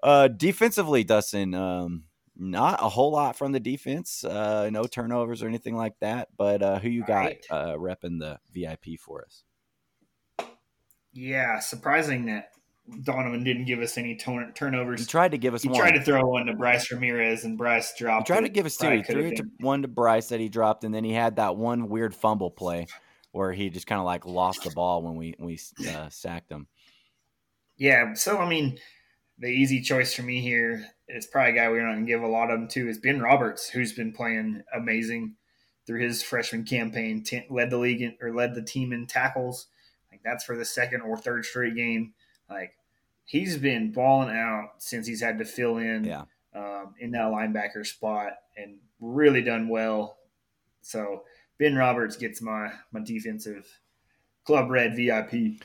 Uh, 0.01 0.27
defensively, 0.27 1.05
Dustin, 1.05 1.53
um, 1.53 2.03
not 2.35 2.79
a 2.81 2.89
whole 2.89 3.11
lot 3.11 3.37
from 3.37 3.51
the 3.51 3.59
defense. 3.59 4.23
Uh, 4.23 4.69
no 4.71 4.85
turnovers 4.85 5.43
or 5.43 5.47
anything 5.47 5.75
like 5.75 5.93
that. 5.99 6.29
But 6.37 6.61
uh, 6.61 6.79
who 6.79 6.89
you 6.89 7.03
got 7.05 7.25
Right. 7.25 7.45
uh, 7.49 7.73
repping 7.73 8.19
the 8.19 8.39
VIP 8.51 8.97
for 8.99 9.23
us? 9.25 9.43
Yeah, 11.13 11.59
surprising 11.59 12.25
that 12.25 12.49
Donovan 13.03 13.43
didn't 13.43 13.65
give 13.65 13.79
us 13.79 13.97
any 13.97 14.15
turn- 14.15 14.47
He 14.47 14.53
turnovers. 14.53 15.07
tried 15.07 15.31
to 15.31 15.37
give 15.37 15.53
us 15.53 15.63
He 15.63 15.69
one. 15.69 15.79
tried 15.79 15.91
to 15.91 16.01
throw 16.03 16.25
one 16.27 16.47
to 16.47 16.53
Bryce 16.53 16.91
Ramirez, 16.91 17.45
and 17.45 17.57
Bryce 17.57 17.93
dropped. 17.97 18.27
He 18.27 18.33
tried 18.33 18.41
to 18.41 18.49
give 18.49 18.65
us 18.65 18.75
two. 18.77 18.89
He 18.89 19.03
threw 19.03 19.27
it 19.27 19.37
to 19.37 19.45
one 19.59 19.83
to 19.83 19.87
Bryce 19.87 20.29
that 20.29 20.39
he 20.39 20.49
dropped, 20.49 20.83
and 20.83 20.93
then 20.93 21.03
he 21.03 21.13
had 21.13 21.35
that 21.37 21.55
one 21.55 21.87
weird 21.87 22.13
fumble 22.15 22.51
play 22.51 22.87
where 23.31 23.51
he 23.51 23.69
just 23.69 23.87
kind 23.87 23.99
of 23.99 24.05
like 24.05 24.25
lost 24.25 24.63
the 24.63 24.71
ball 24.71 25.01
when 25.03 25.15
we 25.15 25.33
we 25.39 25.59
uh, 25.89 26.09
sacked 26.09 26.51
him. 26.51 26.67
Yeah, 27.77 28.13
so 28.15 28.37
I 28.39 28.49
mean, 28.49 28.79
the 29.37 29.47
easy 29.47 29.81
choice 29.81 30.13
for 30.13 30.23
me 30.23 30.41
here 30.41 30.85
is 31.09 31.25
probably 31.27 31.51
a 31.51 31.55
guy 31.55 31.69
we're 31.69 31.85
not 31.85 31.93
going 31.93 32.05
to 32.05 32.11
give 32.11 32.23
a 32.23 32.27
lot 32.27 32.49
of 32.49 32.59
them 32.59 32.67
to 32.69 32.87
is 32.89 32.97
Ben 32.97 33.21
Roberts, 33.21 33.69
who's 33.69 33.93
been 33.93 34.13
playing 34.13 34.63
amazing 34.73 35.35
through 35.85 36.01
his 36.01 36.23
freshman 36.23 36.63
campaign. 36.63 37.23
Ten, 37.23 37.43
led 37.49 37.69
the 37.69 37.77
league 37.77 38.01
in, 38.01 38.15
or 38.21 38.33
led 38.33 38.55
the 38.55 38.61
team 38.61 38.93
in 38.93 39.05
tackles. 39.07 39.67
Like 40.11 40.21
that's 40.23 40.43
for 40.43 40.55
the 40.57 40.65
second 40.65 41.01
or 41.01 41.17
third 41.17 41.45
straight 41.45 41.75
game. 41.75 42.13
Like 42.49 42.73
he's 43.25 43.57
been 43.57 43.91
balling 43.91 44.35
out 44.35 44.71
since 44.77 45.05
he's 45.07 45.21
had 45.21 45.37
to 45.39 45.45
fill 45.45 45.77
in 45.77 46.03
Yeah. 46.05 46.23
um, 46.55 46.93
in 46.99 47.11
that 47.11 47.31
linebacker 47.31 47.85
spot 47.85 48.33
and 48.55 48.77
really 49.01 49.41
done 49.41 49.67
well. 49.67 50.17
So 50.81 51.23
Ben 51.59 51.75
Roberts 51.75 52.15
gets 52.15 52.41
my 52.41 52.71
my 52.91 53.01
defensive 53.01 53.79
club 54.45 54.69
red 54.69 54.95
VIP. 54.95 55.61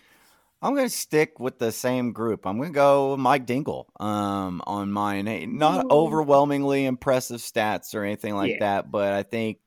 I'm 0.61 0.75
going 0.75 0.87
to 0.87 0.94
stick 0.94 1.38
with 1.38 1.59
the 1.59 1.71
same 1.71 2.12
group. 2.12 2.47
I'm 2.47 2.57
going 2.59 2.71
to 2.71 2.75
go 2.75 3.16
Mike 3.16 3.47
Dingle 3.47 3.92
um, 4.01 4.61
on 4.66 4.90
mine. 4.92 5.29
Eh, 5.29 5.47
Not 5.49 5.85
Ooh. 5.85 5.90
overwhelmingly 5.90 6.85
impressive 6.87 7.40
stats 7.40 7.94
or 7.94 8.03
anything 8.05 8.35
like 8.35 8.53
Yeah. 8.53 8.59
that, 8.61 8.90
but 8.90 9.12
I 9.12 9.23
think 9.23 9.59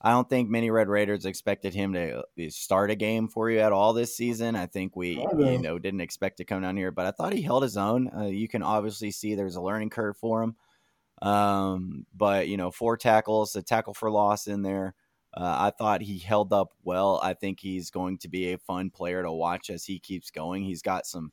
I 0.00 0.10
don't 0.12 0.28
think 0.28 0.48
many 0.48 0.70
Red 0.70 0.88
Raiders 0.88 1.26
expected 1.26 1.74
him 1.74 1.94
to 1.94 2.18
uh, 2.20 2.22
start 2.50 2.90
a 2.90 2.94
game 2.94 3.26
for 3.26 3.50
you 3.50 3.58
at 3.58 3.72
all 3.72 3.92
this 3.92 4.16
season. 4.16 4.54
I 4.54 4.66
think 4.66 4.94
we 4.94 5.18
I 5.18 5.24
know. 5.34 5.50
you 5.50 5.58
know 5.60 5.78
didn't 5.78 6.02
expect 6.02 6.36
to 6.36 6.44
come 6.44 6.62
down 6.62 6.76
here, 6.76 6.92
but 6.92 7.06
I 7.06 7.10
thought 7.10 7.32
he 7.32 7.42
held 7.42 7.64
his 7.64 7.76
own. 7.76 8.08
Uh, 8.14 8.26
you 8.26 8.48
can 8.48 8.62
obviously 8.62 9.10
see 9.10 9.34
there's 9.34 9.56
a 9.56 9.62
learning 9.62 9.90
curve 9.90 10.16
for 10.16 10.42
him. 10.42 10.56
Um, 11.20 12.06
but 12.14 12.46
you 12.48 12.56
know, 12.56 12.70
four 12.70 12.96
tackles, 12.96 13.56
a 13.56 13.62
tackle 13.62 13.94
for 13.94 14.10
loss 14.10 14.46
in 14.46 14.62
there. 14.62 14.94
Uh, 15.38 15.56
I 15.56 15.70
thought 15.70 16.02
he 16.02 16.18
held 16.18 16.52
up 16.52 16.72
well. 16.82 17.20
I 17.22 17.32
think 17.32 17.60
he's 17.60 17.90
going 17.90 18.18
to 18.18 18.28
be 18.28 18.52
a 18.52 18.58
fun 18.58 18.90
player 18.90 19.22
to 19.22 19.30
watch 19.30 19.70
as 19.70 19.84
he 19.84 20.00
keeps 20.00 20.32
going. 20.32 20.64
He's 20.64 20.82
got 20.82 21.06
some 21.06 21.30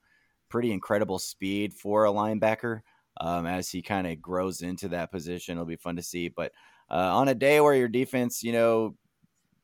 pretty 0.47 0.71
incredible 0.71 1.17
speed 1.17 1.73
for 1.73 2.05
a 2.05 2.11
linebacker. 2.11 2.81
Um, 3.19 3.47
as 3.47 3.67
he 3.69 3.81
kind 3.81 4.05
of 4.05 4.21
grows 4.21 4.61
into 4.61 4.89
that 4.89 5.11
position, 5.11 5.53
it'll 5.53 5.65
be 5.65 5.75
fun 5.75 5.95
to 5.95 6.03
see. 6.03 6.29
But 6.29 6.51
uh, 6.91 7.17
on 7.17 7.29
a 7.29 7.33
day 7.33 7.59
where 7.61 7.73
your 7.73 7.87
defense, 7.87 8.43
you 8.43 8.51
know, 8.51 8.95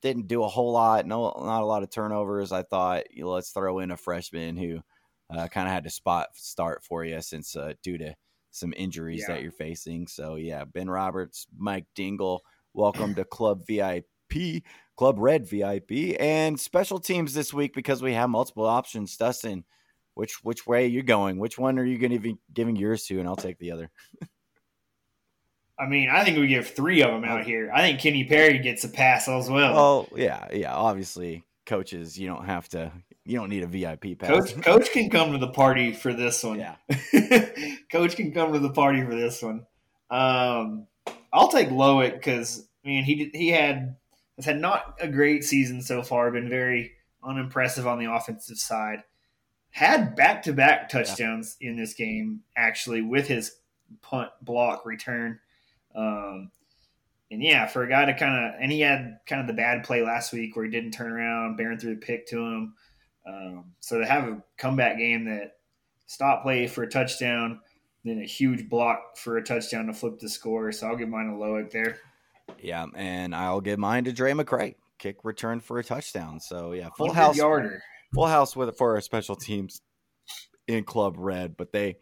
didn't 0.02 0.28
do 0.28 0.44
a 0.44 0.48
whole 0.48 0.72
lot, 0.72 1.06
no, 1.06 1.32
not 1.38 1.62
a 1.62 1.66
lot 1.66 1.84
of 1.84 1.92
turnovers, 1.92 2.52
I 2.52 2.64
thought 2.64 3.12
you 3.12 3.24
know, 3.24 3.30
let's 3.30 3.52
throw 3.52 3.78
in 3.78 3.92
a 3.92 3.98
freshman 3.98 4.58
who 4.58 4.80
uh, 5.30 5.48
kind 5.50 5.68
of 5.68 5.74
had 5.74 5.84
to 5.84 5.92
spot 5.92 6.30
start 6.34 6.84
for 6.84 7.06
you 7.06 7.22
since 7.22 7.56
uh, 7.56 7.74
due 7.84 8.00
to 8.00 8.16
some 8.50 8.74
injuries 8.76 9.26
Yeah. 9.28 9.36
that 9.36 9.44
you're 9.44 9.52
facing. 9.52 10.08
So 10.08 10.36
yeah, 10.36 10.66
Ben 10.66 10.90
Roberts, 10.90 11.46
Mike 11.56 11.86
Dingle, 11.94 12.42
welcome 12.74 13.14
to 13.16 13.24
Club 13.24 13.62
VIP, 13.68 14.06
Club 14.96 15.16
Red 15.18 15.48
VIP, 15.48 16.16
and 16.20 16.60
special 16.60 17.00
teams 17.00 17.34
this 17.34 17.54
week 17.54 17.74
because 17.74 18.02
we 18.02 18.14
have 18.14 18.30
multiple 18.30 18.66
options. 18.66 19.18
Dustin, 19.18 19.64
which 20.14 20.44
which 20.44 20.68
way 20.68 20.86
are 20.86 20.90
you 20.90 21.04
going? 21.04 21.40
Which 21.40 21.58
one 21.58 21.80
are 21.80 21.86
you 21.86 21.98
going 21.98 22.12
to 22.12 22.20
be 22.20 22.38
giving 22.54 22.76
yours 22.76 23.06
to? 23.06 23.20
And 23.20 23.28
I'll 23.28 23.36
take 23.36 23.58
the 23.58 23.72
other. 23.72 23.90
I 25.80 25.88
mean, 25.88 26.10
I 26.12 26.24
think 26.24 26.38
we 26.38 26.48
give 26.48 26.68
three 26.68 27.02
of 27.02 27.10
them 27.10 27.24
out 27.24 27.44
here. 27.44 27.72
I 27.74 27.82
think 27.82 28.00
Kenny 28.00 28.26
Perry 28.26 28.60
gets 28.60 28.84
a 28.84 28.90
pass 28.90 29.28
as 29.28 29.50
well. 29.50 29.78
Oh 29.78 30.08
yeah, 30.16 30.48
yeah. 30.54 30.76
Obviously, 30.76 31.44
coaches, 31.66 32.20
you 32.20 32.28
don't 32.28 32.46
have 32.46 32.70
to. 32.70 32.92
You 33.26 33.40
don't 33.40 33.50
need 33.50 33.64
a 33.64 33.68
VIP 33.68 34.20
pass. 34.20 34.30
Coach, 34.30 34.62
Coach 34.62 34.92
can 34.92 35.10
come 35.10 35.32
to 35.32 35.38
the 35.40 35.52
party 35.52 35.94
for 35.94 36.14
this 36.14 36.44
one. 36.44 36.60
Yeah. 36.60 36.76
Coach 37.92 38.16
can 38.16 38.32
come 38.32 38.54
to 38.54 38.60
the 38.60 38.72
party 38.72 39.04
for 39.04 39.16
this 39.16 39.42
one. 39.42 39.66
Um, 40.10 40.88
I'll 41.34 41.50
take 41.50 41.70
Loic 41.70 42.14
because 42.14 42.68
I 42.86 42.88
mean 42.88 43.04
he 43.04 43.32
he 43.34 43.50
had 43.50 43.96
has 44.44 44.54
had 44.54 44.62
not 44.62 44.98
a 45.00 45.08
great 45.08 45.44
season 45.44 45.82
so 45.82 46.02
far. 46.02 46.32
Been 46.32 46.50
very 46.50 46.94
unimpressive 47.24 47.88
on 47.88 48.00
the 48.00 48.12
offensive 48.12 48.58
side. 48.58 49.04
Had 49.70 50.16
back 50.16 50.44
to 50.44 50.54
back 50.54 50.90
touchdowns 50.90 51.56
in 51.62 51.78
this 51.78 51.94
game 51.94 52.42
actually 52.58 53.02
with 53.02 53.28
his 53.28 53.56
punt 54.02 54.30
block 54.42 54.86
return. 54.86 55.40
Um, 55.96 56.52
and 57.30 57.42
yeah, 57.42 57.68
for 57.68 57.84
a 57.84 57.90
guy 57.90 58.06
to 58.06 58.14
kind 58.14 58.46
of 58.46 58.62
and 58.62 58.72
he 58.72 58.82
had 58.82 59.20
kind 59.26 59.42
of 59.42 59.48
the 59.48 59.54
bad 59.54 59.84
play 59.84 60.04
last 60.04 60.34
week 60.34 60.56
where 60.56 60.66
he 60.66 60.72
didn't 60.72 60.92
turn 60.92 61.12
around, 61.12 61.58
Behren 61.58 61.80
threw 61.80 61.96
the 61.96 62.02
pick 62.02 62.28
to 62.28 62.38
him. 62.38 62.74
Um, 63.26 63.66
so 63.80 64.00
to 64.00 64.06
have 64.06 64.26
a 64.26 64.44
comeback 64.58 64.98
game 64.98 65.26
that 65.26 65.54
stop 66.08 66.44
play 66.44 66.68
for 66.68 66.84
a 66.84 66.90
touchdown, 66.90 67.62
then 68.04 68.20
a 68.20 68.26
huge 68.26 68.68
block 68.68 69.16
for 69.18 69.38
a 69.38 69.44
touchdown 69.44 69.86
to 69.86 69.94
flip 69.94 70.20
the 70.20 70.28
score. 70.28 70.72
So 70.72 70.88
I'll 70.88 70.98
give 70.98 71.08
mine 71.08 71.28
a 71.28 71.34
Loic 71.34 71.72
there. 71.72 72.00
Yeah, 72.62 72.86
and 72.96 73.34
I'll 73.36 73.62
give 73.62 73.80
mine 73.80 74.04
to 74.06 74.14
Drae 74.14 74.32
McCray. 74.34 74.76
Kick 75.00 75.18
return 75.24 75.60
for 75.60 75.80
a 75.80 75.84
touchdown. 75.84 76.40
So 76.40 76.74
yeah, 76.74 76.90
full 76.96 77.12
house 77.12 77.36
yarder. 77.38 77.82
full 78.14 78.28
house 78.28 78.56
with 78.56 78.78
for 78.78 78.96
our 78.96 79.02
special 79.02 79.36
teams 79.36 79.82
in 80.68 80.84
Club 80.84 81.16
Red, 81.18 81.58
but 81.58 81.72
they 81.72 81.98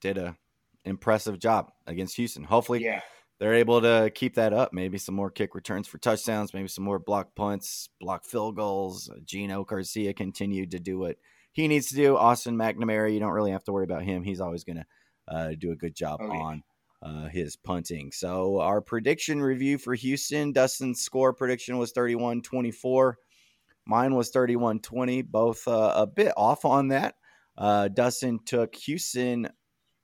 did 0.00 0.16
a 0.16 0.36
impressive 0.84 1.38
job 1.38 1.70
against 1.86 2.16
Houston. 2.16 2.44
Hopefully, 2.44 2.84
Yeah, 2.84 3.00
they're 3.40 3.54
able 3.54 3.80
to 3.82 4.10
keep 4.14 4.36
that 4.36 4.52
up. 4.52 4.72
Maybe 4.72 4.96
some 4.96 5.14
more 5.16 5.30
kick 5.30 5.54
returns 5.54 5.88
for 5.88 5.98
touchdowns, 5.98 6.54
maybe 6.54 6.68
some 6.68 6.84
more 6.84 6.98
block 7.00 7.34
punts, 7.34 7.88
block 8.00 8.24
field 8.24 8.56
goals. 8.56 9.10
Gino 9.24 9.64
Garcia 9.64 10.14
continued 10.14 10.70
to 10.70 10.78
do 10.78 10.98
what 10.98 11.16
he 11.52 11.66
needs 11.66 11.88
to 11.88 11.96
do. 11.96 12.16
Austin 12.16 12.56
McNamara, 12.56 13.12
you 13.12 13.18
don't 13.18 13.32
really 13.32 13.50
have 13.50 13.64
to 13.64 13.72
worry 13.72 13.84
about 13.84 14.04
him. 14.04 14.22
He's 14.22 14.40
always 14.40 14.62
going 14.62 14.76
to 14.76 14.86
uh, 15.28 15.50
do 15.58 15.72
a 15.72 15.76
good 15.76 15.96
job 15.96 16.20
Oh, 16.22 16.30
on 16.30 16.62
uh, 17.02 17.28
his 17.28 17.56
punting. 17.56 18.12
So, 18.12 18.60
our 18.60 18.80
prediction 18.80 19.42
review 19.42 19.78
for 19.78 19.94
Houston 19.94 20.52
Dustin's 20.52 21.00
score 21.00 21.32
prediction 21.32 21.78
was 21.78 21.92
31 21.92 22.42
24. 22.42 23.18
Mine 23.86 24.14
was 24.14 24.30
31 24.30 24.80
20, 24.80 25.22
both 25.22 25.66
uh, 25.66 25.92
a 25.96 26.06
bit 26.06 26.32
off 26.36 26.64
on 26.64 26.88
that. 26.88 27.14
Uh, 27.56 27.88
Dustin 27.88 28.38
took 28.44 28.74
Houston 28.74 29.48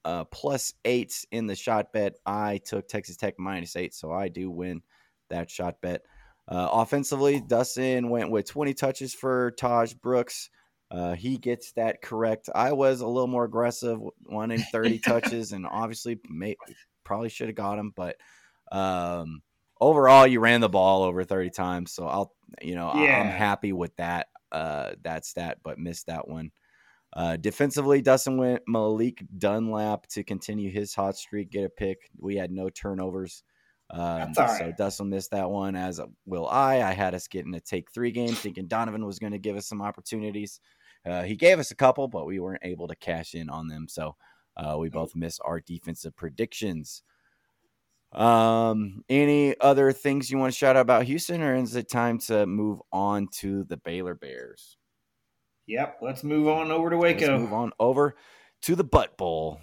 uh, 0.05 0.24
plus 0.24 0.72
eight 0.84 1.24
in 1.30 1.47
the 1.47 1.57
shot 1.57 1.92
bet. 1.92 2.14
I 2.24 2.61
took 2.64 2.88
Texas 2.88 3.16
Tech 3.16 3.34
minus 3.38 3.76
eight, 3.76 3.94
so 3.94 4.12
I 4.12 4.28
do 4.28 4.51
win 4.51 4.82
that 5.30 5.51
shot 5.51 5.80
bet. 5.80 6.03
Uh, 6.49 6.68
offensively, 6.72 7.42
Dustin 7.44 8.09
went 8.09 8.30
with 8.30 8.47
20 8.47 8.72
touches 8.74 9.12
for 9.12 9.53
Tahj 9.59 10.01
Brooks. 10.01 10.49
Uh, 10.91 11.14
he 11.14 11.37
gets 11.37 11.72
that 11.72 12.01
correct. 12.01 12.49
I 12.55 12.72
was 12.72 13.01
a 13.01 13.07
little 13.07 13.26
more 13.26 13.45
aggressive, 13.45 13.99
wanting 14.26 14.61
30 14.61 14.99
touches, 15.05 15.53
and 15.53 15.66
obviously 15.66 16.18
may, 16.28 16.57
probably 17.05 17.28
should 17.28 17.49
have 17.49 17.57
got 17.57 17.78
him, 17.78 17.93
but 17.97 18.16
um, 18.72 19.43
overall, 19.80 20.26
you 20.26 20.41
ran 20.41 20.61
the 20.61 20.68
ball 20.68 21.03
over 21.03 21.24
30 21.24 21.51
times. 21.51 21.93
So 21.93 22.07
I'll, 22.07 22.34
you 22.62 22.74
know, 22.74 22.89
I- 22.89 22.99
I'm 23.20 23.26
happy 23.28 23.72
with 23.72 23.95
that, 23.97 24.28
uh, 24.53 24.93
that 25.03 25.24
stat, 25.24 25.59
but 25.62 25.78
missed 25.78 26.07
that 26.07 26.28
one. 26.28 26.51
Uh, 27.12 27.37
defensively, 27.37 28.03
Dustin 28.03 28.37
went 28.37 28.62
Malik 28.68 29.24
Dunlap 29.39 30.07
to 30.09 30.22
continue 30.22 30.70
his 30.70 30.95
hot 30.95 31.16
streak, 31.16 31.51
get 31.51 31.64
a 31.64 31.68
pick. 31.68 32.11
We 32.18 32.37
had 32.37 32.51
no 32.51 32.68
turnovers. 32.68 33.43
Um, 33.91 34.34
So. 34.34 34.72
Dustin 34.76 35.09
missed 35.11 35.30
that 35.30 35.49
one, 35.49 35.76
as 35.76 36.01
will 36.26 36.47
I. 36.49 36.82
I 36.82 36.93
had 36.93 37.14
us 37.14 37.26
getting 37.28 37.53
to 37.53 37.61
take 37.61 37.91
three 37.91 38.11
games, 38.11 38.39
thinking 38.41 38.66
Donovan 38.66 39.07
was 39.07 39.18
going 39.18 39.32
to 39.32 39.39
give 39.39 39.57
us 39.57 39.66
some 39.66 39.80
opportunities. 39.80 40.61
Uh, 41.07 41.22
he 41.22 41.36
gave 41.36 41.59
us 41.59 41.70
a 41.70 41.76
couple, 41.76 42.09
but 42.09 42.26
we 42.26 42.40
weren't 42.40 42.64
able 42.64 42.88
to 42.88 42.96
cash 42.96 43.34
in 43.34 43.48
on 43.48 43.68
them. 43.68 43.86
So 43.88 44.16
uh, 44.57 44.76
we 44.78 44.88
both 44.88 45.14
missed 45.14 45.40
our 45.44 45.61
defensive 45.61 46.16
predictions. 46.16 47.02
Um, 48.12 49.04
any 49.09 49.59
other 49.61 49.92
things 49.92 50.30
you 50.30 50.38
want 50.38 50.52
to 50.52 50.59
shout 50.59 50.76
out 50.76 50.80
about 50.80 51.04
Houston, 51.04 51.42
or 51.42 51.54
is 51.54 51.76
it 51.76 51.90
time 51.90 52.18
to 52.20 52.46
move 52.46 52.80
on 52.92 53.28
to 53.38 53.64
the 53.64 53.76
Baylor 53.76 54.14
Bears? 54.14 54.78
Yep, 55.66 55.98
let's 56.00 56.24
move 56.24 56.48
on 56.48 56.70
over 56.70 56.90
to 56.90 56.96
Let's 56.96 57.20
Waco. 57.20 57.38
move 57.38 57.52
on 57.52 57.72
over 57.78 58.16
to 58.62 58.74
the 58.76 58.84
Butt 58.84 59.16
Bowl. 59.16 59.61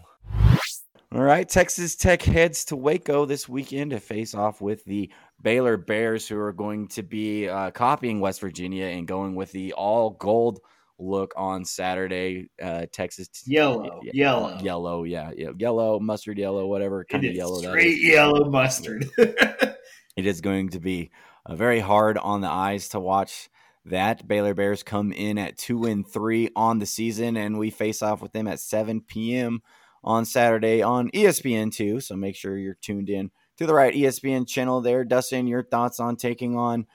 All 1.14 1.22
right, 1.22 1.48
Texas 1.48 1.96
Tech 1.96 2.22
heads 2.22 2.66
to 2.66 2.76
Waco 2.76 3.26
this 3.26 3.48
weekend 3.48 3.92
to 3.92 4.00
face 4.00 4.34
off 4.34 4.62
with 4.62 4.84
the 4.86 5.12
Baylor 5.42 5.78
Bears, 5.78 6.28
who 6.28 6.40
are 6.40 6.52
going 6.54 6.88
to 6.90 7.04
be 7.04 7.48
uh, 7.48 7.72
copying 7.72 8.20
West 8.20 8.42
Virginia 8.42 8.86
and 8.86 9.08
going 9.08 9.36
with 9.36 9.52
the 9.52 9.74
all 9.74 10.12
gold 10.12 10.60
look 11.04 11.34
on 11.38 11.66
Saturday. 11.66 12.50
Uh, 12.62 12.86
Texas 12.92 13.28
Yellow, 13.46 14.02
yeah, 14.04 14.12
yellow. 14.14 14.58
yellow, 14.62 15.04
yeah, 15.04 15.32
yeah, 15.36 15.50
yellow, 15.58 16.00
mustard 16.00 16.38
yellow, 16.38 16.66
whatever 16.68 17.04
kind 17.06 17.24
It 17.26 17.30
of 17.30 17.36
yellow 17.36 17.60
straight 17.60 17.98
is. 17.98 18.04
yellow 18.04 18.50
mustard. 18.50 19.10
It 20.16 20.28
is 20.28 20.42
going 20.42 20.70
to 20.70 20.80
be 20.80 21.10
uh, 21.46 21.56
very 21.56 21.80
hard 21.80 22.20
on 22.20 22.42
the 22.42 22.48
eyes 22.48 22.90
to 22.90 23.00
watch 23.00 23.50
that. 23.86 24.28
Baylor 24.28 24.54
Bears 24.54 24.84
come 24.84 25.12
in 25.12 25.40
at 25.40 25.58
two 25.58 25.86
and 25.86 26.08
three 26.08 26.50
on 26.56 26.78
the 26.78 26.86
season, 26.86 27.36
and 27.36 27.58
we 27.58 27.72
face 27.72 28.04
off 28.04 28.22
with 28.22 28.32
them 28.32 28.48
at 28.48 28.60
7 28.60 29.02
p.m. 29.02 29.64
on 30.04 30.26
Saturday 30.26 30.84
on 30.84 31.10
ESPN 31.12 31.74
two. 31.74 32.00
So 32.00 32.16
make 32.16 32.36
sure 32.36 32.58
you're 32.60 32.78
tuned 32.80 33.10
in 33.10 33.32
to 33.58 33.66
the 33.66 33.74
right 33.74 33.94
ESPN 33.94 34.48
channel 34.48 34.82
there. 34.82 35.04
Dustin, 35.04 35.48
your 35.48 35.64
thoughts 35.64 36.00
on 36.00 36.16
taking 36.16 36.56
on 36.56 36.86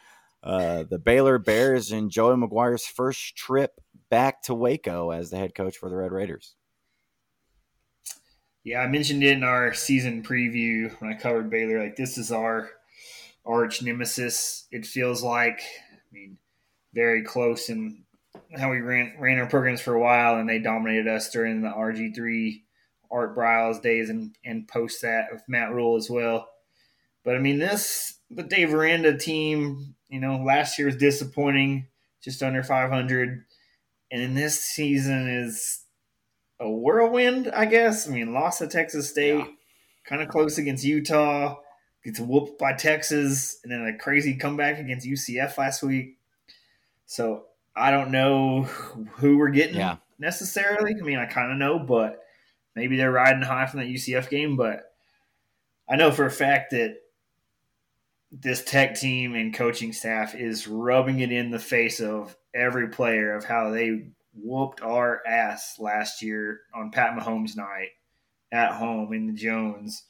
uh, 0.44 0.84
the 0.88 1.00
Baylor 1.00 1.38
Bears 1.40 1.90
and 1.90 2.08
Joey 2.12 2.36
McGuire's 2.36 2.86
first 2.86 3.34
trip 3.34 3.80
back 4.10 4.42
to 4.42 4.54
Waco 4.54 5.10
as 5.10 5.30
the 5.30 5.36
head 5.36 5.54
coach 5.54 5.76
for 5.76 5.88
the 5.88 5.96
Red 5.96 6.12
Raiders. 6.12 6.54
Yeah, 8.64 8.80
I 8.80 8.86
mentioned 8.86 9.22
it 9.22 9.32
in 9.32 9.44
our 9.44 9.72
season 9.72 10.22
preview 10.22 10.90
when 11.00 11.12
I 11.12 11.16
covered 11.18 11.48
Baylor. 11.48 11.82
Like 11.82 11.96
this 11.96 12.18
is 12.18 12.30
our 12.30 12.70
arch 13.46 13.82
nemesis. 13.82 14.66
It 14.70 14.86
feels 14.86 15.22
like. 15.22 15.62
I 15.92 16.14
mean, 16.14 16.38
very 16.94 17.22
close 17.22 17.68
in 17.68 18.04
how 18.56 18.70
we 18.70 18.80
ran 18.80 19.14
ran 19.18 19.38
our 19.38 19.46
programs 19.46 19.80
for 19.80 19.94
a 19.94 20.00
while, 20.00 20.36
and 20.36 20.48
they 20.48 20.58
dominated 20.58 21.06
us 21.08 21.30
during 21.30 21.62
the 21.62 21.68
RG 21.68 22.14
three 22.14 22.64
Art 23.10 23.36
Briles 23.36 23.80
days, 23.80 24.10
and 24.10 24.36
and 24.44 24.68
post 24.68 25.02
that 25.02 25.26
with 25.32 25.42
Matt 25.48 25.72
Rhule 25.72 25.96
as 25.96 26.10
well. 26.10 26.48
But 27.24 27.36
I 27.36 27.38
mean, 27.38 27.58
this 27.58 28.18
the 28.30 28.42
Dave 28.42 28.74
Aranda 28.74 29.16
team. 29.16 29.94
You 30.08 30.20
know, 30.20 30.42
last 30.42 30.78
year 30.78 30.86
was 30.86 30.96
disappointing, 30.96 31.86
just 32.22 32.42
under 32.42 32.62
five 32.62 32.90
hundred, 32.90 33.44
and 34.10 34.36
this 34.36 34.62
season 34.62 35.28
is 35.28 35.84
a 36.60 36.68
whirlwind, 36.70 37.48
I 37.48 37.66
guess. 37.66 38.08
I 38.08 38.10
mean, 38.12 38.32
lost 38.32 38.58
to 38.58 38.66
Texas 38.66 39.10
State, 39.10 39.38
Yeah. 39.38 39.46
kind 40.04 40.22
of 40.22 40.28
close 40.28 40.58
against 40.58 40.84
Utah, 40.84 41.56
gets 42.02 42.18
whooped 42.20 42.58
by 42.58 42.72
Texas, 42.72 43.58
and 43.62 43.72
then 43.72 43.86
a 43.86 43.96
crazy 43.98 44.34
comeback 44.36 44.78
against 44.78 45.06
UCF 45.06 45.58
last 45.58 45.82
week. 45.82 46.18
So 47.06 47.46
I 47.76 47.90
don't 47.90 48.10
know 48.10 48.62
who 48.62 49.38
we're 49.38 49.50
getting 49.50 49.76
Yeah. 49.76 49.96
necessarily. 50.18 50.94
I 50.98 51.04
mean, 51.04 51.18
I 51.18 51.26
kind 51.26 51.52
of 51.52 51.58
know, 51.58 51.78
but 51.78 52.24
maybe 52.74 52.96
they're 52.96 53.12
riding 53.12 53.42
high 53.42 53.66
from 53.66 53.80
that 53.80 53.88
UCF 53.88 54.30
game. 54.30 54.56
But 54.56 54.92
I 55.88 55.96
know 55.96 56.10
for 56.10 56.26
a 56.26 56.30
fact 56.30 56.70
that 56.70 56.96
this 58.30 58.62
tech 58.64 58.94
team 58.94 59.34
and 59.34 59.54
coaching 59.54 59.92
staff 59.92 60.34
is 60.34 60.66
rubbing 60.66 61.20
it 61.20 61.32
in 61.32 61.50
the 61.50 61.58
face 61.58 62.00
of 62.00 62.36
every 62.54 62.88
player 62.88 63.34
of 63.36 63.44
how 63.44 63.70
they 63.70 64.08
whooped 64.34 64.82
our 64.82 65.22
ass 65.26 65.76
last 65.78 66.22
year 66.22 66.60
on 66.74 66.90
Pat 66.90 67.16
Mahomes 67.18 67.56
night 67.56 67.90
at 68.52 68.72
home 68.72 69.12
in 69.12 69.26
the 69.26 69.32
Jones. 69.32 70.04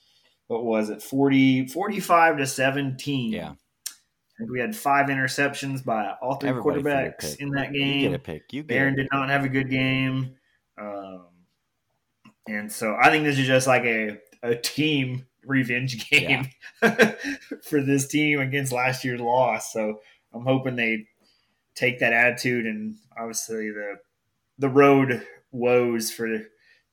What 0.47 0.65
was 0.65 0.91
it? 0.91 1.03
40, 1.03 1.69
45 1.69 2.39
to 2.39 2.47
17. 2.47 3.33
Yeah. 3.33 3.51
I 3.51 4.39
think 4.39 4.51
we 4.51 4.61
had 4.61 4.77
five 4.77 5.07
interceptions 5.09 5.85
by 5.85 6.15
all 6.23 6.37
three 6.37 6.51
Everybody 6.51 6.81
quarterbacks 6.83 7.37
in 7.39 7.51
that 7.51 7.75
You 7.75 7.81
game. 7.81 8.03
get 8.03 8.15
a 8.15 8.19
pick. 8.19 8.53
You 8.53 8.63
get 8.63 8.77
Behren 8.77 8.93
a 8.93 8.97
did 8.97 9.09
not 9.13 9.29
have 9.31 9.45
a 9.45 9.49
good 9.49 9.69
game. 9.69 10.37
Um, 10.81 11.27
and 12.47 12.71
so 12.71 12.97
I 13.01 13.11
think 13.11 13.25
this 13.25 13.39
is 13.39 13.47
just 13.47 13.67
like 13.67 13.85
a, 13.85 14.19
a 14.43 14.55
team 14.55 15.27
revenge 15.45 16.09
game 16.09 16.49
for 17.63 17.83
this 17.83 18.07
team 18.07 18.41
against 18.41 18.73
last 18.73 19.05
year's 19.05 19.21
loss. 19.21 19.73
So 19.73 20.01
I'm 20.33 20.45
hoping 20.45 20.77
they 20.77 21.07
take 21.79 22.01
that 22.01 22.13
attitude 22.13 22.67
and 22.67 22.97
obviously 23.17 23.71
the 23.71 23.97
the 24.59 24.69
road 24.69 25.25
woes 25.53 26.11
for 26.11 26.27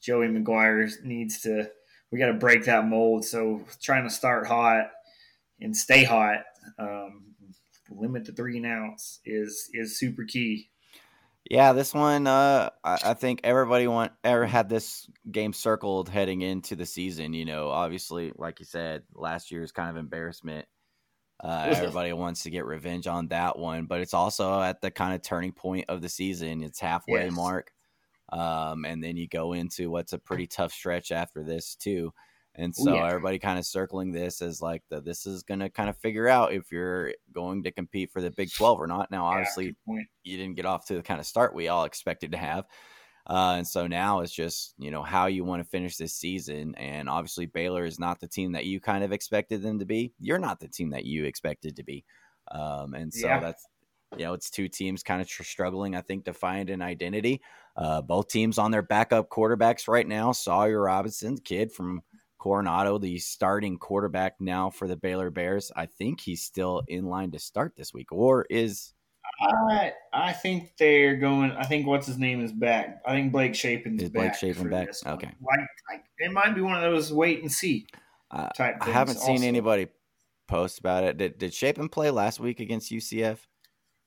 Joey 0.01 0.27
McGuire 0.27 0.91
needs 1.03 1.41
to 1.41 1.69
we 2.11 2.19
got 2.19 2.27
to 2.27 2.33
break 2.33 2.65
that 2.65 2.85
mold. 2.85 3.25
So 3.25 3.63
trying 3.81 4.03
to 4.03 4.09
start 4.09 4.47
hot 4.47 4.91
and 5.59 5.75
stay 5.75 6.03
hot, 6.03 6.43
um, 6.77 7.23
limit 7.89 8.25
the 8.25 8.31
three 8.31 8.57
and 8.57 8.65
outs 8.65 9.19
is 9.25 9.69
is 9.73 9.99
super 9.99 10.23
key. 10.23 10.69
Yeah, 11.49 11.73
this 11.73 11.93
one, 11.93 12.25
uh, 12.25 12.71
I, 12.83 12.99
I 13.03 13.13
think 13.13 13.41
everybody 13.43 13.87
want 13.87 14.11
ever 14.23 14.47
had 14.47 14.67
this 14.67 15.07
game 15.31 15.53
circled 15.53 16.09
heading 16.09 16.41
into 16.41 16.75
the 16.75 16.85
season. 16.85 17.33
You 17.33 17.45
know, 17.45 17.69
obviously, 17.69 18.31
like 18.35 18.59
you 18.59 18.65
said, 18.65 19.03
last 19.13 19.51
year's 19.51 19.71
kind 19.71 19.89
of 19.89 19.97
embarrassment. 19.97 20.67
Uh, 21.43 21.67
everybody 21.69 22.13
wants 22.13 22.43
to 22.43 22.49
get 22.49 22.65
revenge 22.65 23.07
on 23.07 23.27
that 23.27 23.57
one, 23.57 23.85
but 23.85 24.01
it's 24.01 24.13
also 24.13 24.61
at 24.61 24.81
the 24.81 24.91
kind 24.91 25.13
of 25.13 25.21
turning 25.21 25.51
point 25.51 25.85
of 25.89 26.01
the 26.01 26.09
season. 26.09 26.61
It's 26.63 26.79
halfway 26.79 27.25
Yes. 27.25 27.33
mark, 27.33 27.71
um, 28.31 28.85
and 28.85 29.03
then 29.03 29.17
you 29.17 29.27
go 29.27 29.53
into 29.53 29.89
what's 29.89 30.13
a 30.13 30.19
pretty 30.19 30.47
tough 30.47 30.71
stretch 30.71 31.11
after 31.11 31.43
this 31.43 31.75
too. 31.75 32.13
And 32.57 32.73
so 32.73 32.95
yeah. 32.95 33.07
everybody 33.07 33.37
kind 33.37 33.59
of 33.59 33.65
circling 33.65 34.13
this 34.13 34.41
as 34.41 34.61
like 34.61 34.81
the 34.89 35.01
this 35.01 35.25
is 35.25 35.43
going 35.43 35.59
to 35.59 35.69
kind 35.69 35.89
of 35.89 35.97
figure 35.97 36.29
out 36.29 36.53
if 36.53 36.71
you're 36.71 37.13
going 37.33 37.63
to 37.63 37.71
compete 37.71 38.11
for 38.11 38.21
the 38.21 38.31
Big 38.31 38.49
Twelve 38.53 38.79
or 38.79 38.87
not. 38.87 39.11
Now, 39.11 39.25
obviously, 39.25 39.75
point. 39.85 40.07
you 40.23 40.37
didn't 40.37 40.55
get 40.55 40.65
off 40.65 40.85
to 40.85 40.95
the 40.95 41.01
kind 41.01 41.19
of 41.19 41.25
start 41.25 41.53
we 41.53 41.67
all 41.67 41.83
expected 41.83 42.31
to 42.31 42.37
have. 42.37 42.65
Uh, 43.27 43.55
and 43.57 43.67
so 43.67 43.87
now 43.87 44.19
it's 44.19 44.31
just, 44.31 44.75
you 44.77 44.91
know, 44.91 45.01
how 45.01 45.25
you 45.25 45.43
want 45.43 45.63
to 45.63 45.69
finish 45.69 45.97
this 45.97 46.13
season. 46.13 46.75
And 46.75 47.09
obviously, 47.09 47.47
Baylor 47.47 47.85
is 47.85 47.99
not 47.99 48.19
the 48.19 48.27
team 48.27 48.51
that 48.51 48.65
you 48.65 48.79
kind 48.79 49.03
of 49.03 49.11
expected 49.11 49.63
them 49.63 49.79
to 49.79 49.85
be. 49.85 50.13
You're 50.19 50.39
not 50.39 50.59
the 50.59 50.67
team 50.67 50.91
that 50.91 51.05
you 51.05 51.25
expected 51.25 51.75
to 51.77 51.83
be. 51.83 52.05
Um, 52.51 52.93
and 52.93 53.11
so 53.11 53.27
Yeah. 53.27 53.39
that's, 53.39 53.65
you 54.15 54.25
know, 54.25 54.33
it's 54.33 54.51
two 54.51 54.67
teams 54.67 55.01
kind 55.01 55.21
of 55.21 55.27
tr- 55.27 55.43
struggling, 55.43 55.95
I 55.95 56.01
think, 56.01 56.25
to 56.25 56.33
find 56.33 56.69
an 56.69 56.81
identity. 56.81 57.41
Uh, 57.75 58.01
both 58.01 58.27
teams 58.27 58.57
on 58.57 58.71
their 58.71 58.83
backup 58.83 59.29
quarterbacks 59.29 59.87
right 59.87 60.07
now. 60.07 60.31
Sawyer 60.31 60.81
Robertson, 60.81 61.37
kid 61.37 61.71
from 61.71 62.03
Coronado, 62.37 62.99
the 62.99 63.17
starting 63.17 63.79
quarterback 63.79 64.35
now 64.39 64.69
for 64.69 64.87
the 64.87 64.95
Baylor 64.95 65.31
Bears. 65.31 65.71
I 65.75 65.87
think 65.87 66.21
he's 66.21 66.43
still 66.43 66.83
in 66.87 67.05
line 67.05 67.31
to 67.31 67.39
start 67.39 67.75
this 67.75 67.91
week, 67.91 68.11
or 68.11 68.45
is 68.51 68.93
I 69.41 69.93
I 70.13 70.31
think 70.33 70.71
they're 70.77 71.15
going. 71.17 71.51
I 71.51 71.63
think 71.63 71.87
what's 71.87 72.07
his 72.07 72.17
name 72.17 72.43
is 72.43 72.51
back. 72.51 73.01
I 73.05 73.11
think 73.13 73.31
Blake 73.31 73.53
Shapen's 73.55 74.01
Is 74.03 74.09
Blake 74.09 74.29
back. 74.31 74.37
Shapen 74.39 74.69
back? 74.69 74.89
Okay. 75.05 75.31
Like, 75.41 75.59
like 75.91 76.03
it 76.19 76.31
might 76.31 76.55
be 76.55 76.61
one 76.61 76.75
of 76.75 76.81
those 76.81 77.11
wait 77.11 77.41
and 77.41 77.51
see 77.51 77.87
Uh, 78.31 78.47
type. 78.49 78.75
I 78.81 78.89
haven't 78.89 79.19
seen 79.19 79.43
anybody 79.43 79.87
post 80.47 80.79
about 80.79 81.03
it. 81.03 81.17
Did 81.17 81.37
did 81.37 81.53
Shapen 81.53 81.89
play 81.89 82.09
last 82.11 82.39
week 82.39 82.59
against 82.59 82.91
UCF? 82.91 83.39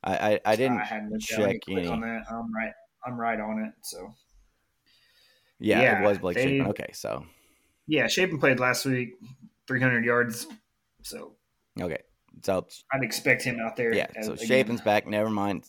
I 0.02 0.16
I, 0.34 0.40
I 0.44 0.56
didn't. 0.56 0.78
I 0.80 0.84
hadn't 0.84 1.10
looked 1.10 1.30
at 1.32 1.38
it. 1.38 1.42
Let 1.42 1.48
me 1.48 1.52
check 1.54 1.62
any. 1.68 1.86
on 1.88 2.00
that. 2.00 2.22
I'm 2.30 2.54
right. 2.54 2.72
I'm 3.06 3.20
right 3.20 3.38
on 3.40 3.58
it. 3.64 3.72
So 3.82 4.14
yeah, 5.58 5.80
yeah, 5.80 6.00
it 6.00 6.04
was 6.04 6.18
Blake 6.18 6.36
they- 6.36 6.44
Shapen. 6.44 6.66
Okay, 6.68 6.90
so 6.92 7.24
yeah, 7.86 8.06
Shapen 8.06 8.38
played 8.38 8.60
last 8.60 8.84
week, 8.84 9.14
300 9.66 10.04
yards. 10.04 10.46
So 11.02 11.34
okay, 11.80 11.98
so 12.42 12.66
I'd 12.92 13.02
expect 13.02 13.42
him 13.42 13.58
out 13.60 13.76
there. 13.76 13.94
yeah, 13.94 14.06
so 14.22 14.32
again. 14.32 14.46
Shapen's 14.46 14.80
back. 14.80 15.06
Never 15.06 15.30
mind. 15.30 15.64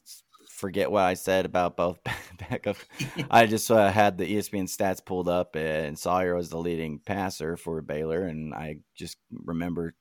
Forget 0.49 0.91
what 0.91 1.03
I 1.03 1.13
said 1.13 1.45
about 1.45 1.77
both 1.77 1.99
backup. 2.49 2.77
I 3.31 3.45
just 3.45 3.71
uh, 3.71 3.89
had 3.89 4.17
the 4.17 4.25
ESPN 4.25 4.65
stats 4.65 5.03
pulled 5.03 5.29
up, 5.29 5.55
and 5.55 5.97
Sawyer 5.97 6.35
was 6.35 6.49
the 6.49 6.57
leading 6.57 6.99
passer 6.99 7.55
for 7.55 7.81
Baylor, 7.81 8.23
and 8.23 8.53
I 8.53 8.77
just 8.95 9.17
remember 9.31 9.95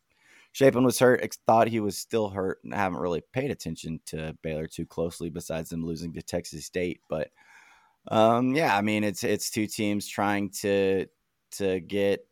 Shapen 0.52 0.82
was 0.82 0.98
hurt. 0.98 1.36
Thought 1.46 1.68
he 1.68 1.80
was 1.80 1.96
still 1.96 2.30
hurt. 2.30 2.58
and 2.64 2.74
I 2.74 2.78
haven't 2.78 2.98
really 2.98 3.22
paid 3.32 3.50
attention 3.50 4.00
to 4.06 4.36
Baylor 4.42 4.66
too 4.66 4.86
closely, 4.86 5.30
besides 5.30 5.70
them 5.70 5.84
losing 5.84 6.12
to 6.14 6.22
Texas 6.22 6.66
State. 6.66 7.00
But 7.08 7.28
um, 8.10 8.54
yeah, 8.54 8.76
I 8.76 8.82
mean 8.82 9.04
it's 9.04 9.22
it's 9.22 9.50
two 9.50 9.66
teams 9.66 10.08
trying 10.08 10.50
to 10.62 11.06
to 11.52 11.80
get 11.80 12.26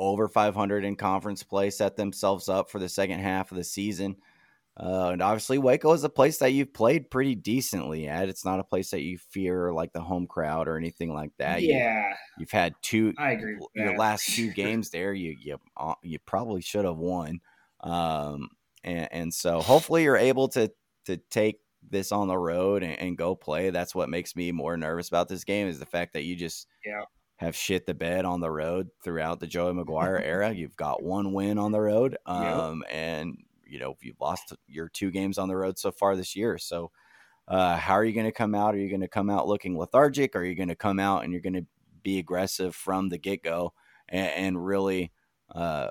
over 0.00 0.26
500 0.26 0.84
in 0.84 0.96
conference 0.96 1.42
play, 1.42 1.70
set 1.70 1.96
themselves 1.96 2.48
up 2.48 2.70
for 2.70 2.80
the 2.80 2.88
second 2.88 3.20
half 3.20 3.52
of 3.52 3.58
the 3.58 3.64
season. 3.64 4.16
Uh, 4.76 5.10
and 5.12 5.20
obviously, 5.20 5.58
Waco 5.58 5.92
is 5.92 6.04
a 6.04 6.08
place 6.08 6.38
that 6.38 6.52
you've 6.52 6.72
played 6.72 7.10
pretty 7.10 7.34
decently 7.34 8.08
at. 8.08 8.30
It's 8.30 8.46
not 8.46 8.60
a 8.60 8.64
place 8.64 8.90
that 8.90 9.02
you 9.02 9.18
fear 9.18 9.72
like 9.74 9.92
the 9.92 10.00
home 10.00 10.26
crowd 10.26 10.68
or 10.68 10.78
anything 10.78 11.12
like 11.12 11.32
that. 11.38 11.62
Yeah, 11.62 12.14
you've 12.38 12.50
had 12.50 12.74
two 12.80 13.12
I 13.18 13.32
agree. 13.32 13.56
With 13.56 13.68
your 13.74 13.98
last 13.98 14.34
two 14.34 14.50
games 14.54 14.88
there. 14.88 15.12
You 15.12 15.36
you 15.38 15.58
uh, 15.76 15.94
you 16.02 16.18
probably 16.20 16.62
should 16.62 16.86
have 16.86 16.96
won. 16.96 17.40
Um, 17.80 18.48
and, 18.82 19.08
and 19.12 19.34
so 19.34 19.60
hopefully 19.60 20.04
you're 20.04 20.16
able 20.16 20.48
to 20.50 20.72
to 21.06 21.18
take 21.30 21.60
this 21.90 22.12
on 22.12 22.28
the 22.28 22.38
road 22.38 22.82
and, 22.82 22.98
and, 22.98 23.16
go 23.16 23.34
play. 23.34 23.70
That's 23.70 23.94
what 23.94 24.10
makes 24.10 24.36
me 24.36 24.52
more 24.52 24.76
nervous 24.76 25.08
about 25.08 25.28
this 25.28 25.44
game 25.44 25.66
is 25.66 25.78
the 25.78 25.86
fact 25.86 26.12
that 26.12 26.24
you 26.24 26.36
just 26.36 26.66
yeah. 26.84 27.04
Have 27.40 27.56
shit 27.56 27.86
the 27.86 27.94
bed 27.94 28.26
on 28.26 28.38
the 28.38 28.50
road 28.50 28.90
throughout 29.02 29.40
the 29.40 29.46
Joey 29.46 29.72
McGuire 29.72 30.20
era. 30.24 30.52
You've 30.52 30.76
got 30.76 31.02
one 31.02 31.32
win 31.32 31.56
on 31.56 31.72
the 31.72 31.80
road, 31.80 32.18
um, 32.26 32.82
yep. 32.84 32.94
and 32.94 33.38
you 33.66 33.78
know 33.78 33.96
you've 34.02 34.20
lost 34.20 34.52
your 34.68 34.90
two 34.90 35.10
games 35.10 35.38
on 35.38 35.48
the 35.48 35.56
road 35.56 35.78
so 35.78 35.90
far 35.90 36.16
this 36.16 36.36
year. 36.36 36.58
So, 36.58 36.90
uh, 37.48 37.78
how 37.78 37.94
are 37.94 38.04
you 38.04 38.12
going 38.12 38.26
to 38.26 38.32
come 38.32 38.54
out? 38.54 38.74
Are 38.74 38.78
you 38.78 38.90
going 38.90 39.00
to 39.00 39.08
come 39.08 39.30
out 39.30 39.48
looking 39.48 39.78
lethargic? 39.78 40.36
Or 40.36 40.40
are 40.40 40.44
you 40.44 40.54
going 40.54 40.68
to 40.68 40.76
come 40.76 41.00
out 41.00 41.24
and 41.24 41.32
you're 41.32 41.40
going 41.40 41.54
to 41.54 41.66
be 42.02 42.18
aggressive 42.18 42.74
from 42.74 43.08
the 43.08 43.18
get 43.18 43.42
go 43.42 43.72
and, 44.08 44.28
and, 44.28 44.66
really 44.66 45.10
uh, 45.54 45.88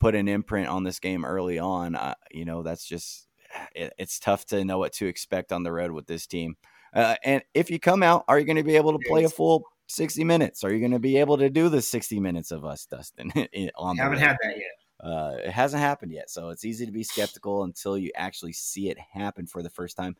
put 0.00 0.14
an 0.14 0.28
imprint 0.28 0.68
on 0.68 0.82
this 0.82 0.98
game 0.98 1.24
early 1.24 1.60
on? 1.60 1.94
Uh, 1.94 2.14
you 2.32 2.44
know, 2.44 2.64
that's 2.64 2.84
just 2.84 3.28
it, 3.72 3.92
it's 3.98 4.18
tough 4.18 4.46
to 4.46 4.64
know 4.64 4.78
what 4.78 4.94
to 4.94 5.06
expect 5.06 5.52
on 5.52 5.62
the 5.62 5.72
road 5.72 5.92
with 5.92 6.08
this 6.08 6.26
team. 6.26 6.56
Uh, 6.92 7.14
and 7.22 7.42
if 7.54 7.70
you 7.70 7.78
come 7.78 8.02
out, 8.02 8.24
are 8.26 8.40
you 8.40 8.44
going 8.44 8.56
to 8.56 8.64
be 8.64 8.76
able 8.76 8.98
to 8.98 9.08
play 9.08 9.22
a 9.22 9.28
full 9.28 9.62
60 9.88 10.24
minutes? 10.24 10.64
Are 10.64 10.72
you 10.72 10.78
going 10.78 10.92
to 10.92 10.98
be 10.98 11.16
able 11.16 11.38
to 11.38 11.50
do 11.50 11.68
the 11.68 11.82
60 11.82 12.20
minutes 12.20 12.50
of 12.50 12.64
us, 12.64 12.86
Dustin? 12.86 13.32
on 13.76 13.96
haven't 13.96 14.18
had 14.18 14.36
that 14.42 14.56
yet. 14.56 15.10
Uh, 15.10 15.36
it 15.44 15.50
hasn't 15.50 15.82
happened 15.82 16.12
yet, 16.12 16.28
so 16.28 16.50
it's 16.50 16.64
easy 16.64 16.84
to 16.84 16.92
be 16.92 17.04
skeptical 17.04 17.62
until 17.62 17.96
you 17.96 18.10
actually 18.16 18.52
see 18.52 18.90
it 18.90 18.98
happen 19.12 19.46
for 19.46 19.62
the 19.62 19.70
first 19.70 19.96
time. 19.96 20.16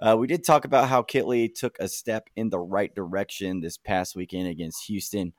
Uh, 0.00 0.16
we 0.18 0.26
did 0.26 0.44
talk 0.44 0.64
about 0.64 0.88
how 0.88 1.02
Kittley 1.02 1.54
took 1.54 1.76
a 1.78 1.86
step 1.86 2.28
in 2.34 2.48
the 2.48 2.58
right 2.58 2.92
direction 2.94 3.60
this 3.60 3.76
past 3.76 4.16
weekend 4.16 4.48
against 4.48 4.86
Houston. 4.86 5.32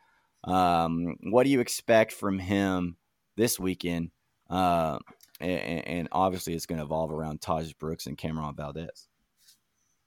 Um, 0.44 1.16
what 1.24 1.44
do 1.44 1.50
you 1.50 1.60
expect 1.60 2.12
from 2.12 2.38
him 2.38 2.98
this 3.36 3.60
weekend? 3.60 4.12
Uh, 4.50 5.00
and, 5.40 5.88
and 5.88 6.08
obviously 6.12 6.54
it's 6.54 6.68
going 6.68 6.78
to 6.78 6.86
evolve 6.86 7.12
around 7.12 7.42
Tahj 7.42 7.78
Brooks 7.78 8.06
and 8.06 8.18
Cameron 8.18 8.56
Valdez. 8.56 9.08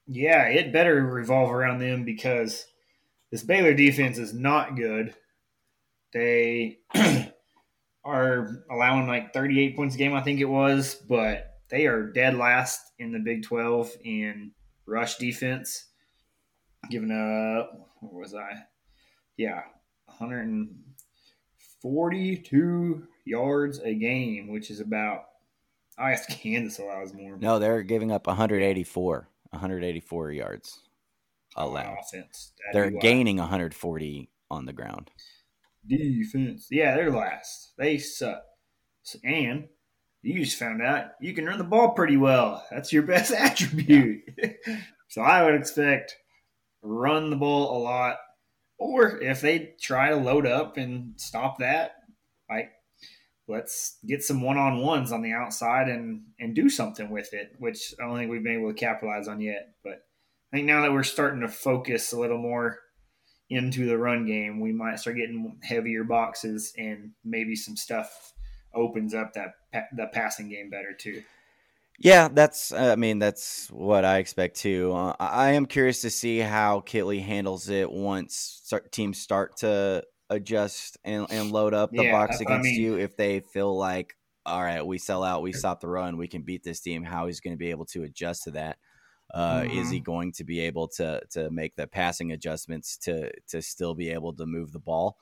Yeah, 0.07 0.47
it 0.47 0.73
better 0.73 1.05
revolve 1.05 1.51
around 1.51 1.81
them 1.81 2.05
because 2.05 2.67
this 3.37 3.45
Baylor 3.45 3.75
defense 3.75 4.17
is 4.17 4.33
not 4.33 4.77
good. 4.77 5.15
They 6.15 6.79
are 8.05 8.65
allowing 8.71 9.07
like 9.07 9.35
38 9.35 9.77
points 9.77 9.95
a 9.95 9.99
game, 9.99 10.15
I 10.15 10.23
think 10.23 10.41
it 10.41 10.47
was, 10.47 10.95
but 10.95 11.59
they 11.69 11.85
are 11.85 12.11
dead 12.11 12.39
last 12.39 12.81
in 12.99 13.13
the 13.13 13.19
Big 13.19 13.43
12 13.43 13.91
in 14.05 14.53
rush 14.87 15.19
defense. 15.19 15.89
Giving 16.91 17.11
up, 17.11 17.91
where 18.01 18.23
was 18.23 18.35
I? 18.35 18.53
Yeah, 19.37 19.65
142 20.07 23.07
yards 23.27 23.81
a 23.81 23.95
game, 23.95 24.51
which 24.51 24.71
is 24.71 24.81
about. 24.81 25.25
I 25.99 26.13
guess 26.13 26.25
Kansas 26.25 26.79
allows 26.79 27.13
more. 27.13 27.37
No, 27.37 27.59
they're 27.59 27.83
giving 27.83 28.13
up 28.13 28.27
184, 28.27 29.29
184 29.51 30.33
yards 30.33 30.86
allowed. 31.57 31.99
Offense. 32.01 32.53
They're 32.73 32.87
uh, 32.87 33.01
gaining 33.01 33.39
140 33.39 34.31
on 34.51 34.67
the 34.67 34.73
ground. 34.73 35.11
Defense, 35.87 36.69
yeah, 36.71 36.97
they're 36.97 37.11
last. 37.11 37.73
They 37.79 37.99
suck. 37.99 38.43
And 39.23 39.69
you 40.23 40.45
just 40.45 40.59
found 40.59 40.83
out 40.83 41.11
you 41.21 41.33
can 41.33 41.47
run 41.47 41.59
the 41.59 41.65
ball 41.65 41.91
pretty 41.91 42.17
well. 42.17 42.65
That's 42.71 42.93
your 42.93 43.03
best 43.07 43.33
attribute. 43.33 44.23
Yeah. 44.37 44.79
so 45.09 45.23
I 45.23 45.45
would 45.45 45.55
expect 45.55 46.17
run 46.83 47.31
the 47.31 47.37
ball 47.37 47.77
a 47.77 47.81
lot. 47.83 48.17
Or 48.79 49.21
if 49.23 49.41
they 49.41 49.75
try 49.81 50.11
to 50.11 50.17
load 50.17 50.47
up 50.47 50.77
and 50.77 51.15
stop 51.17 51.59
that, 51.59 51.93
like 52.51 52.71
let's 53.49 53.99
get 54.07 54.23
some 54.23 54.43
one 54.43 54.59
on 54.59 54.83
ones 54.83 55.13
on 55.13 55.23
the 55.23 55.33
outside 55.33 55.89
and 55.89 56.23
and 56.39 56.55
do 56.55 56.69
something 56.69 57.11
with 57.11 57.33
it, 57.33 57.53
which 57.59 57.95
I 57.99 58.07
don't 58.07 58.17
think 58.17 58.31
we've 58.31 58.43
been 58.43 58.59
able 58.59 58.73
to 58.73 58.79
capitalize 58.79 59.29
on 59.29 59.41
yet. 59.41 59.75
But 59.83 60.03
I 60.53 60.57
think 60.57 60.67
now 60.67 60.83
that 60.83 60.93
we're 60.93 61.03
starting 61.03 61.41
to 61.41 61.49
focus 61.49 62.13
a 62.13 62.21
little 62.21 62.39
more 62.39 62.79
into 63.51 63.87
the 63.87 63.99
run 63.99 64.27
game, 64.27 64.61
we 64.61 64.73
might 64.73 64.99
start 64.99 65.17
getting 65.17 65.59
heavier 65.63 66.05
boxes 66.05 66.73
and 66.77 67.13
maybe 67.25 67.57
some 67.57 67.77
stuff 67.77 68.33
opens 68.75 69.15
up 69.15 69.33
that 69.35 69.55
the 69.95 70.07
passing 70.13 70.49
game 70.49 70.71
better 70.71 70.93
too. 70.93 71.23
Yeah, 71.99 72.29
that's. 72.29 72.73
I 72.73 72.97
mean, 72.97 73.19
that's 73.19 73.69
what 73.71 74.05
I 74.05 74.19
expect 74.19 74.57
too. 74.57 74.93
Uh, 74.93 75.17
I 75.19 75.53
am 75.53 75.67
curious 75.67 76.03
to 76.03 76.11
see 76.11 76.39
how 76.39 76.81
Kittley 76.81 77.23
handles 77.23 77.71
it 77.71 77.91
once 77.91 78.61
start, 78.65 78.93
teams 78.93 79.19
start 79.19 79.57
to 79.59 80.05
adjust 80.29 80.99
and, 81.05 81.27
and 81.31 81.53
load 81.53 81.73
up 81.73 81.91
the 81.93 82.05
yeah, 82.05 82.13
box 82.13 82.41
against 82.41 82.69
I 82.69 82.71
mean. 82.71 82.81
you. 82.81 82.99
If 82.99 83.17
they 83.17 83.41
feel 83.41 83.77
like, 83.77 84.15
all 84.45 84.63
right, 84.63 84.87
we 84.87 84.99
sell 84.99 85.25
out, 85.25 85.43
we 85.43 85.53
stop 85.53 85.81
the 85.81 85.89
run, 85.89 86.19
we 86.19 86.29
can 86.29 86.43
beat 86.43 86.63
this 86.63 86.81
team. 86.81 87.03
How 87.03 87.27
he's 87.27 87.41
going 87.41 87.55
to 87.55 87.59
be 87.59 87.71
able 87.71 87.87
to 87.87 88.03
adjust 88.03 88.45
to 88.45 88.51
that? 88.53 88.77
Uh, 89.33 89.61
mm-hmm. 89.61 89.79
Is 89.79 89.91
he 89.91 89.99
mm-hmm. 89.99 90.05
going 90.05 90.33
to 90.33 90.45
be 90.45 90.61
able 90.61 90.89
to 90.89 91.21
to 91.31 91.51
make 91.51 91.77
the 91.77 91.87
passing 91.87 92.33
adjustments 92.33 92.97
to 92.99 93.31
to 93.49 93.61
still 93.61 93.95
be 93.95 94.11
able 94.11 94.33
to 94.35 94.47
move 94.47 94.73
the 94.73 94.79
ball? 94.79 95.19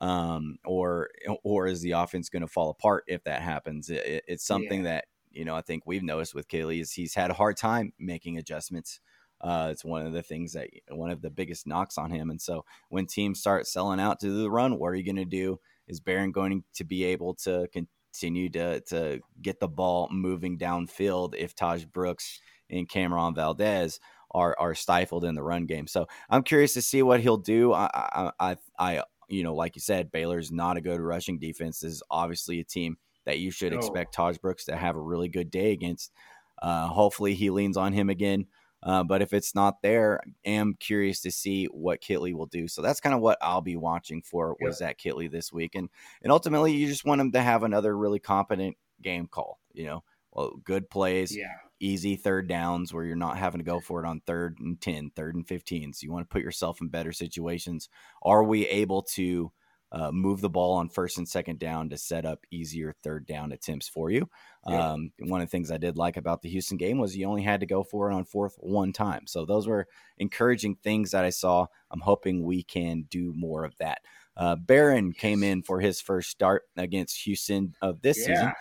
um, 0.00 0.58
or 0.64 1.10
or 1.42 1.66
is 1.66 1.80
the 1.80 1.92
offense 1.92 2.28
going 2.28 2.42
to 2.42 2.48
fall 2.48 2.70
apart 2.70 3.04
if 3.06 3.24
that 3.24 3.42
happens? 3.42 3.90
It, 3.90 4.24
it's 4.28 4.46
something 4.46 4.84
yeah. 4.84 4.90
that 4.90 5.04
you 5.30 5.44
know 5.44 5.56
I 5.56 5.62
think 5.62 5.84
we've 5.86 6.02
noticed 6.02 6.34
with 6.34 6.48
Kittley 6.48 6.80
is 6.80 6.92
he's 6.92 7.14
had 7.14 7.30
a 7.30 7.34
hard 7.34 7.56
time 7.56 7.92
making 7.98 8.38
adjustments. 8.38 9.00
Uh, 9.40 9.68
it's 9.70 9.84
one 9.84 10.04
of 10.04 10.12
the 10.12 10.22
things 10.22 10.52
that 10.52 10.68
one 10.90 11.10
of 11.10 11.22
the 11.22 11.30
biggest 11.30 11.66
knocks 11.66 11.96
on 11.96 12.10
him. 12.10 12.28
And 12.28 12.40
so 12.40 12.64
when 12.88 13.06
teams 13.06 13.38
start 13.38 13.68
selling 13.68 14.00
out 14.00 14.18
to 14.20 14.30
the 14.30 14.50
run, 14.50 14.78
what 14.78 14.88
are 14.88 14.96
you 14.96 15.04
going 15.04 15.14
to 15.14 15.24
do? 15.24 15.60
Is 15.86 16.00
Behren 16.00 16.32
going 16.32 16.64
to 16.74 16.84
be 16.84 17.04
able 17.04 17.34
to 17.44 17.68
continue 17.72 18.50
to 18.50 18.80
to 18.80 19.20
get 19.40 19.60
the 19.60 19.68
ball 19.68 20.08
moving 20.10 20.58
downfield 20.58 21.34
if 21.36 21.54
Tahj 21.54 21.90
Brooks 21.90 22.40
and 22.70 22.88
Cameron 22.88 23.34
Valdez 23.34 24.00
are 24.30 24.56
are 24.58 24.74
stifled 24.74 25.24
in 25.24 25.34
the 25.34 25.42
run 25.42 25.66
game? 25.66 25.86
So 25.86 26.06
I'm 26.28 26.42
curious 26.42 26.74
to 26.74 26.82
see 26.82 27.02
what 27.02 27.20
he'll 27.20 27.36
do. 27.36 27.72
I 27.72 27.90
I 27.94 28.32
I, 28.38 28.56
I 28.78 29.02
you 29.28 29.42
know, 29.42 29.54
like 29.54 29.76
you 29.76 29.80
said, 29.80 30.10
Baylor's 30.10 30.50
not 30.50 30.76
a 30.76 30.80
good 30.80 31.00
rushing 31.00 31.38
defense. 31.38 31.80
This 31.80 31.92
is 31.92 32.02
obviously 32.10 32.60
a 32.60 32.64
team 32.64 32.96
that 33.26 33.38
you 33.38 33.50
should 33.50 33.74
expect 33.74 34.16
Tahj 34.16 34.40
Brooks 34.40 34.64
to 34.66 34.76
have 34.76 34.96
a 34.96 35.00
really 35.00 35.28
good 35.28 35.50
day 35.50 35.72
against. 35.72 36.12
Uh, 36.60 36.86
hopefully, 36.86 37.34
he 37.34 37.50
leans 37.50 37.76
on 37.76 37.92
him 37.92 38.08
again. 38.08 38.46
Uh, 38.82 39.02
but 39.02 39.22
if 39.22 39.32
it's 39.32 39.54
not 39.54 39.82
there, 39.82 40.20
I 40.24 40.48
am 40.48 40.74
curious 40.78 41.20
to 41.22 41.30
see 41.30 41.66
what 41.66 42.00
Kittley 42.00 42.32
will 42.32 42.46
do. 42.46 42.68
So 42.68 42.80
that's 42.80 43.00
kind 43.00 43.14
of 43.14 43.20
what 43.20 43.36
I'll 43.42 43.60
be 43.60 43.76
watching 43.76 44.22
for 44.22 44.56
was 44.60 44.78
that 44.78 44.98
Kittley 44.98 45.30
this 45.30 45.52
week, 45.52 45.74
and 45.74 45.88
and 46.22 46.32
ultimately 46.32 46.72
you 46.72 46.86
just 46.86 47.04
want 47.04 47.20
him 47.20 47.32
to 47.32 47.42
have 47.42 47.64
another 47.64 47.96
really 47.96 48.20
competent 48.20 48.76
game 49.02 49.26
call. 49.26 49.58
You 49.72 49.86
know, 49.86 50.04
well, 50.32 50.52
good 50.64 50.88
plays, 50.88 51.36
yeah 51.36 51.56
easy 51.80 52.16
third 52.16 52.48
downs 52.48 52.92
where 52.92 53.04
you're 53.04 53.16
not 53.16 53.38
having 53.38 53.58
to 53.58 53.64
go 53.64 53.80
for 53.80 54.02
it 54.02 54.06
on 54.06 54.20
third 54.20 54.58
and 54.60 54.80
10, 54.80 55.10
third 55.14 55.34
and 55.34 55.46
15. 55.46 55.92
So 55.92 56.04
you 56.04 56.12
want 56.12 56.28
to 56.28 56.32
put 56.32 56.42
yourself 56.42 56.80
in 56.80 56.88
better 56.88 57.12
situations. 57.12 57.88
Are 58.22 58.44
we 58.44 58.66
able 58.66 59.02
to 59.14 59.52
uh, 59.90 60.10
move 60.12 60.40
the 60.40 60.50
ball 60.50 60.74
on 60.74 60.88
first 60.88 61.16
and 61.16 61.26
second 61.26 61.58
down 61.58 61.88
to 61.88 61.96
set 61.96 62.26
up 62.26 62.44
easier 62.50 62.94
third 63.02 63.26
down 63.26 63.52
attempts 63.52 63.88
for 63.88 64.10
you? 64.10 64.28
Yeah. 64.66 64.92
Um, 64.92 65.12
one 65.20 65.40
of 65.40 65.46
the 65.46 65.50
things 65.50 65.70
I 65.70 65.78
did 65.78 65.96
like 65.96 66.16
about 66.16 66.42
the 66.42 66.50
Houston 66.50 66.76
game 66.76 66.98
was 66.98 67.16
you 67.16 67.26
only 67.26 67.42
had 67.42 67.60
to 67.60 67.66
go 67.66 67.82
for 67.82 68.10
it 68.10 68.14
on 68.14 68.24
fourth 68.24 68.54
one 68.58 68.92
time. 68.92 69.26
So 69.26 69.44
those 69.44 69.66
were 69.66 69.86
encouraging 70.18 70.76
things 70.76 71.12
that 71.12 71.24
I 71.24 71.30
saw. 71.30 71.66
I'm 71.90 72.00
hoping 72.00 72.42
we 72.42 72.62
can 72.62 73.06
do 73.08 73.32
more 73.34 73.64
of 73.64 73.76
that. 73.78 74.00
Uh, 74.36 74.56
Behren 74.56 75.16
came 75.16 75.42
in 75.42 75.62
for 75.62 75.80
his 75.80 76.00
first 76.00 76.30
start 76.30 76.62
against 76.76 77.22
Houston 77.22 77.74
of 77.82 78.00
this 78.02 78.18
yeah. 78.18 78.26
season. 78.26 78.52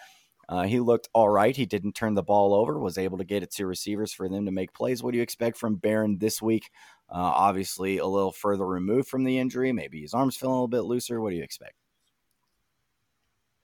Uh, 0.49 0.63
he 0.63 0.79
looked 0.79 1.09
all 1.13 1.27
right. 1.27 1.55
He 1.55 1.65
didn't 1.65 1.93
turn 1.93 2.13
the 2.13 2.23
ball 2.23 2.53
over, 2.53 2.79
was 2.79 2.97
able 2.97 3.17
to 3.17 3.25
get 3.25 3.43
it 3.43 3.51
to 3.55 3.67
receivers 3.67 4.13
for 4.13 4.29
them 4.29 4.45
to 4.45 4.51
make 4.51 4.73
plays. 4.73 5.03
What 5.03 5.11
do 5.11 5.17
you 5.17 5.23
expect 5.23 5.57
from 5.57 5.77
Behren 5.77 6.19
this 6.19 6.41
week? 6.41 6.69
Uh, 7.09 7.15
obviously, 7.15 7.97
a 7.97 8.05
little 8.05 8.31
further 8.31 8.65
removed 8.65 9.09
from 9.09 9.23
the 9.23 9.39
injury. 9.39 9.71
Maybe 9.73 10.01
his 10.01 10.13
arm's 10.13 10.37
feeling 10.37 10.53
a 10.53 10.55
little 10.55 10.67
bit 10.67 10.81
looser. 10.81 11.19
What 11.19 11.31
do 11.31 11.35
you 11.35 11.43
expect? 11.43 11.75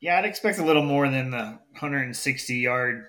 Yeah, 0.02 0.20
I'd 0.20 0.26
expect 0.26 0.60
a 0.60 0.66
little 0.66 0.84
more 0.84 1.08
than 1.08 1.32
the 1.32 1.60
160 1.72 2.56
yard 2.56 3.06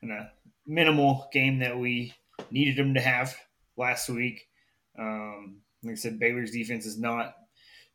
kind 0.00 0.12
of 0.12 0.26
minimal 0.64 1.28
game 1.32 1.58
that 1.58 1.76
we 1.76 2.14
needed 2.52 2.78
him 2.78 2.94
to 2.94 3.00
have 3.00 3.36
last 3.76 4.08
week. 4.08 4.46
Um, 4.96 5.62
like 5.82 5.92
I 5.92 5.96
said, 5.96 6.20
Baylor's 6.20 6.52
defense 6.52 6.86
is 6.86 6.98
not 6.98 7.34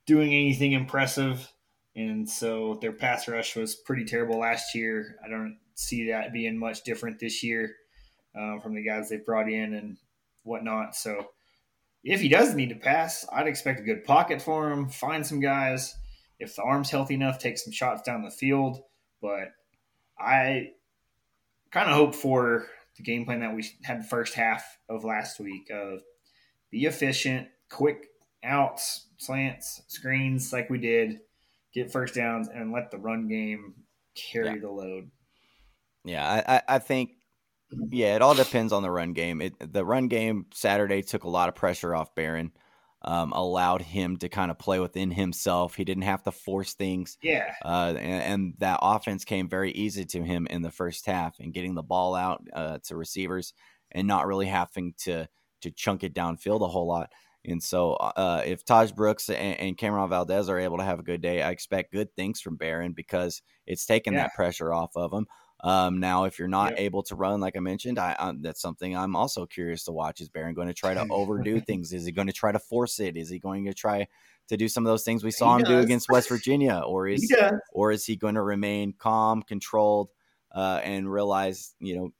doing 0.06 0.34
anything 0.34 0.74
impressive. 0.74 1.53
And 1.96 2.28
so 2.28 2.80
their 2.82 2.92
pass 2.92 3.28
rush 3.28 3.56
was 3.56 3.76
pretty 3.76 4.06
terrible 4.06 4.40
last 4.40 4.74
year. 4.74 5.18
I 5.24 5.30
don't 5.30 5.58
see 5.76 6.10
that 6.10 6.34
being 6.34 6.58
much 6.58 6.84
different 6.84 7.20
this 7.20 7.44
year 7.44 7.76
uh, 8.36 8.60
from 8.60 8.74
the 8.74 8.84
guys 8.84 9.10
they've 9.10 9.26
brought 9.26 9.50
in 9.50 9.74
and 9.74 9.98
whatnot. 10.44 10.96
So 10.96 11.28
if 12.04 12.22
he 12.22 12.30
does 12.30 12.56
need 12.56 12.70
to 12.70 12.76
pass, 12.76 13.26
I'd 13.32 13.48
expect 13.48 13.80
a 13.80 13.84
good 13.84 14.06
pocket 14.06 14.42
for 14.42 14.72
him, 14.72 14.90
find 14.90 15.26
some 15.26 15.40
guys. 15.40 15.96
If 16.40 16.56
the 16.56 16.64
arm's 16.64 16.90
healthy 16.90 17.14
enough, 17.14 17.40
take 17.40 17.58
some 17.58 17.72
shots 17.72 18.02
down 18.02 18.24
the 18.24 18.32
field. 18.32 18.82
But 19.22 19.50
I 20.20 20.72
kind 21.72 21.90
of 21.90 21.96
hope 21.96 22.16
for 22.16 22.66
the 22.98 23.04
game 23.04 23.26
plan 23.26 23.42
that 23.42 23.56
we 23.56 23.66
had 23.84 24.00
the 24.00 24.08
first 24.08 24.34
half 24.34 24.78
of 24.90 25.04
last 25.04 25.40
week 25.40 25.70
of 25.72 26.02
be 26.72 26.86
efficient, 26.86 27.50
quick 27.70 28.08
outs, 28.44 29.08
slants, 29.18 29.84
screens 29.88 30.52
like 30.52 30.72
we 30.72 30.80
did– 30.80 31.20
get 31.74 31.92
first 31.92 32.16
downs, 32.16 32.50
and 32.54 32.72
let 32.72 32.92
the 32.92 32.98
run 32.98 33.28
game 33.28 33.74
carry 34.16 34.48
yeah. 34.48 34.62
the 34.62 34.70
load. 34.70 35.10
Yeah, 36.06 36.44
I, 36.48 36.76
I 36.76 36.80
think 36.80 37.12
yeah, 37.90 38.16
it 38.16 38.22
all 38.22 38.36
depends 38.36 38.74
on 38.74 38.84
the 38.84 38.92
run 38.92 39.14
game. 39.14 39.42
It, 39.42 39.74
the 39.74 39.86
run 39.86 40.08
game 40.08 40.48
Saturday 40.54 41.02
took 41.02 41.24
a 41.24 41.30
lot 41.30 41.50
of 41.50 41.56
pressure 41.56 41.96
off 41.96 42.14
Behren, 42.16 42.52
um, 43.02 43.32
allowed 43.32 43.82
him 43.82 44.18
to 44.18 44.30
kind 44.30 44.52
of 44.52 44.60
play 44.60 44.80
within 44.80 45.12
himself. 45.12 45.76
He 45.76 45.84
didn't 45.84 46.04
have 46.04 46.24
to 46.24 46.32
force 46.32 46.74
things. 46.74 47.18
Yeah. 47.22 47.54
Uh, 47.64 47.94
and, 47.98 48.24
and, 48.24 48.54
that 48.60 48.80
offense 48.82 49.26
came 49.26 49.50
very 49.50 49.72
easy 49.72 50.06
to 50.06 50.24
him 50.24 50.48
in 50.50 50.62
the 50.62 50.72
first 50.72 51.06
half 51.06 51.40
and 51.40 51.54
getting 51.54 51.76
the 51.76 51.84
ball 51.84 52.16
out 52.16 52.48
uh, 52.54 52.80
to 52.86 52.96
receivers 52.96 53.54
and 53.92 54.08
not 54.08 54.28
really 54.28 54.48
having 54.48 54.94
to 55.00 55.28
to 55.62 55.72
chunk 55.72 56.04
it 56.04 56.14
downfield 56.14 56.62
a 56.62 56.68
whole 56.68 56.88
lot. 56.88 57.12
And 57.46 57.62
so, 57.62 57.94
uh, 57.94 58.42
if 58.46 58.64
Tahj 58.64 58.96
Brooks 58.96 59.30
and, 59.30 59.60
and, 59.60 59.78
Cameron 59.78 60.10
Valdez 60.10 60.48
are 60.48 60.60
able 60.60 60.78
to 60.78 60.84
have 60.84 61.00
a 61.00 61.04
good 61.04 61.22
day, 61.22 61.42
I 61.42 61.52
expect 61.52 61.92
good 61.92 62.14
things 62.16 62.40
from 62.40 62.58
Behren 62.58 62.96
because 62.96 63.42
it's 63.68 63.86
taken 63.86 64.14
yeah. 64.14 64.24
that 64.24 64.34
pressure 64.34 64.74
off 64.74 64.92
of 64.96 65.12
him. 65.12 65.28
Um, 65.64 66.00
now, 66.00 66.26
if 66.26 66.40
you're 66.40 66.50
not 66.50 66.72
yep. 66.72 66.80
able 66.80 67.04
to 67.04 67.16
run, 67.16 67.40
like 67.40 67.56
I 67.56 67.60
mentioned, 67.62 67.98
I, 67.98 68.16
I, 68.20 68.34
that's 68.40 68.62
something 68.62 68.98
I'm 68.98 69.16
also 69.16 69.46
curious 69.46 69.86
to 69.86 69.94
watch. 69.94 70.20
Is 70.20 70.30
Behren 70.30 70.56
going 70.56 70.68
to 70.68 70.74
try 70.74 70.94
to 70.94 71.06
overdo 71.10 71.60
things? 71.66 71.94
Is 71.94 72.06
he 72.06 72.12
going 72.12 72.28
to 72.28 72.34
try 72.34 72.52
to 72.52 72.60
force 72.60 73.00
it? 73.00 73.16
Is 73.16 73.30
he 73.30 73.40
going 73.40 73.66
to 73.66 73.74
try 73.74 74.08
to 74.50 74.58
do 74.58 74.68
some 74.68 74.86
of 74.86 74.92
those 74.92 75.04
things 75.04 75.24
we 75.24 75.32
saw 75.32 75.56
he 75.56 75.62
him 75.62 75.66
does. 75.66 75.70
do 75.70 75.80
against 75.80 76.10
West 76.10 76.28
Virginia, 76.28 76.82
or 76.86 77.08
is 77.08 77.34
or 77.72 77.92
is 77.92 78.06
he 78.06 78.18
going 78.18 78.36
to 78.36 78.42
remain 78.42 78.94
calm, 78.98 79.42
controlled, 79.42 80.10
uh, 80.54 80.82
and 80.84 81.12
realize 81.12 81.76
you 81.80 81.96
know 81.96 82.14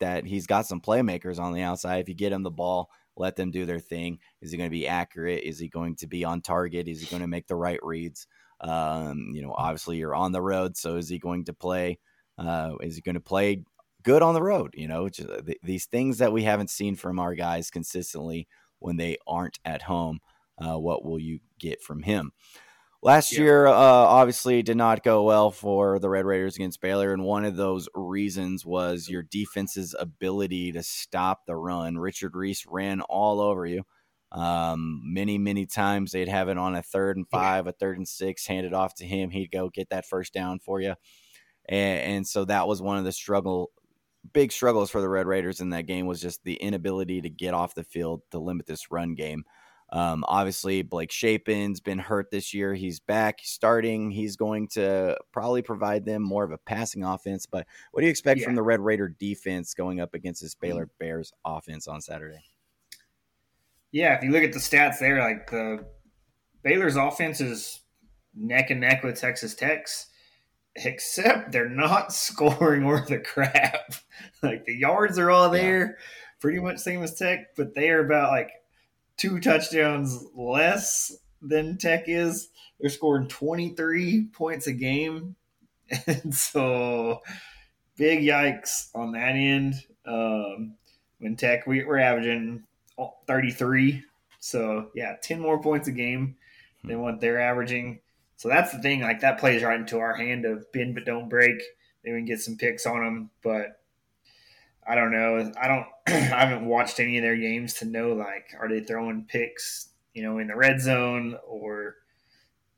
that 0.00 0.24
he's 0.24 0.46
got 0.46 0.66
some 0.66 0.80
playmakers 0.80 1.38
on 1.38 1.52
the 1.52 1.62
outside? 1.62 1.98
If 1.98 2.08
you 2.08 2.16
get 2.16 2.32
him 2.32 2.42
the 2.42 2.50
ball 2.50 2.90
let 3.18 3.36
them 3.36 3.50
do 3.50 3.66
their 3.66 3.80
thing. 3.80 4.18
Is 4.40 4.50
he 4.50 4.56
going 4.56 4.70
to 4.70 4.76
be 4.76 4.88
accurate? 4.88 5.44
Is 5.44 5.58
he 5.58 5.68
going 5.68 5.96
to 5.96 6.06
be 6.06 6.24
on 6.24 6.40
target? 6.40 6.88
Is 6.88 7.00
he 7.00 7.06
going 7.06 7.22
to 7.22 7.28
make 7.28 7.46
the 7.46 7.56
right 7.56 7.80
reads? 7.82 8.26
Um, 8.60 9.30
you 9.32 9.42
know, 9.42 9.54
obviously 9.56 9.98
you're 9.98 10.14
on 10.14 10.32
the 10.32 10.42
road, 10.42 10.76
so 10.76 10.96
is 10.96 11.08
he 11.08 11.18
going 11.18 11.44
to 11.44 11.52
play? 11.52 11.98
Uh, 12.38 12.74
is 12.80 12.96
he 12.96 13.02
going 13.02 13.14
to 13.14 13.20
play 13.20 13.62
good 14.02 14.22
on 14.22 14.34
the 14.34 14.42
road? 14.42 14.74
You 14.76 14.88
know, 14.88 15.08
just, 15.08 15.28
uh, 15.28 15.42
th- 15.42 15.58
these 15.62 15.86
things 15.86 16.18
that 16.18 16.32
we 16.32 16.42
haven't 16.44 16.70
seen 16.70 16.96
from 16.96 17.18
our 17.18 17.34
guys 17.34 17.70
consistently 17.70 18.48
when 18.78 18.96
they 18.96 19.16
aren't 19.26 19.58
at 19.64 19.82
home. 19.82 20.20
Uh, 20.58 20.78
what 20.78 21.04
will 21.04 21.20
you 21.20 21.38
get 21.58 21.80
from 21.82 22.02
him? 22.02 22.32
Last 23.00 23.32
yeah. 23.32 23.40
year, 23.40 23.66
uh, 23.68 23.72
obviously, 23.72 24.62
did 24.62 24.76
not 24.76 25.04
go 25.04 25.22
well 25.22 25.52
for 25.52 26.00
the 26.00 26.08
Red 26.08 26.24
Raiders 26.24 26.56
against 26.56 26.80
Baylor, 26.80 27.12
and 27.12 27.22
one 27.22 27.44
of 27.44 27.54
those 27.54 27.88
reasons 27.94 28.66
was 28.66 29.08
your 29.08 29.22
defense's 29.22 29.94
ability 29.96 30.72
to 30.72 30.82
stop 30.82 31.46
the 31.46 31.54
run. 31.54 31.96
Richard 31.96 32.34
Reese 32.34 32.66
ran 32.66 33.00
all 33.02 33.40
over 33.40 33.66
you. 33.66 33.84
Um, 34.32 35.00
many, 35.04 35.38
many 35.38 35.64
times 35.64 36.10
they'd 36.10 36.28
have 36.28 36.48
it 36.48 36.58
on 36.58 36.74
a 36.74 36.82
third 36.82 37.16
and 37.16 37.28
five, 37.28 37.66
yeah. 37.66 37.70
a 37.70 37.72
third 37.72 37.98
and 37.98 38.08
six, 38.08 38.46
hand 38.46 38.66
it 38.66 38.74
off 38.74 38.96
to 38.96 39.06
him. 39.06 39.30
He'd 39.30 39.52
go 39.52 39.70
get 39.70 39.90
that 39.90 40.04
first 40.04 40.34
down 40.34 40.58
for 40.58 40.80
you, 40.80 40.94
and, 41.68 42.00
and 42.00 42.26
so 42.26 42.44
that 42.46 42.66
was 42.66 42.82
one 42.82 42.98
of 42.98 43.04
the 43.04 43.12
struggle, 43.12 43.70
big 44.32 44.50
struggles 44.50 44.90
for 44.90 45.00
the 45.00 45.08
Red 45.08 45.26
Raiders 45.26 45.60
in 45.60 45.70
that 45.70 45.86
game 45.86 46.06
was 46.06 46.20
just 46.20 46.42
the 46.42 46.54
inability 46.54 47.20
to 47.20 47.30
get 47.30 47.54
off 47.54 47.76
the 47.76 47.84
field 47.84 48.22
to 48.32 48.40
limit 48.40 48.66
this 48.66 48.90
run 48.90 49.14
game. 49.14 49.44
Um, 49.90 50.24
obviously, 50.28 50.82
Blake 50.82 51.10
Shapen's 51.10 51.80
been 51.80 51.98
hurt 51.98 52.30
this 52.30 52.52
year. 52.52 52.74
He's 52.74 53.00
back 53.00 53.40
starting. 53.42 54.10
He's 54.10 54.36
going 54.36 54.68
to 54.68 55.16
probably 55.32 55.62
provide 55.62 56.04
them 56.04 56.22
more 56.22 56.44
of 56.44 56.52
a 56.52 56.58
passing 56.58 57.04
offense. 57.04 57.46
But 57.46 57.66
what 57.92 58.00
do 58.00 58.06
you 58.06 58.10
expect 58.10 58.40
yeah. 58.40 58.46
from 58.46 58.54
the 58.54 58.62
Red 58.62 58.80
Raider 58.80 59.08
defense 59.08 59.72
going 59.74 60.00
up 60.00 60.14
against 60.14 60.42
this 60.42 60.54
Baylor 60.54 60.86
mm. 60.86 60.90
Bears 60.98 61.32
offense 61.44 61.88
on 61.88 62.00
Saturday? 62.00 62.42
Yeah, 63.90 64.14
if 64.14 64.22
you 64.22 64.30
look 64.30 64.44
at 64.44 64.52
the 64.52 64.58
stats 64.58 64.98
there, 64.98 65.18
like 65.18 65.50
the 65.50 65.86
Baylor's 66.62 66.96
offense 66.96 67.40
is 67.40 67.80
neck 68.34 68.70
and 68.70 68.80
neck 68.80 69.02
with 69.02 69.18
Texas 69.18 69.54
Tech's, 69.54 70.08
except 70.76 71.52
they're 71.52 71.68
not 71.68 72.12
scoring 72.12 72.84
worth 72.84 73.10
a 73.10 73.18
crap. 73.18 73.94
like 74.42 74.66
the 74.66 74.76
yards 74.76 75.18
are 75.18 75.30
all 75.30 75.48
there, 75.48 75.80
yeah. 75.80 75.92
pretty 76.40 76.60
much 76.60 76.78
same 76.78 77.02
as 77.02 77.14
Tech, 77.14 77.56
but 77.56 77.74
they 77.74 77.88
are 77.88 78.04
about 78.04 78.30
like 78.30 78.50
two 79.18 79.40
touchdowns 79.40 80.24
less 80.34 81.14
than 81.42 81.76
Tech 81.76 82.04
is. 82.06 82.48
They're 82.80 82.88
scoring 82.88 83.28
23 83.28 84.28
points 84.32 84.66
a 84.66 84.72
game. 84.72 85.36
And 86.06 86.34
so 86.34 87.20
big 87.96 88.20
yikes 88.20 88.88
on 88.94 89.12
that 89.12 89.34
end. 89.36 89.74
Um, 90.06 90.76
when 91.18 91.34
Tech, 91.36 91.66
we, 91.66 91.84
we're 91.84 91.98
averaging 91.98 92.64
33. 93.26 94.04
So, 94.38 94.90
yeah, 94.94 95.16
10 95.22 95.40
more 95.40 95.60
points 95.62 95.88
a 95.88 95.92
game 95.92 96.36
than 96.84 97.00
what 97.00 97.20
they're 97.20 97.40
averaging. 97.40 98.00
So 98.36 98.48
that's 98.48 98.70
the 98.70 98.80
thing. 98.80 99.00
Like, 99.00 99.20
that 99.20 99.38
plays 99.38 99.62
right 99.62 99.80
into 99.80 99.98
our 99.98 100.14
hand 100.14 100.44
of 100.44 100.70
bend 100.72 100.94
but 100.94 101.06
don't 101.06 101.30
break. 101.30 101.60
Maybe 102.04 102.14
we 102.14 102.20
can 102.20 102.26
get 102.26 102.40
some 102.40 102.56
picks 102.56 102.84
on 102.84 103.02
them. 103.02 103.30
But 103.42 103.77
I 104.88 104.94
don't 104.94 105.12
know. 105.12 105.52
I 105.60 105.68
don't. 105.68 105.86
I 106.06 106.46
haven't 106.46 106.66
watched 106.66 106.98
any 106.98 107.18
of 107.18 107.22
their 107.22 107.36
games 107.36 107.74
to 107.74 107.84
know 107.84 108.12
like 108.12 108.54
are 108.58 108.68
they 108.68 108.80
throwing 108.80 109.26
picks, 109.28 109.88
you 110.14 110.22
know, 110.22 110.38
in 110.38 110.48
the 110.48 110.56
red 110.56 110.80
zone 110.80 111.36
or 111.46 111.96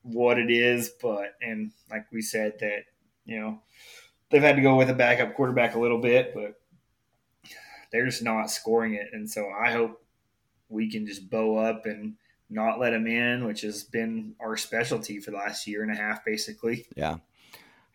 what 0.03 0.37
it 0.37 0.51
is. 0.51 0.91
But 1.01 1.35
and 1.41 1.71
like 1.89 2.05
we 2.11 2.21
said 2.21 2.53
that 2.59 2.83
you 3.25 3.39
know 3.39 3.59
they've 4.29 4.41
had 4.41 4.57
to 4.57 4.61
go 4.61 4.75
with 4.75 4.89
a 4.89 4.93
backup 4.93 5.35
quarterback 5.35 5.75
a 5.75 5.79
little 5.79 6.01
bit, 6.01 6.33
but 6.33 6.59
they're 7.91 8.05
just 8.05 8.23
not 8.23 8.49
scoring 8.49 8.95
it. 8.95 9.09
And 9.13 9.29
so 9.29 9.49
I 9.49 9.71
hope 9.71 10.01
we 10.69 10.89
can 10.89 11.05
just 11.05 11.29
bow 11.29 11.57
up 11.57 11.85
and 11.85 12.15
not 12.49 12.79
let 12.79 12.91
them 12.91 13.07
in, 13.07 13.45
which 13.45 13.61
has 13.61 13.83
been 13.83 14.35
our 14.39 14.57
specialty 14.57 15.19
for 15.19 15.31
the 15.31 15.37
last 15.37 15.67
year 15.67 15.83
and 15.83 15.91
a 15.91 15.95
half, 15.95 16.25
basically. 16.25 16.85
Yeah. 16.95 17.17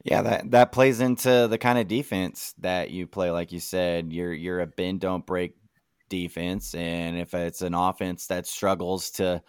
Yeah, 0.06 0.22
that 0.22 0.50
that 0.52 0.70
plays 0.72 1.00
into 1.00 1.48
the 1.48 1.58
kind 1.58 1.78
of 1.78 1.88
defense 1.88 2.54
that 2.58 2.90
you 2.90 3.06
play. 3.08 3.30
Like 3.32 3.50
you 3.50 3.58
said, 3.60 4.12
you're 4.12 4.32
you're 4.32 4.60
a 4.60 4.66
bend 4.66 5.00
don't 5.00 5.26
break 5.26 5.56
defense, 6.08 6.74
and 6.76 7.18
if 7.18 7.34
it's 7.34 7.60
an 7.62 7.74
offense 7.74 8.28
that 8.28 8.46
struggles 8.46 9.10
to 9.12 9.42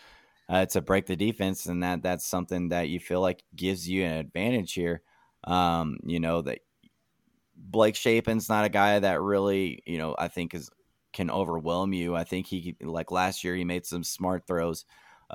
uh, 0.50 0.66
to 0.68 0.82
break 0.82 1.06
the 1.08 1.16
defense, 1.18 1.66
then 1.66 1.82
that 1.82 2.04
that's 2.04 2.26
something 2.26 2.70
that 2.70 2.90
you 2.90 3.00
feel 3.00 3.22
like 3.22 3.44
gives 3.56 3.88
you 3.90 4.04
an 4.06 4.14
advantage 4.14 4.74
here. 4.74 5.04
Um, 5.44 6.00
you 6.06 6.20
know 6.20 6.42
that 6.44 6.60
Blake 7.56 7.96
Shapen's 7.96 8.50
not 8.50 8.66
a 8.66 8.70
guy 8.70 9.00
that 9.00 9.22
really, 9.22 9.82
you 9.86 9.98
know, 9.98 10.16
I 10.18 10.28
think 10.28 10.54
is 10.54 10.70
can 11.14 11.32
overwhelm 11.32 11.94
you. 11.94 12.16
I 12.16 12.24
think 12.24 12.48
he 12.48 12.76
like 12.82 13.12
last 13.12 13.44
year 13.44 13.56
he 13.56 13.64
made 13.66 13.86
some 13.86 14.04
smart 14.04 14.46
throws. 14.48 14.86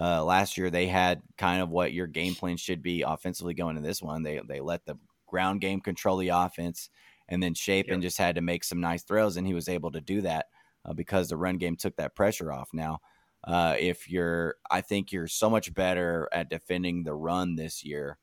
Uh, 0.01 0.25
last 0.25 0.57
year 0.57 0.71
they 0.71 0.87
had 0.87 1.23
kind 1.37 1.61
of 1.63 1.69
what 1.69 1.93
your 1.93 2.07
game 2.07 2.35
plan 2.35 2.57
should 2.57 2.83
be 2.83 3.03
offensively 3.03 3.55
going 3.55 3.77
to 3.77 3.83
this 3.83 4.01
one. 4.03 4.23
They 4.23 4.41
they 4.47 4.61
let 4.61 4.87
the 4.87 4.97
ground 5.33 5.61
game 5.61 5.81
control 5.81 6.19
the 6.19 6.29
offense, 6.29 6.91
and 7.29 7.43
then 7.43 7.55
Shapen 7.55 7.95
yep. 7.95 8.03
just 8.03 8.19
had 8.19 8.37
to 8.37 8.43
make 8.43 8.63
some 8.63 8.81
nice 8.81 9.03
throws, 9.03 9.37
and 9.37 9.47
he 9.47 9.55
was 9.55 9.69
able 9.69 9.91
to 9.93 10.01
do 10.01 10.21
that 10.21 10.47
uh, 10.85 10.93
because 10.93 11.29
the 11.29 11.37
run 11.37 11.57
game 11.57 11.75
took 11.77 11.97
that 11.97 12.15
pressure 12.15 12.53
off. 12.53 12.69
Now, 12.73 13.01
uh, 13.45 13.75
if 13.81 14.09
you're, 14.11 14.57
I 14.71 14.83
think 14.83 15.11
you're 15.11 15.29
so 15.29 15.51
much 15.51 15.73
better 15.75 16.29
at 16.33 16.51
defending 16.51 17.03
the 17.03 17.15
run 17.15 17.57
this 17.57 17.83
year 17.83 18.19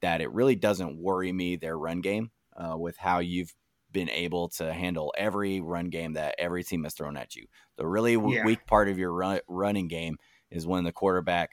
that 0.00 0.20
it 0.20 0.32
really 0.32 0.56
doesn't 0.56 0.98
worry 0.98 1.32
me 1.32 1.56
their 1.56 1.78
run 1.78 2.00
game 2.00 2.30
uh, 2.56 2.76
with 2.76 2.96
how 2.96 3.20
you've 3.20 3.54
been 3.92 4.10
able 4.10 4.48
to 4.48 4.72
handle 4.72 5.14
every 5.16 5.60
run 5.60 5.90
game 5.90 6.14
that 6.14 6.34
every 6.38 6.64
team 6.64 6.82
has 6.82 6.94
thrown 6.94 7.16
at 7.16 7.36
you. 7.36 7.46
The 7.76 7.86
really 7.86 8.14
yeah. 8.14 8.44
weak 8.44 8.66
part 8.66 8.88
of 8.88 8.98
your 8.98 9.12
run- 9.12 9.40
running 9.46 9.88
game 9.88 10.16
is 10.50 10.66
when 10.66 10.84
the 10.84 10.92
quarterback, 10.92 11.50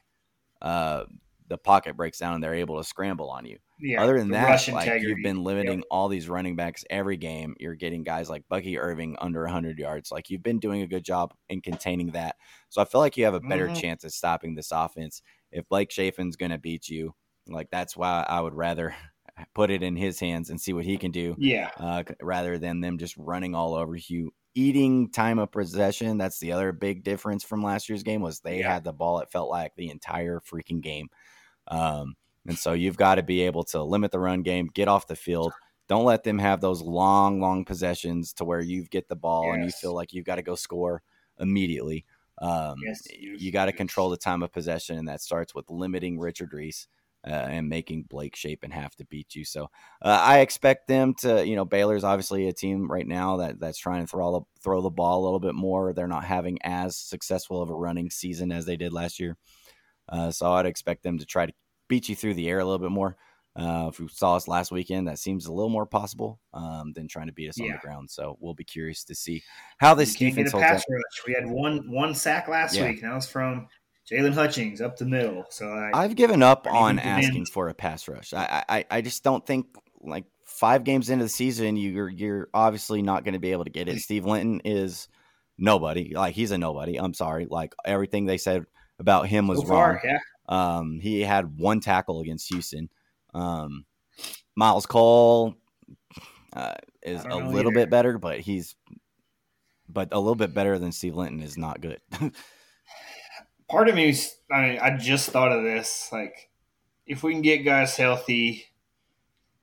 uh, 0.62 1.04
the 1.52 1.58
pocket 1.58 1.98
breaks 1.98 2.18
down 2.18 2.34
and 2.34 2.42
they're 2.42 2.54
able 2.54 2.78
to 2.78 2.84
scramble 2.84 3.30
on 3.30 3.46
you. 3.46 3.58
Yeah, 3.78 4.02
Other 4.02 4.18
than 4.18 4.30
that, 4.30 4.66
like 4.70 5.02
you've 5.02 5.22
been 5.22 5.44
limiting 5.44 5.80
yep. 5.80 5.88
all 5.92 6.08
these 6.08 6.30
running 6.30 6.56
backs 6.56 6.86
every 6.90 7.18
game. 7.18 7.56
You're 7.60 7.76
getting 7.76 8.04
guys 8.04 8.30
like 8.30 8.48
Bucky 8.48 8.80
Irving 8.80 9.18
under 9.20 9.44
100 9.44 9.78
yards. 9.78 10.14
Like 10.14 10.30
you've 10.30 10.44
been 10.44 10.60
doing 10.60 10.82
a 10.82 10.88
good 10.88 11.04
job 11.04 11.34
in 11.50 11.60
containing 11.60 12.12
that. 12.12 12.38
So 12.70 12.82
I 12.82 12.86
feel 12.86 13.02
like 13.02 13.18
you 13.18 13.26
have 13.26 13.34
a 13.34 13.42
better 13.42 13.66
mm-hmm. 13.66 13.82
chance 13.82 14.06
at 14.06 14.14
stopping 14.14 14.56
this 14.56 14.72
offense. 14.72 15.22
If 15.52 15.68
Blake 15.68 15.92
Shapen's 15.92 16.38
going 16.38 16.52
to 16.52 16.58
beat 16.58 16.88
you, 16.88 17.14
like 17.50 17.68
that's 17.70 17.98
why 17.98 18.26
I 18.30 18.40
would 18.40 18.54
rather 18.54 18.96
put 19.54 19.72
it 19.72 19.84
in 19.84 19.98
his 19.98 20.22
hands 20.22 20.50
and 20.50 20.62
see 20.62 20.72
what 20.72 20.86
he 20.86 20.98
can 20.98 21.12
do. 21.12 21.36
Yeah. 21.38 21.72
Uh, 21.76 22.04
rather 22.22 22.58
than 22.58 22.80
them 22.80 22.98
just 22.98 23.18
running 23.18 23.56
all 23.56 23.76
over 23.76 23.98
you, 23.98 24.32
eating 24.56 25.10
time 25.12 25.40
of 25.40 25.52
possession. 25.52 26.18
That's 26.18 26.40
the 26.40 26.54
other 26.54 26.72
big 26.72 27.04
difference 27.04 27.44
from 27.44 27.62
last 27.62 27.90
year's 27.90 28.04
game 28.04 28.22
was 28.22 28.40
they 28.40 28.60
yeah. 28.60 28.74
had 28.74 28.86
the 28.86 28.94
ball. 28.94 29.20
It 29.20 29.32
felt 29.32 29.50
like 29.50 29.74
the 29.76 29.90
entire 29.90 30.40
freaking 30.40 30.82
game. 30.82 31.10
Um, 31.68 32.16
and 32.48 32.58
so 32.58 32.74
you've 32.74 32.98
got 32.98 33.16
to 33.16 33.24
be 33.24 33.42
able 33.42 33.64
to 33.66 33.84
limit 33.84 34.12
the 34.12 34.20
run 34.20 34.42
game, 34.42 34.70
get 34.74 34.88
off 34.88 35.08
the 35.08 35.16
field. 35.16 35.54
Don't 35.88 36.06
let 36.06 36.24
them 36.24 36.40
have 36.40 36.62
those 36.62 36.82
long, 36.82 37.40
long 37.40 37.66
possessions 37.66 38.34
to 38.34 38.46
where 38.46 38.62
you 38.62 38.86
get 38.86 39.08
the 39.08 39.16
ball 39.16 39.46
yes. 39.46 39.56
and 39.56 39.66
you 39.66 39.72
feel 39.72 39.94
like 39.94 40.14
you've 40.14 40.26
got 40.26 40.36
to 40.36 40.42
go 40.42 40.56
score 40.56 41.04
immediately. 41.40 42.06
Um, 42.42 42.76
yes, 42.84 43.02
you 43.20 43.52
got 43.52 43.66
to 43.66 43.72
control 43.72 44.10
the 44.10 44.18
time 44.18 44.42
of 44.42 44.52
possession, 44.52 44.98
and 44.98 45.08
that 45.08 45.22
starts 45.22 45.54
with 45.54 45.70
limiting 45.70 46.18
Richard 46.18 46.54
Reese 46.54 46.88
uh, 47.26 47.30
and 47.30 47.70
making 47.70 48.04
Blake 48.10 48.36
Shapen 48.36 48.72
have 48.72 48.96
to 48.96 49.06
beat 49.06 49.36
you. 49.36 49.46
So 49.46 49.66
uh, 50.02 50.20
I 50.22 50.40
expect 50.40 50.88
them 50.88 51.14
to, 51.20 51.46
you 51.46 51.56
know, 51.56 51.66
Baylor's 51.66 52.04
obviously 52.04 52.48
a 52.48 52.54
team 52.54 52.92
right 52.92 53.06
now 53.06 53.38
that 53.38 53.60
that's 53.60 53.78
trying 53.78 54.02
to 54.02 54.08
throw 54.08 54.32
the 54.32 54.42
throw 54.64 54.82
the 54.82 54.90
ball 54.90 55.22
a 55.22 55.24
little 55.24 55.40
bit 55.40 55.56
more. 55.56 55.94
They're 55.94 56.08
not 56.08 56.26
having 56.26 56.58
as 56.64 56.98
successful 56.98 57.62
of 57.62 57.70
a 57.70 57.76
running 57.76 58.10
season 58.10 58.52
as 58.52 58.66
they 58.66 58.76
did 58.76 58.94
last 58.94 59.20
year, 59.20 59.38
uh, 60.12 60.32
so 60.32 60.52
I'd 60.52 60.66
expect 60.66 61.04
them 61.04 61.18
to 61.20 61.26
try 61.26 61.46
to 61.46 61.54
beat 61.88 62.10
you 62.10 62.16
through 62.16 62.36
the 62.36 62.50
air 62.50 62.60
a 62.60 62.66
little 62.66 62.80
bit 62.80 62.92
more. 62.92 63.18
Uh, 63.54 63.90
if 63.92 64.00
you 64.00 64.08
saw 64.08 64.36
us 64.36 64.48
last 64.48 64.72
weekend, 64.72 65.08
that 65.08 65.20
seems 65.20 65.46
a 65.46 65.52
little 65.52 65.70
more 65.70 65.86
possible 65.86 66.40
um, 66.54 66.94
than 66.94 67.08
trying 67.08 67.28
to 67.28 67.34
beat 67.34 67.50
us 67.50 67.60
on 67.60 67.68
the 67.68 67.78
ground. 67.80 68.10
So 68.10 68.38
we'll 68.40 68.54
be 68.54 68.64
curious 68.64 69.04
to 69.06 69.16
see 69.16 69.44
how 69.78 69.94
this 69.94 70.20
You 70.22 70.30
defense 70.30 70.52
holds 70.54 70.66
up. 70.66 70.78
rush. 70.78 71.28
We 71.28 71.34
had 71.34 71.46
one 71.46 71.92
one 71.92 72.16
sack 72.16 72.48
last 72.48 72.76
Yeah. 72.76 72.88
week, 72.88 73.02
and 73.02 73.12
that 73.12 73.16
was 73.16 73.28
from 73.28 73.68
Jaylon 74.10 74.34
Hutchings 74.34 74.80
up 74.80 74.98
the 74.98 75.06
middle. 75.06 75.46
So 75.50 75.68
like, 75.68 75.94
I've 75.96 76.16
given 76.16 76.42
up 76.42 76.66
I 76.66 76.78
on 76.78 77.00
asking 77.00 77.46
for 77.48 77.68
a 77.68 77.74
pass 77.74 78.08
rush. 78.08 78.34
I, 78.34 78.64
I 78.70 78.86
I 78.90 79.02
just 79.02 79.24
don't 79.24 79.46
think 79.46 79.68
like 80.00 80.26
five 80.46 80.84
games 80.86 81.10
into 81.10 81.26
the 81.26 81.30
season, 81.30 81.76
you're 81.76 82.10
you're 82.10 82.50
obviously 82.54 83.02
not 83.02 83.26
going 83.26 83.34
to 83.34 83.40
be 83.40 83.52
able 83.52 83.66
to 83.66 83.70
get 83.70 83.90
it. 83.90 84.00
Steve 84.00 84.26
Linton 84.26 84.62
is 84.64 85.10
nobody. 85.58 86.14
Like 86.16 86.36
he's 86.36 86.52
a 86.52 86.58
nobody. 86.58 86.98
I'm 86.98 87.14
sorry. 87.14 87.48
Like 87.50 87.74
everything 87.84 88.26
they 88.26 88.38
said 88.38 88.66
about 89.02 89.28
him 89.28 89.48
was 89.48 89.60
so 89.60 89.68
far, 89.68 89.94
wrong. 89.94 90.00
yeah, 90.04 90.20
Um, 90.48 91.00
he 91.00 91.22
had 91.22 91.58
one 91.58 91.82
tackle 91.82 92.22
against 92.22 92.48
Houston. 92.54 92.90
Um, 93.34 93.86
Myles 94.56 94.86
Cole 94.86 95.56
uh, 96.54 96.76
is 97.02 97.24
a 97.26 97.36
little 97.36 97.72
either. 97.72 97.72
bit 97.72 97.90
better, 97.90 98.18
but 98.18 98.40
he's 98.40 98.76
but 99.90 100.10
a 100.14 100.20
little 100.20 100.36
bit 100.36 100.54
better 100.54 100.80
than 100.80 100.92
Steve 100.94 101.16
Linton 101.16 101.42
is 101.42 101.58
not 101.58 101.82
good. 101.82 102.00
part 103.70 103.90
of 103.90 103.96
me, 103.96 104.16
I 104.52 104.62
mean, 104.62 104.80
I 104.80 104.96
just 104.98 105.30
thought 105.30 105.52
of 105.52 105.64
this. 105.64 106.10
Like, 106.12 106.50
if 107.06 107.24
we 107.24 107.34
can 107.34 107.42
get 107.42 107.60
guys 107.66 107.96
healthy, 107.98 108.66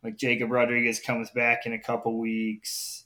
like 0.03 0.17
Jacob 0.17 0.51
Rodriguez 0.51 1.01
comes 1.01 1.31
back 1.31 1.67
in 1.67 1.73
a 1.73 1.79
couple 1.79 2.19
weeks, 2.19 3.05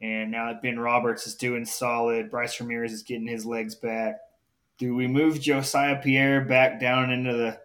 and 0.00 0.30
now 0.30 0.46
that 0.52 0.62
Ben 0.62 0.78
Roberts 0.78 1.26
is 1.26 1.34
doing 1.34 1.64
solid, 1.64 2.30
Bryce 2.30 2.60
Ramirez 2.60 2.92
is 2.92 3.02
getting 3.02 3.26
his 3.28 3.46
legs 3.46 3.74
back. 3.74 4.16
Do 4.78 4.94
we 4.94 5.06
move 5.06 5.38
Jesiah 5.38 6.02
Pierre 6.02 6.42
back 6.42 6.80
down 6.80 7.10
into 7.10 7.32
the 7.32 7.58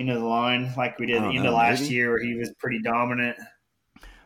into 0.00 0.14
the 0.14 0.24
line 0.24 0.72
like 0.76 0.98
we 0.98 1.06
did 1.06 1.22
the 1.22 1.26
end 1.26 1.42
know, 1.42 1.48
of 1.48 1.54
last 1.54 1.82
maybe. 1.82 1.94
year, 1.94 2.10
where 2.10 2.22
he 2.22 2.34
was 2.34 2.52
pretty 2.58 2.80
dominant? 2.82 3.36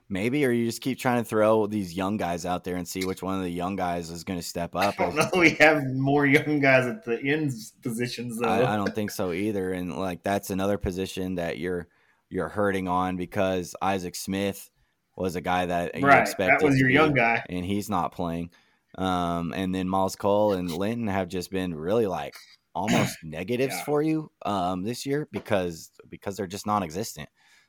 Maybe, 0.09 0.45
or 0.45 0.51
you 0.51 0.67
just 0.67 0.81
keep 0.81 0.99
trying 0.99 1.23
to 1.23 1.29
throw 1.29 1.69
these 1.69 1.95
young 1.95 2.17
guys 2.17 2.45
out 2.45 2.65
there 2.65 2.75
and 2.75 2.87
see 2.87 3.05
which 3.05 3.23
one 3.23 3.37
of 3.37 3.45
the 3.45 3.51
young 3.51 3.77
guys 3.77 4.11
is 4.11 4.25
going 4.25 4.41
to 4.41 4.45
step 4.45 4.75
up. 4.75 4.95
I 4.99 5.05
don't 5.05 5.15
know. 5.15 5.31
We 5.37 5.51
have 5.61 5.85
more 5.87 6.27
young 6.27 6.59
guys 6.59 6.87
at 6.87 7.05
the 7.05 7.21
end 7.23 7.53
positions 7.83 8.39
though. 8.39 8.49
I, 8.49 8.73
I 8.73 8.77
don't 8.77 8.95
think 8.95 9.13
so 9.13 9.33
either. 9.33 9.73
And 9.73 9.97
like 9.97 10.25
that's 10.25 10.51
another 10.51 10.79
position 10.79 11.37
that 11.37 11.59
you're 11.59 11.87
you're 12.29 12.49
hurting 12.49 12.89
on 12.89 13.17
because 13.17 13.75
Isaac 13.81 14.17
Smith 14.17 14.69
was 15.17 15.37
a 15.37 15.41
guy 15.41 15.67
that 15.67 15.95
you 15.95 16.07
right, 16.07 16.23
expected. 16.23 16.61
that 16.61 16.65
was 16.65 16.79
your 16.79 16.89
be, 16.89 16.95
young 16.95 17.13
guy. 17.13 17.45
and 17.49 17.65
he's 17.65 17.89
not 17.89 18.13
playing. 18.13 18.51
Um, 18.99 19.53
and 19.55 19.75
then 19.75 19.89
Myles 19.89 20.17
Cole 20.17 20.55
and 20.55 20.71
Linton 20.71 21.07
have 21.09 21.29
just 21.29 21.51
been 21.51 21.75
really 21.75 22.07
like 22.07 22.35
almost 22.75 23.17
negatives 23.25 23.75
Yeah. 23.77 23.85
for 23.85 24.03
you 24.03 24.31
um, 24.45 24.83
this 24.83 25.07
year 25.07 25.29
because 25.33 25.91
because 26.09 26.37
they're 26.37 26.47
just 26.47 26.67
non-existent. 26.67 27.29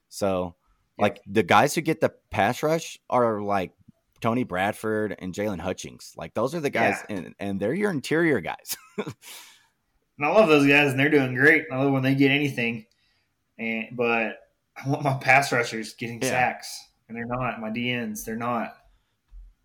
So 0.10 0.56
like 0.98 1.22
the 1.28 1.44
guys 1.44 1.74
who 1.74 1.82
get 1.82 2.02
the 2.02 2.14
pass 2.30 2.62
rush 2.64 3.00
are 3.10 3.42
like 3.42 3.72
Tony 4.20 4.44
Bradford 4.44 5.16
and 5.20 5.34
Jaylon 5.34 5.60
Hutchings. 5.60 6.14
Like 6.16 6.34
those 6.34 6.54
are 6.54 6.60
the 6.60 6.70
guys, 6.70 7.04
and, 7.10 7.34
and 7.40 7.60
they're 7.60 7.74
your 7.74 7.92
interior 7.92 8.40
guys. 8.42 8.76
And 10.18 10.26
I 10.30 10.34
love 10.34 10.50
those 10.50 10.68
guys, 10.68 10.92
and 10.92 11.00
they're 11.00 11.10
doing 11.10 11.34
great. 11.34 11.66
I 11.72 11.78
love 11.82 11.92
when 11.94 12.04
they 12.04 12.14
get 12.14 12.30
anything. 12.30 12.86
And 13.58 13.88
but 13.94 14.38
I 14.78 14.88
want 14.88 15.04
my 15.04 15.14
pass 15.16 15.52
rushers 15.52 15.96
getting 15.96 16.22
Yeah. 16.22 16.30
sacks, 16.30 16.80
and 17.08 17.18
they're 17.18 17.26
not. 17.26 17.60
My 17.60 17.70
DNs, 17.72 18.24
they're 18.24 18.36
not. 18.36 18.76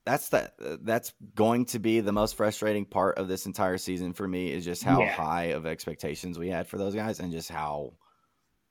That's 0.07 0.29
the 0.29 0.79
that's 0.83 1.13
going 1.35 1.65
to 1.67 1.79
be 1.81 2.01
the 2.01 2.13
most 2.13 2.37
frustrating 2.37 2.87
part 2.87 3.19
of 3.19 3.27
this 3.29 3.45
entire 3.45 3.77
season 3.77 4.13
for 4.13 4.27
me 4.27 4.53
is 4.53 4.65
just 4.65 4.83
how 4.85 5.01
Yeah. 5.03 5.13
high 5.13 5.45
of 5.47 5.67
expectations 5.67 6.39
we 6.39 6.49
had 6.49 6.69
for 6.69 6.79
those 6.79 6.95
guys 6.95 7.19
and 7.21 7.33
just 7.33 7.51
how 7.51 7.93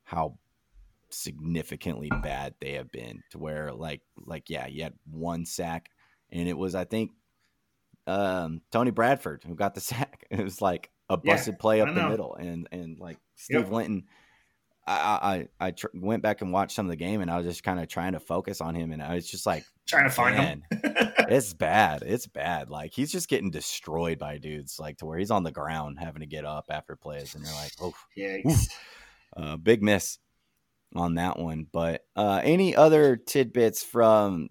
how 0.06 0.38
significantly 1.10 2.10
bad 2.24 2.56
they 2.60 2.74
have 2.74 2.92
been 2.92 3.22
to 3.32 3.38
where 3.38 3.72
like 3.74 4.02
like 4.26 4.50
yeah 4.50 4.66
you 4.68 4.84
had 4.84 4.94
one 5.12 5.46
sack 5.46 5.90
and 6.32 6.50
it 6.50 6.58
was 6.58 6.74
i 6.74 6.84
think 6.84 7.12
um 8.08 8.62
tony 8.72 8.92
bradford 8.92 9.44
who 9.46 9.56
got 9.56 9.76
the 9.76 9.82
sack 9.82 10.26
it 10.32 10.44
was 10.44 10.62
like 10.62 10.90
a 11.10 11.18
Yeah, 11.24 11.34
busted 11.34 11.60
play 11.60 11.82
up 11.82 11.94
the 11.94 12.08
middle 12.10 12.36
and 12.36 12.68
and 12.72 12.98
like 13.00 13.18
steve 13.36 13.60
Yep. 13.62 13.72
linton 13.72 14.04
i 14.88 15.48
i 15.60 15.68
i 15.68 15.72
tr- 15.72 15.88
went 15.94 16.24
back 16.24 16.42
and 16.42 16.52
watched 16.52 16.76
some 16.76 16.86
of 16.86 16.90
the 16.90 16.96
game 16.96 17.22
and 17.22 17.30
i 17.30 17.38
was 17.38 17.46
just 17.46 17.64
kind 17.64 17.80
of 17.80 17.88
trying 17.88 18.14
to 18.14 18.20
focus 18.20 18.60
on 18.62 18.74
him 18.76 18.92
and 18.92 19.02
i 19.02 19.14
was 19.16 19.30
just 19.30 19.46
like 19.46 19.64
Trying 19.88 20.06
to 20.06 20.10
find 20.10 20.36
Man. 20.36 20.64
them. 20.72 20.96
it's 21.30 21.53
bad. 21.53 22.03
It's 22.05 22.28
bad. 22.28 22.69
Like 22.69 22.93
he's 22.93 23.11
just 23.11 23.30
getting 23.30 23.51
destroyed 23.51 24.19
by 24.19 24.38
dudes, 24.38 24.80
like 24.80 24.97
to 24.97 25.05
where 25.05 25.17
he's 25.17 25.32
on 25.32 25.43
the 25.43 25.51
ground 25.51 25.97
having 25.99 26.21
to 26.21 26.28
get 26.28 26.45
up 26.45 26.65
after 26.69 26.95
plays, 26.95 27.36
and 27.36 27.43
you're 27.43 27.53
like, 27.53 27.71
oh, 27.82 27.93
Yikes. 28.17 28.69
uh, 29.36 29.57
big 29.57 29.84
miss 29.84 30.19
on 30.95 31.15
that 31.15 31.38
one. 31.38 31.67
But 31.71 32.05
uh, 32.15 32.41
any 32.43 32.76
other 32.76 33.15
tidbits 33.15 33.84
from 33.84 34.49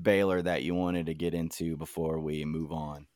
Baylor 0.00 0.42
that 0.42 0.62
you 0.62 0.74
wanted 0.74 1.06
to 1.06 1.14
get 1.14 1.34
into 1.34 1.76
before 1.76 2.20
we 2.20 2.44
move 2.44 2.72
on? 2.72 3.06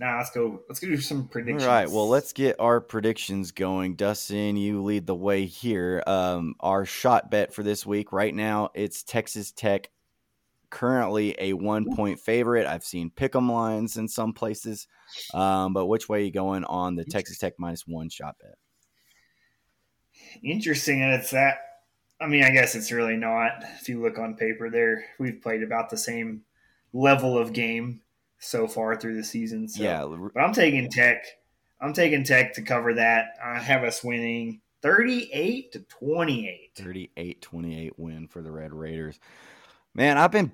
Now 0.00 0.18
let's 0.18 0.30
go. 0.30 0.60
Let's 0.68 0.78
go 0.78 0.86
do 0.86 0.96
some 0.98 1.26
predictions. 1.26 1.64
All 1.64 1.68
right. 1.68 1.90
Well, 1.90 2.08
let's 2.08 2.32
get 2.32 2.60
our 2.60 2.80
predictions 2.80 3.50
going. 3.50 3.96
Dustin, 3.96 4.56
you 4.56 4.82
lead 4.82 5.06
the 5.06 5.14
way 5.14 5.46
here. 5.46 6.04
Um, 6.06 6.54
our 6.60 6.84
shot 6.84 7.30
bet 7.30 7.52
for 7.52 7.64
this 7.64 7.84
week 7.84 8.12
right 8.12 8.34
now 8.34 8.70
it's 8.74 9.02
Texas 9.02 9.50
Tech, 9.50 9.90
currently 10.70 11.34
a 11.38 11.52
one 11.52 11.94
point 11.94 12.20
favorite. 12.20 12.66
I've 12.66 12.84
seen 12.84 13.10
pick'em 13.10 13.50
lines 13.50 13.96
in 13.96 14.08
some 14.08 14.32
places, 14.32 14.86
um, 15.34 15.72
but 15.72 15.86
which 15.86 16.08
way 16.08 16.20
are 16.20 16.24
you 16.24 16.32
going 16.32 16.64
on 16.64 16.96
the 16.96 17.04
Texas 17.04 17.38
Tech 17.38 17.54
minus 17.58 17.86
one 17.86 18.08
shot 18.08 18.36
bet? 18.40 18.56
Interesting, 20.42 21.02
and 21.02 21.12
it's 21.12 21.30
that. 21.30 21.58
I 22.20 22.26
mean, 22.26 22.42
I 22.42 22.50
guess 22.50 22.74
it's 22.74 22.90
really 22.90 23.16
not. 23.16 23.52
If 23.80 23.88
you 23.88 24.02
look 24.02 24.18
on 24.18 24.34
paper, 24.34 24.70
there 24.70 25.04
we've 25.18 25.40
played 25.40 25.62
about 25.62 25.90
the 25.90 25.96
same 25.96 26.42
level 26.92 27.38
of 27.38 27.52
game 27.52 28.00
so 28.38 28.66
far 28.66 28.96
through 28.96 29.16
the 29.16 29.24
season. 29.24 29.68
So. 29.68 29.82
yeah, 29.82 30.04
But 30.34 30.40
I'm 30.40 30.52
taking 30.52 30.88
Tech. 30.90 31.24
I'm 31.80 31.92
taking 31.92 32.24
Tech 32.24 32.54
to 32.54 32.62
cover 32.62 32.94
that. 32.94 33.36
I 33.42 33.58
have 33.58 33.84
us 33.84 34.02
winning 34.02 34.60
38 34.82 35.72
to 35.72 35.80
28. 35.80 36.74
38-28 36.76 37.90
win 37.96 38.28
for 38.28 38.42
the 38.42 38.50
Red 38.50 38.72
Raiders. 38.72 39.18
Man, 39.94 40.18
I've 40.18 40.32
been 40.32 40.52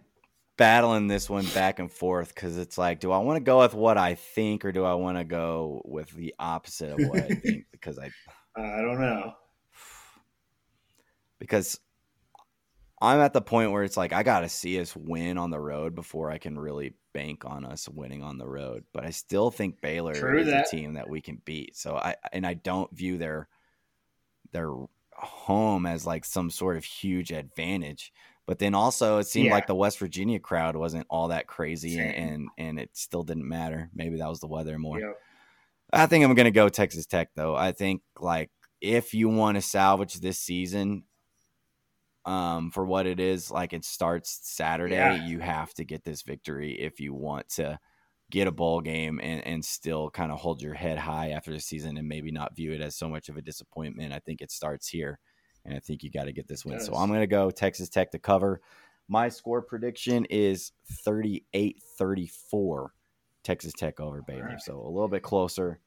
battling 0.56 1.08
this 1.08 1.28
one 1.28 1.46
back 1.46 1.78
and 1.78 1.90
forth 1.90 2.34
because 2.34 2.58
it's 2.58 2.78
like, 2.78 3.00
do 3.00 3.10
I 3.12 3.18
want 3.18 3.36
to 3.36 3.44
go 3.44 3.60
with 3.60 3.74
what 3.74 3.98
I 3.98 4.14
think 4.14 4.64
or 4.64 4.72
do 4.72 4.84
I 4.84 4.94
want 4.94 5.18
to 5.18 5.24
go 5.24 5.82
with 5.84 6.10
the 6.10 6.34
opposite 6.38 6.90
of 6.90 7.00
what 7.08 7.22
I 7.22 7.34
think? 7.44 7.66
Because 7.72 7.98
I 7.98 8.10
I 8.56 8.80
don't 8.82 9.00
know. 9.00 9.32
because 11.38 11.78
I'm 13.00 13.20
at 13.20 13.32
the 13.32 13.42
point 13.42 13.72
where 13.72 13.82
it's 13.82 13.96
like 13.96 14.12
I 14.12 14.22
got 14.22 14.40
to 14.40 14.48
see 14.48 14.80
us 14.80 14.94
win 14.96 15.36
on 15.36 15.50
the 15.50 15.60
road 15.60 15.94
before 15.94 16.30
I 16.30 16.38
can 16.38 16.58
really 16.58 16.94
bank 17.12 17.44
on 17.44 17.64
us 17.64 17.88
winning 17.88 18.22
on 18.22 18.38
the 18.38 18.46
road. 18.48 18.84
But 18.92 19.04
I 19.04 19.10
still 19.10 19.50
think 19.50 19.80
Baylor 19.80 20.14
True 20.14 20.38
is 20.40 20.46
that. 20.46 20.66
a 20.66 20.70
team 20.70 20.94
that 20.94 21.08
we 21.08 21.20
can 21.20 21.40
beat. 21.44 21.76
So 21.76 21.96
I 21.96 22.16
and 22.32 22.46
I 22.46 22.54
don't 22.54 22.94
view 22.96 23.18
their 23.18 23.48
their 24.52 24.70
home 25.12 25.86
as 25.86 26.06
like 26.06 26.24
some 26.24 26.50
sort 26.50 26.76
of 26.76 26.84
huge 26.84 27.30
advantage. 27.32 28.12
But 28.46 28.58
then 28.58 28.74
also 28.74 29.18
it 29.18 29.26
seemed 29.26 29.46
Yeah. 29.46 29.52
like 29.52 29.66
the 29.66 29.74
West 29.74 29.98
Virginia 29.98 30.38
crowd 30.38 30.76
wasn't 30.76 31.06
all 31.08 31.28
that 31.28 31.46
crazy 31.46 31.98
and, 31.98 32.14
Same. 32.14 32.28
and 32.28 32.48
and 32.58 32.78
it 32.80 32.90
still 32.94 33.22
didn't 33.22 33.48
matter. 33.48 33.90
Maybe 33.94 34.18
that 34.18 34.28
was 34.28 34.40
the 34.40 34.46
weather 34.46 34.78
more. 34.78 35.00
Yep. 35.00 35.16
I 35.92 36.06
think 36.06 36.24
I'm 36.24 36.34
going 36.34 36.44
to 36.44 36.50
go 36.50 36.68
Texas 36.68 37.06
Tech 37.06 37.30
though. 37.34 37.54
I 37.56 37.72
think 37.72 38.02
like 38.20 38.50
if 38.80 39.14
you 39.14 39.28
want 39.28 39.56
to 39.56 39.62
salvage 39.62 40.14
this 40.14 40.38
season 40.38 41.04
um 42.26 42.70
for 42.70 42.84
what 42.86 43.06
it 43.06 43.20
is, 43.20 43.50
like 43.50 43.72
it 43.72 43.84
starts 43.84 44.40
Saturday, 44.42 44.94
Yeah. 44.94 45.26
you 45.26 45.40
have 45.40 45.72
to 45.74 45.84
get 45.84 46.04
this 46.04 46.22
victory 46.22 46.72
if 46.80 47.00
you 47.00 47.12
want 47.14 47.48
to 47.50 47.78
get 48.30 48.46
a 48.48 48.52
bowl 48.52 48.80
game 48.80 49.20
and 49.22 49.46
and 49.46 49.64
still 49.64 50.10
kind 50.10 50.32
of 50.32 50.38
hold 50.38 50.62
your 50.62 50.74
head 50.74 50.98
high 50.98 51.30
after 51.30 51.50
the 51.52 51.60
season 51.60 51.96
and 51.98 52.08
maybe 52.08 52.30
not 52.30 52.56
view 52.56 52.72
it 52.72 52.80
as 52.80 52.96
so 52.96 53.08
much 53.08 53.28
of 53.28 53.36
a 53.36 53.42
disappointment. 53.42 54.12
I 54.12 54.18
think 54.20 54.40
it 54.40 54.50
starts 54.50 54.88
here 54.88 55.18
and 55.64 55.74
I 55.74 55.78
think 55.78 56.02
you 56.02 56.10
got 56.10 56.24
to 56.24 56.32
get 56.32 56.46
this 56.48 56.64
win. 56.64 56.80
So. 56.80 56.94
I'm 56.94 57.08
going 57.08 57.20
to 57.20 57.26
go 57.26 57.50
Texas 57.50 57.88
Tech 57.88 58.10
to 58.12 58.18
cover. 58.18 58.60
My 59.08 59.28
score 59.28 59.60
prediction 59.62 60.24
is 60.26 60.72
38-34 61.06 62.88
Texas 63.42 63.72
Tech 63.74 64.00
over 64.00 64.22
Baylor. 64.22 64.44
right. 64.44 64.60
So 64.60 64.80
a 64.80 64.88
little 64.88 65.08
bit 65.08 65.22
closer 65.22 65.80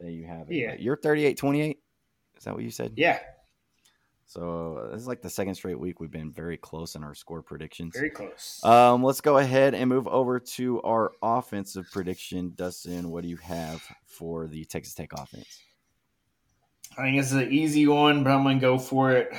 than 0.00 0.12
you 0.12 0.26
have 0.26 0.50
it. 0.50 0.56
Yeah. 0.56 0.70
But 0.70 0.80
You're 0.80 0.96
38-28. 0.96 1.76
Is 2.38 2.44
that 2.44 2.54
what 2.54 2.62
you 2.62 2.70
said? 2.70 2.94
Yeah, 2.96 3.18
So 4.26 4.88
this 4.90 5.02
is 5.02 5.06
like 5.06 5.20
the 5.22 5.30
second 5.30 5.54
straight 5.54 5.78
week 5.78 6.00
we've 6.00 6.10
been 6.10 6.32
very 6.32 6.56
close 6.56 6.94
in 6.96 7.04
our 7.04 7.14
score 7.14 7.42
predictions. 7.42 7.94
very 7.94 8.10
close. 8.10 8.60
Um, 8.64 9.02
let's 9.02 9.20
go 9.20 9.38
ahead 9.38 9.74
and 9.74 9.88
move 9.88 10.08
over 10.08 10.40
to 10.40 10.80
our 10.82 11.12
offensive 11.22 11.86
prediction. 11.92 12.52
Dustin, 12.56 13.10
what 13.10 13.22
do 13.22 13.28
you 13.28 13.36
have 13.36 13.82
for 14.06 14.46
the 14.48 14.64
Texas 14.64 14.94
Tech 14.94 15.12
offense? 15.12 15.60
I 16.98 17.02
think 17.02 17.18
it's 17.18 17.32
an 17.32 17.50
easy 17.52 17.86
one, 17.86 18.22
but 18.24 18.30
I'm 18.30 18.42
going 18.42 18.58
to 18.58 18.60
go 18.60 18.78
for 18.78 19.12
it. 19.12 19.32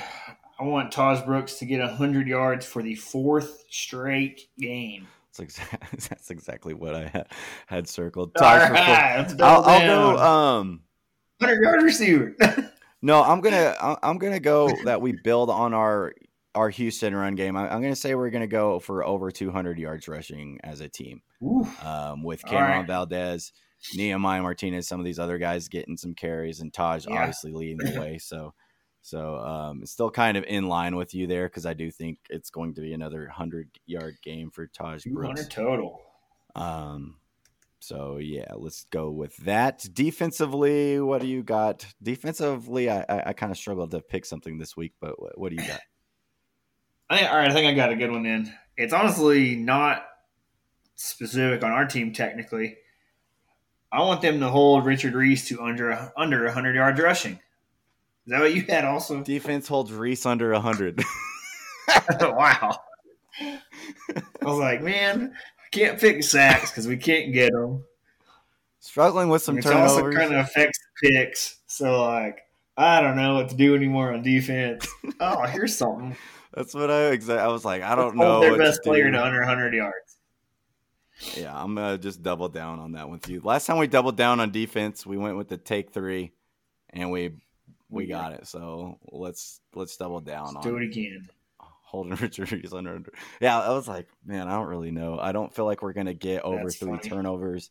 I 0.59 0.63
want 0.63 0.93
Tahj 0.93 1.25
Brooks 1.25 1.55
to 1.59 1.65
get 1.65 1.79
100 1.79 2.27
yards 2.27 2.65
for 2.65 2.81
the 2.81 2.95
fourth 2.95 3.65
straight 3.69 4.47
game. 4.59 5.07
That's, 5.37 5.59
that's 6.09 6.31
exactly 6.31 6.73
what 6.73 6.95
I 6.95 7.07
had, 7.07 7.27
had 7.67 7.87
circled. 7.87 8.31
All 8.35 8.43
Tahj 8.43 8.61
for 8.61 8.67
four- 8.67 8.75
right, 8.75 9.17
let's 9.17 9.41
I'll, 9.41 9.63
I'll 9.63 10.15
go. 10.15 10.17
Um, 10.17 10.81
100 11.39 11.63
yard 11.63 11.83
receiver. 11.83 12.35
No, 13.05 13.21
I'm 13.21 13.41
gonna 13.41 13.75
I'm 14.01 14.17
gonna 14.17 14.39
go 14.39 14.69
that 14.85 15.01
we 15.01 15.11
build 15.11 15.49
on 15.49 15.73
our 15.73 16.13
our 16.55 16.69
Houston 16.69 17.13
run 17.13 17.35
game. 17.35 17.57
I- 17.57 17.67
I'm 17.67 17.81
gonna 17.81 17.97
say 17.97 18.15
we're 18.15 18.29
gonna 18.29 18.47
go 18.47 18.79
for 18.79 19.03
over 19.03 19.29
200 19.29 19.77
yards 19.77 20.07
rushing 20.07 20.57
as 20.63 20.79
a 20.79 20.87
team. 20.87 21.21
Um, 21.83 22.23
with 22.23 22.45
Cameron 22.45 22.77
right. 22.77 22.87
Valdez, 22.87 23.51
Nehemiah 23.95 24.41
Martinez, 24.41 24.87
some 24.87 24.99
of 24.99 25.05
these 25.05 25.19
other 25.19 25.37
guys 25.37 25.67
getting 25.67 25.97
some 25.97 26.13
carries, 26.13 26.59
and 26.61 26.71
Tahj 26.71 27.05
Yeah. 27.07 27.19
obviously 27.19 27.51
leading 27.51 27.77
the 27.77 27.99
way. 27.99 28.17
So, 28.17 28.53
so 29.01 29.35
um, 29.37 29.81
it's 29.81 29.91
still 29.91 30.09
kind 30.09 30.37
of 30.37 30.43
in 30.45 30.67
line 30.67 30.95
with 30.95 31.13
you 31.13 31.27
there 31.27 31.47
because 31.47 31.65
I 31.65 31.73
do 31.73 31.91
think 31.91 32.19
it's 32.29 32.49
going 32.49 32.73
to 32.75 32.81
be 32.81 32.93
another 32.93 33.21
100 33.23 33.69
yard 33.85 34.15
game 34.23 34.49
for 34.51 34.67
Tahj 34.67 35.11
Brooks. 35.11 35.41
200 35.47 35.51
total. 35.51 36.01
Um, 36.55 37.17
so 37.79 38.17
yeah, 38.17 38.53
let's 38.55 38.85
go 38.91 39.09
with 39.11 39.35
that. 39.37 39.85
Defensively, 39.93 41.01
what 41.01 41.21
do 41.21 41.27
you 41.27 41.43
got? 41.43 41.85
Defensively, 42.01 42.89
I 42.89 43.01
I, 43.09 43.23
I 43.27 43.33
kind 43.33 43.51
of 43.51 43.57
struggled 43.57 43.91
to 43.91 43.99
pick 43.99 44.25
something 44.25 44.57
this 44.57 44.77
week, 44.77 44.93
but 45.01 45.21
what, 45.21 45.37
what 45.37 45.49
do 45.49 45.61
you 45.61 45.67
got? 45.67 45.81
I 47.09 47.17
think, 47.17 47.29
all 47.31 47.37
right, 47.37 47.51
I 47.51 47.53
think 47.53 47.67
I 47.67 47.73
got 47.73 47.91
a 47.91 47.95
good 47.97 48.09
one 48.11 48.23
then. 48.23 48.57
It's 48.77 48.93
honestly 48.93 49.55
not 49.57 50.05
specific 50.95 51.63
on 51.63 51.71
our 51.71 51.85
team 51.85 52.13
technically. 52.13 52.77
I 53.93 54.01
want 54.01 54.21
them 54.21 54.39
to 54.39 54.49
hold 54.49 54.85
Richard 54.85 55.13
Reese 55.13 55.47
to 55.49 55.61
under 55.61 56.11
under 56.17 56.45
100 56.45 56.75
yards 56.75 56.99
rushing. 56.99 57.33
Is 57.33 57.39
that 58.31 58.41
what 58.41 58.55
you 58.55 58.63
had 58.63 58.85
also? 58.85 59.23
Defense 59.23 59.67
holds 59.67 59.93
Reese 59.93 60.25
under 60.25 60.51
100. 60.51 60.99
wow. 62.21 62.79
I 63.39 63.59
was 64.41 64.57
like, 64.57 64.81
man, 64.81 65.33
I 65.35 65.69
can't 65.71 65.99
pick 65.99 66.23
sacks 66.23 66.71
because 66.71 66.87
we 66.87 66.97
can't 66.97 67.33
get 67.33 67.51
them. 67.53 67.83
Struggling 68.79 69.29
with 69.29 69.43
some 69.43 69.57
also 69.57 69.69
turnovers. 69.69 70.15
kind 70.15 70.33
of 70.33 70.45
affects 70.45 70.79
picks. 71.01 71.59
So, 71.67 72.03
like, 72.03 72.41
I 72.75 72.99
don't 72.99 73.15
know 73.15 73.35
what 73.35 73.49
to 73.49 73.55
do 73.55 73.75
anymore 73.75 74.11
on 74.11 74.23
defense. 74.23 74.87
oh, 75.19 75.43
here's 75.43 75.77
something. 75.77 76.15
That's 76.53 76.73
what 76.73 76.89
I 76.89 77.11
exactly. 77.11 77.43
I 77.43 77.47
was 77.47 77.63
like, 77.63 77.83
I 77.83 77.95
don't 77.95 78.17
Hold 78.17 78.17
know. 78.17 78.41
their 78.41 78.57
best 78.57 78.81
player 78.83 79.09
to 79.09 79.23
under 79.23 79.39
100 79.39 79.73
yards. 79.73 80.02
Yeah, 81.37 81.55
I'm 81.55 81.75
gonna 81.75 81.97
just 81.97 82.21
double 82.23 82.49
down 82.49 82.79
on 82.79 82.93
that 82.93 83.03
one 83.07 83.19
with 83.19 83.29
you. 83.29 83.41
Last 83.43 83.65
time 83.65 83.77
we 83.77 83.87
doubled 83.87 84.17
down 84.17 84.39
on 84.39 84.51
defense, 84.51 85.05
we 85.05 85.17
went 85.17 85.37
with 85.37 85.47
the 85.47 85.57
take 85.57 85.91
three, 85.91 86.31
and 86.89 87.11
we 87.11 87.31
we 87.89 88.07
got 88.07 88.33
it. 88.33 88.47
So 88.47 88.97
let's 89.11 89.61
let's 89.75 89.95
double 89.97 90.19
down 90.19 90.45
Let's 90.45 90.57
on 90.57 90.63
do 90.63 90.77
it 90.77 90.83
again. 90.83 91.29
holding 91.59 92.15
Richard 92.21 92.51
Reese 92.51 92.73
under. 92.73 92.95
under. 92.95 93.13
Yeah, 93.39 93.59
I 93.59 93.69
was 93.69 93.87
like, 93.87 94.07
man, 94.25 94.47
I 94.47 94.53
don't 94.53 94.67
really 94.67 94.91
know. 94.91 95.19
I 95.19 95.31
don't 95.31 95.53
feel 95.53 95.65
like 95.65 95.81
we're 95.81 95.93
gonna 95.93 96.13
get 96.13 96.41
over 96.43 96.63
That's 96.63 96.75
three 96.77 96.97
funny. 96.97 97.09
turnovers. 97.09 97.69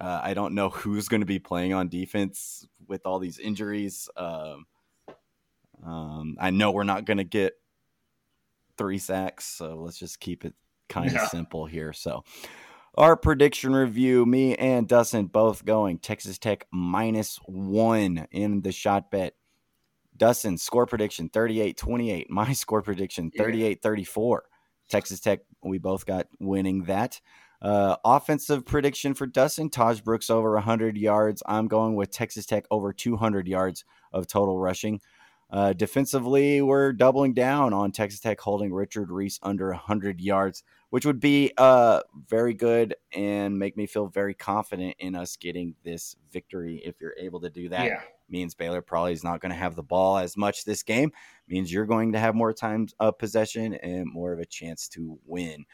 Uh, 0.00 0.20
I 0.22 0.34
don't 0.34 0.54
know 0.54 0.68
who's 0.68 1.08
going 1.08 1.22
to 1.22 1.26
be 1.26 1.38
playing 1.38 1.72
on 1.72 1.88
defense 1.88 2.66
with 2.86 3.06
all 3.06 3.18
these 3.18 3.38
injuries. 3.38 4.10
Um, 4.14 4.66
um, 5.82 6.36
I 6.38 6.50
know 6.50 6.70
we're 6.70 6.84
not 6.84 7.06
going 7.06 7.16
to 7.16 7.24
get 7.24 7.54
three 8.76 8.98
sacks, 8.98 9.46
so 9.46 9.76
let's 9.76 9.98
just 9.98 10.20
keep 10.20 10.44
it 10.44 10.52
kind 10.90 11.06
of 11.08 11.14
Yeah. 11.14 11.28
simple 11.28 11.64
here. 11.64 11.94
So, 11.94 12.24
our 12.96 13.16
prediction 13.16 13.74
review: 13.74 14.26
me 14.26 14.54
and 14.56 14.88
Dustin 14.88 15.26
both 15.26 15.64
going 15.64 15.98
Texas 15.98 16.38
Tech 16.38 16.66
minus 16.70 17.38
one 17.46 18.26
in 18.30 18.62
the 18.62 18.72
shot 18.72 19.10
bet. 19.10 19.34
Dustin 20.16 20.56
score 20.56 20.86
prediction 20.86 21.28
38-28. 21.28 22.30
My 22.30 22.52
score 22.54 22.82
prediction 22.82 23.30
Yeah. 23.34 23.42
38-34. 23.42 24.38
Texas 24.88 25.20
Tech, 25.20 25.40
we 25.62 25.78
both 25.78 26.06
got 26.06 26.26
winning 26.40 26.84
that. 26.84 27.20
Uh, 27.60 27.96
offensive 28.04 28.64
prediction 28.64 29.14
for 29.14 29.26
Dustin: 29.26 29.70
Tahj 29.70 30.04
Brooks 30.04 30.30
over 30.30 30.52
100 30.54 30.96
yards. 30.96 31.42
I'm 31.46 31.68
going 31.68 31.96
with 31.96 32.10
Texas 32.10 32.46
Tech 32.46 32.64
over 32.70 32.92
200 32.92 33.48
yards 33.48 33.84
of 34.12 34.26
total 34.26 34.58
rushing. 34.58 35.00
Uh, 35.48 35.72
defensively, 35.72 36.60
we're 36.60 36.92
doubling 36.92 37.32
down 37.32 37.72
on 37.72 37.92
Texas 37.92 38.20
Tech 38.20 38.40
holding 38.40 38.72
Richard 38.72 39.10
Reese 39.10 39.38
under 39.42 39.68
100 39.70 40.20
yards, 40.20 40.64
which 40.90 41.04
would 41.04 41.20
be 41.20 41.52
uh, 41.58 42.00
very 42.28 42.54
good 42.54 42.94
and 43.12 43.58
make 43.58 43.76
me 43.76 43.86
feel 43.86 44.06
very 44.06 44.34
confident 44.34 44.96
in 44.98 45.14
us 45.14 45.36
getting 45.36 45.74
this 45.84 46.16
victory. 46.32 46.80
If 46.84 47.00
you're 47.00 47.16
able 47.18 47.40
to 47.40 47.50
do 47.50 47.68
that, 47.70 47.86
yeah. 47.86 48.00
means 48.28 48.54
Baylor 48.54 48.82
probably 48.82 49.12
is 49.12 49.24
not 49.24 49.40
going 49.40 49.50
to 49.50 49.58
have 49.58 49.74
the 49.74 49.82
ball 49.82 50.18
as 50.18 50.36
much 50.36 50.64
this 50.64 50.82
game. 50.82 51.12
Means 51.48 51.72
you're 51.72 51.86
going 51.86 52.12
to 52.12 52.18
have 52.18 52.34
more 52.34 52.52
times 52.52 52.94
of 53.00 53.18
possession 53.18 53.74
and 53.74 54.06
more 54.12 54.32
of 54.32 54.38
a 54.38 54.46
chance 54.46 54.88
to 54.90 55.18
win. 55.24 55.64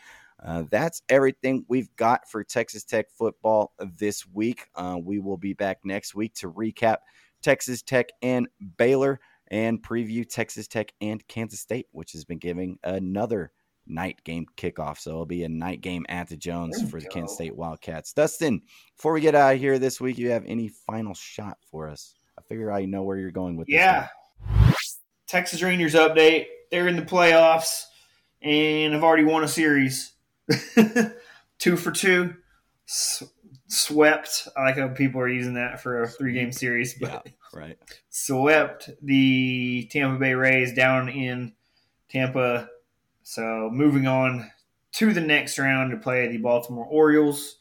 Uh, 0.43 0.65
that's 0.71 1.03
everything 1.09 1.65
we've 1.69 1.95
got 1.97 2.29
for 2.29 2.43
Texas 2.43 2.83
Tech 2.83 3.11
football 3.11 3.73
this 3.79 4.27
week. 4.27 4.67
Uh, 4.75 4.99
we 5.01 5.21
will 5.21 5.37
be 5.37 5.53
back 5.53 5.79
next 5.85 6.15
week 6.15 6.35
to 6.35 6.51
recap 6.51 6.97
Texas 7.43 7.83
Tech 7.83 8.09
and 8.23 8.49
Baylor 8.77 9.21
and 9.49 9.83
preview 9.83 10.29
Texas 10.29 10.67
Tech 10.67 10.93
and 11.01 11.27
Kansas 11.29 11.61
State, 11.61 11.87
which 11.93 12.13
has 12.13 12.25
been 12.25 12.39
giving 12.39 12.79
another 12.83 13.53
night 13.93 14.23
game 14.25 14.47
kickoff. 14.57 14.99
So 14.99 15.11
it'll 15.11 15.27
be 15.27 15.45
a 15.45 15.49
night 15.49 15.81
game 15.81 16.07
at 16.09 16.29
the 16.29 16.37
Jones 16.37 16.81
for 16.91 17.01
the 17.01 17.07
go. 17.07 17.13
Kansas 17.13 17.37
State 17.37 17.57
Wildcats. 17.57 18.13
Dustin, 18.13 18.63
before 18.97 19.13
we 19.13 19.21
get 19.21 19.35
out 19.35 19.55
of 19.55 19.61
here 19.61 19.79
this 19.79 20.01
week, 20.01 20.19
you 20.19 20.31
have 20.31 20.45
any 20.47 20.69
final 20.69 21.15
shot 21.15 21.59
for 21.71 21.89
us? 21.89 22.15
I 22.39 22.43
figure 22.43 22.73
I 22.73 22.85
know 22.87 23.03
where 23.03 23.19
you're 23.19 23.31
going 23.31 23.57
with 23.57 23.67
this. 23.67 23.75
Yeah. 23.75 24.09
Texas 25.27 25.63
Rangers 25.63 25.95
update. 25.95 26.47
They're 26.71 26.89
in 26.89 26.97
the 26.97 27.03
playoffs 27.03 27.85
and 28.43 28.93
have 28.93 29.05
already 29.05 29.25
won 29.25 29.45
a 29.45 29.49
series. 29.49 30.13
two 31.59 31.77
for 31.77 31.91
two. 31.91 32.35
S- 32.89 33.23
swept. 33.69 34.49
I 34.57 34.65
like 34.65 34.77
how 34.77 34.89
people 34.89 35.21
are 35.21 35.29
using 35.29 35.55
that 35.55 35.81
for 35.81 36.03
a 36.03 36.09
three 36.09 36.33
game 36.33 36.53
series, 36.53 36.99
one. 36.99 37.11
Yeah, 37.11 37.21
but 37.25 37.59
right. 37.59 37.79
swept 38.11 38.91
the 39.03 39.89
Tampa 39.91 40.19
Bay 40.19 40.35
Rays 40.35 40.75
down 40.75 41.09
in 41.09 41.53
Tampa. 42.09 42.69
So 43.23 43.71
moving 43.73 44.07
on 44.07 44.51
to 44.93 45.13
the 45.13 45.21
next 45.21 45.59
round 45.59 45.91
to 45.91 45.97
play 45.97 46.29
the 46.29 46.39
Baltimore 46.39 46.87
Orioles, 46.87 47.57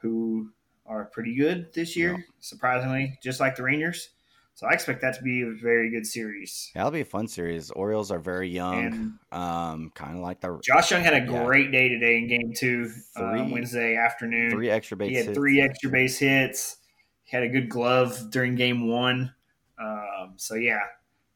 who 0.00 0.50
are 0.86 1.06
pretty 1.06 1.34
good 1.34 1.72
this 1.74 1.96
year, 1.96 2.12
Yeah. 2.12 2.18
surprisingly, 2.40 3.18
just 3.22 3.40
like 3.40 3.56
the 3.56 3.62
Rangers. 3.62 4.10
So 4.54 4.66
I 4.66 4.72
expect 4.72 5.00
that 5.00 5.14
to 5.14 5.22
be 5.22 5.42
a 5.42 5.50
very 5.50 5.90
good 5.90 6.06
series. 6.06 6.70
Yeah, 6.74 6.80
that'll 6.80 6.92
be 6.92 7.00
a 7.00 7.04
fun 7.06 7.26
series. 7.26 7.70
Orioles 7.70 8.10
are 8.10 8.18
very 8.18 8.48
young, 8.50 9.18
um, 9.32 9.90
kind 9.94 10.16
of 10.16 10.22
like 10.22 10.40
the 10.40 10.60
Josh 10.62 10.90
Jung 10.90 11.02
had 11.02 11.14
a 11.14 11.20
Yeah. 11.20 11.44
great 11.44 11.72
day 11.72 11.88
today 11.88 12.18
in 12.18 12.28
Game 12.28 12.52
Two, 12.54 12.90
uh, 13.16 13.30
Three- 13.30 13.50
Wednesday 13.52 13.96
afternoon. 13.96 14.50
three 14.50 14.68
extra 14.68 14.96
base 14.96 15.08
he 15.08 15.14
had 15.16 15.26
hits. 15.26 15.36
three 15.38 15.60
extra 15.60 15.90
base 15.90 16.18
hits. 16.18 16.76
He 17.24 17.34
had 17.36 17.42
a 17.44 17.48
good 17.48 17.70
glove 17.70 18.30
during 18.30 18.54
game 18.54 18.88
one. 18.88 19.32
Um, 19.78 20.34
so 20.36 20.54
yeah, 20.54 20.82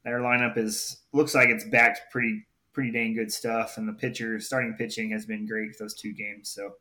their 0.03 0.19
lineup 0.19 0.55
is 0.57 1.01
looks 1.11 1.33
like 1.33 1.49
it's 1.49 1.65
backed 1.65 2.01
pretty 2.11 2.45
pretty 2.77 2.91
dang 2.91 3.15
good 3.15 3.33
stuff, 3.33 3.77
and 3.77 3.87
the 3.87 3.93
pitcher 3.93 4.39
starting 4.39 4.75
pitching 4.77 5.09
has 5.09 5.25
been 5.25 5.47
great 5.47 5.75
for 5.75 5.85
those 5.85 5.95
two 5.95 6.13
games. 6.13 6.47
So 6.47 6.73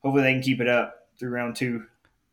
hopefully 0.00 0.22
they 0.22 0.34
can 0.34 0.42
keep 0.42 0.60
it 0.60 0.68
up 0.68 1.08
through 1.18 1.30
round 1.30 1.56
two. 1.56 1.86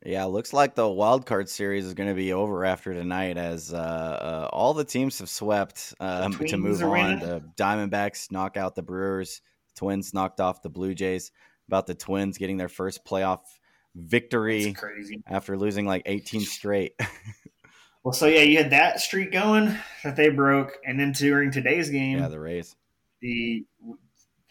Yeah, 0.06 0.26
looks 0.26 0.52
like 0.52 0.76
the 0.76 0.90
wild 0.90 1.26
card 1.26 1.48
series 1.48 1.86
is 1.86 1.94
going 1.94 2.10
to 2.10 2.16
be 2.16 2.34
over 2.34 2.66
after 2.66 2.94
tonight, 2.94 3.38
as 3.38 3.74
uh, 3.74 3.78
uh, 3.78 4.50
all 4.52 4.74
the 4.74 4.84
teams 4.84 5.20
have 5.20 5.30
swept 5.30 5.94
um, 6.02 6.34
to 6.34 6.58
move 6.58 6.84
on. 6.84 7.20
The 7.20 7.42
Diamondbacks 7.56 8.30
knock 8.30 8.58
out 8.58 8.76
the 8.76 8.84
Brewers. 8.84 9.42
Twins 9.74 10.14
knocked 10.14 10.42
off 10.42 10.62
the 10.62 10.70
Blue 10.70 10.94
Jays. 10.94 11.32
About 11.70 11.88
the 11.88 11.96
Twins 11.96 12.38
getting 12.38 12.58
their 12.58 12.68
first 12.68 13.06
playoff 13.06 13.40
victory 13.96 14.76
after 15.28 15.58
losing 15.58 15.86
like 15.86 16.04
18 16.06 16.42
straight. 16.42 16.94
Well, 18.04 18.14
so 18.14 18.26
yeah, 18.26 18.44
you 18.44 18.58
had 18.58 18.70
that 18.70 19.02
streak 19.02 19.34
going 19.34 19.78
that 20.06 20.16
they 20.16 20.30
broke, 20.30 20.78
and 20.86 20.98
then 20.98 21.12
during 21.12 21.52
today's 21.52 21.90
game, 21.90 22.20
yeah, 22.20 22.30
the 22.30 22.40
Rays. 22.40 22.74
The 23.22 23.66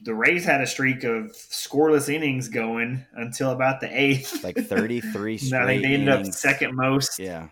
the 0.02 0.14
Rays 0.14 0.44
had 0.44 0.60
a 0.60 0.66
streak 0.66 1.04
of 1.04 1.32
scoreless 1.32 2.12
innings 2.12 2.48
going 2.48 3.04
until 3.14 3.50
about 3.52 3.80
the 3.80 3.88
eighth. 3.98 4.40
Like 4.44 4.56
33 4.58 5.34
I 5.34 5.36
straight 5.38 5.66
think 5.66 5.82
they 5.82 5.94
ended 5.94 6.08
up 6.10 6.26
second 6.26 6.76
most. 6.76 7.18
Yeah. 7.18 7.48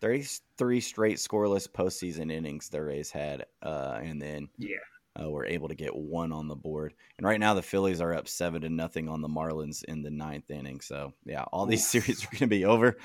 33 0.00 0.80
straight 0.80 1.16
scoreless 1.18 1.68
postseason 1.68 2.32
innings 2.32 2.68
the 2.68 2.82
Rays 2.82 3.10
had. 3.10 3.46
Uh, 3.62 4.00
and 4.02 4.20
then 4.20 4.48
Yeah. 4.58 4.76
uh, 5.22 5.30
were 5.30 5.44
able 5.46 5.68
to 5.68 5.74
get 5.74 5.94
one 5.94 6.32
on 6.32 6.48
the 6.48 6.56
board. 6.56 6.94
And 7.18 7.26
right 7.26 7.38
now 7.40 7.52
the 7.54 7.62
Phillies 7.62 8.00
are 8.00 8.14
up 8.14 8.28
seven 8.28 8.62
to 8.62 8.68
nothing 8.70 9.08
on 9.08 9.20
the 9.20 9.28
Marlins 9.28 9.84
in 9.84 10.02
the 10.02 10.10
ninth 10.10 10.50
inning. 10.50 10.80
So 10.80 11.12
yeah, 11.26 11.42
all 11.52 11.66
these 11.66 11.86
series 11.88 12.24
are 12.24 12.28
going 12.28 12.38
to 12.40 12.46
be 12.46 12.64
over. 12.64 12.96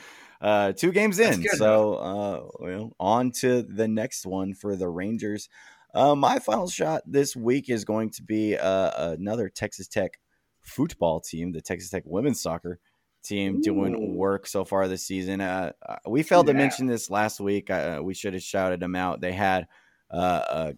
Uh, 0.42 0.72
two 0.72 0.94
games 0.94 1.20
in. 1.20 1.44
so 1.50 1.96
uh, 1.96 2.48
well, 2.60 2.94
on 2.98 3.32
to 3.32 3.62
the 3.62 3.90
next 3.90 4.26
one 4.26 4.54
for 4.54 4.78
the 4.78 4.88
Rangers. 4.88 5.50
Uh, 5.94 6.16
my 6.16 6.40
final 6.40 6.68
shot 6.70 7.02
this 7.06 7.36
week 7.36 7.70
is 7.70 7.84
going 7.86 8.10
to 8.12 8.24
be 8.24 8.56
uh, 8.58 9.12
another 9.14 9.50
Texas 9.50 9.88
Tech 9.88 10.20
football 10.62 11.20
team, 11.20 11.52
the 11.52 11.62
Texas 11.62 11.90
Tech 11.90 12.04
women's 12.06 12.42
soccer 12.42 12.80
team, 13.24 13.60
doing 13.62 14.16
work 14.16 14.46
so 14.48 14.64
far 14.64 14.88
this 14.88 15.04
season. 15.06 15.42
Uh, 15.42 15.72
uh, 15.88 15.96
we 16.08 16.22
failed 16.24 16.48
to 16.48 16.54
mention 16.54 16.86
this 16.86 17.10
last 17.10 17.40
week. 17.40 17.70
Uh, 17.70 18.00
we 18.04 18.14
should 18.14 18.34
have 18.34 18.44
shouted 18.44 18.80
them 18.80 18.96
out. 18.96 19.20
They 19.20 19.32
had 19.34 19.68
uh, 20.12 20.42
a 20.50 20.74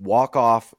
walk 0.00 0.34
off 0.36 0.74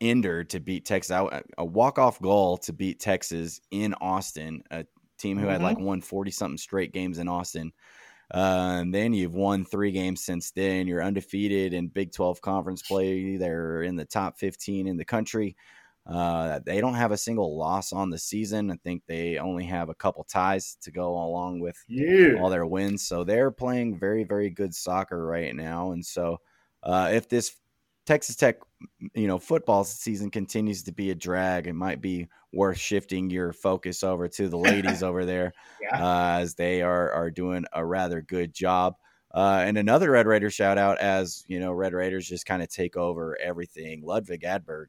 ender 0.00 0.42
to 0.42 0.58
beat 0.60 0.84
Texas, 0.84 1.12
a- 1.58 1.64
walk 1.64 1.98
off 1.98 2.20
goal 2.20 2.58
to 2.58 2.72
beat 2.72 2.98
Texas 2.98 3.60
in 3.70 3.94
Austin, 3.94 4.62
a 4.72 4.84
team 5.18 5.38
who 5.38 5.46
had 5.46 5.60
Mhm. 5.60 5.64
like 5.64 5.78
won 5.78 6.00
40 6.00 6.32
something 6.32 6.58
straight 6.58 6.92
games 6.92 7.18
in 7.18 7.28
Austin. 7.28 7.72
Uh, 8.32 8.78
and 8.80 8.94
then 8.94 9.12
you've 9.12 9.34
won 9.34 9.64
three 9.64 9.92
games 9.92 10.24
since 10.24 10.50
then. 10.52 10.86
You're 10.86 11.02
undefeated 11.02 11.74
in 11.74 11.88
Big 11.88 12.12
12 12.12 12.40
conference 12.40 12.82
play. 12.82 13.36
They're 13.36 13.82
in 13.82 13.96
the 13.96 14.06
top 14.06 14.38
15 14.38 14.86
in 14.86 14.96
the 14.96 15.04
country. 15.04 15.56
Uh, 16.06 16.58
they 16.64 16.80
don't 16.80 16.94
have 16.94 17.12
a 17.12 17.16
single 17.16 17.56
loss 17.56 17.92
on 17.92 18.10
the 18.10 18.18
season. 18.18 18.70
I 18.70 18.76
think 18.76 19.04
they 19.06 19.38
only 19.38 19.64
have 19.64 19.88
a 19.88 19.94
couple 19.94 20.24
ties 20.24 20.76
to 20.82 20.90
go 20.90 21.10
along 21.14 21.60
with 21.60 21.76
Yeah. 21.86 22.34
all 22.34 22.50
their 22.50 22.66
wins. 22.66 23.06
So 23.06 23.22
they're 23.24 23.50
playing 23.50 23.98
very, 23.98 24.24
very 24.24 24.50
good 24.50 24.74
soccer 24.74 25.24
right 25.24 25.54
now. 25.54 25.92
And 25.92 26.04
so 26.04 26.38
uh, 26.82 27.10
if 27.12 27.28
this 27.28 27.54
Texas 28.04 28.34
Tech, 28.36 28.56
you 29.14 29.26
know, 29.28 29.38
football 29.38 29.84
season 29.84 30.30
continues 30.30 30.82
to 30.84 30.92
be 30.92 31.10
a 31.10 31.14
drag, 31.14 31.66
it 31.66 31.72
might 31.74 32.00
be 32.00 32.28
worth 32.52 32.78
shifting 32.78 33.30
your 33.30 33.52
focus 33.52 34.02
over 34.02 34.28
to 34.28 34.48
the 34.48 34.58
ladies 34.58 35.02
over 35.02 35.24
there 35.24 35.52
Yeah. 35.80 36.04
uh, 36.04 36.38
as 36.40 36.54
they 36.54 36.82
are 36.82 37.10
are 37.12 37.30
doing 37.30 37.64
a 37.72 37.84
rather 37.84 38.20
good 38.20 38.52
job. 38.52 38.96
Uh, 39.34 39.62
and 39.64 39.78
another 39.78 40.10
Red 40.10 40.26
Raider 40.26 40.50
shout 40.50 40.76
out 40.78 40.98
as 40.98 41.44
you 41.46 41.58
know, 41.60 41.72
Red 41.72 41.92
Raiders 41.94 42.28
just 42.28 42.44
kind 42.44 42.62
of 42.62 42.68
take 42.68 42.96
over 42.96 43.38
everything. 43.40 44.02
Ludvig 44.04 44.42
Åberg 44.42 44.86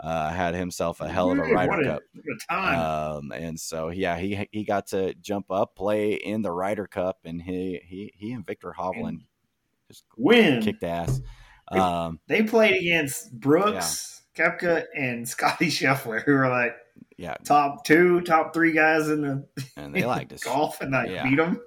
uh, 0.00 0.30
had 0.30 0.54
himself 0.54 1.00
a 1.02 1.08
hell 1.08 1.30
of 1.30 1.38
a 1.38 1.42
Ryder 1.42 1.68
what 1.70 1.80
a, 1.80 1.84
Cup. 1.84 2.02
what. 2.48 2.78
Um, 2.78 3.32
and 3.32 3.58
so 3.60 3.88
yeah, 3.90 4.16
he 4.16 4.48
he 4.52 4.64
got 4.64 4.86
to 4.88 5.12
jump 5.14 5.50
up, 5.50 5.74
play 5.76 6.12
in 6.14 6.40
the 6.42 6.50
Ryder 6.52 6.86
Cup, 6.86 7.18
and 7.24 7.42
he 7.42 7.80
he 7.84 8.12
he 8.16 8.32
and 8.32 8.46
Viktor 8.46 8.72
Hovland 8.78 9.18
just 9.88 10.04
Win. 10.16 10.62
kicked 10.62 10.84
ass. 10.84 11.20
Um, 11.80 12.20
They 12.28 12.42
played 12.42 12.80
against 12.80 13.32
Brooks, 13.32 14.22
Koepka, 14.36 14.84
and 14.94 15.28
Scottie 15.28 15.66
Scheffler, 15.66 16.22
who 16.22 16.34
are 16.34 16.48
like 16.48 16.76
yeah, 17.16 17.36
top 17.44 17.84
two, 17.84 18.20
top 18.22 18.54
three 18.54 18.72
guys 18.72 19.08
in 19.08 19.22
the 19.22 19.46
and 19.76 19.94
they 19.94 20.04
like 20.04 20.28
to 20.30 20.36
golf, 20.44 20.80
and 20.80 20.94
I 20.94 21.06
yeah. 21.06 21.28
beat 21.28 21.36
them. 21.36 21.60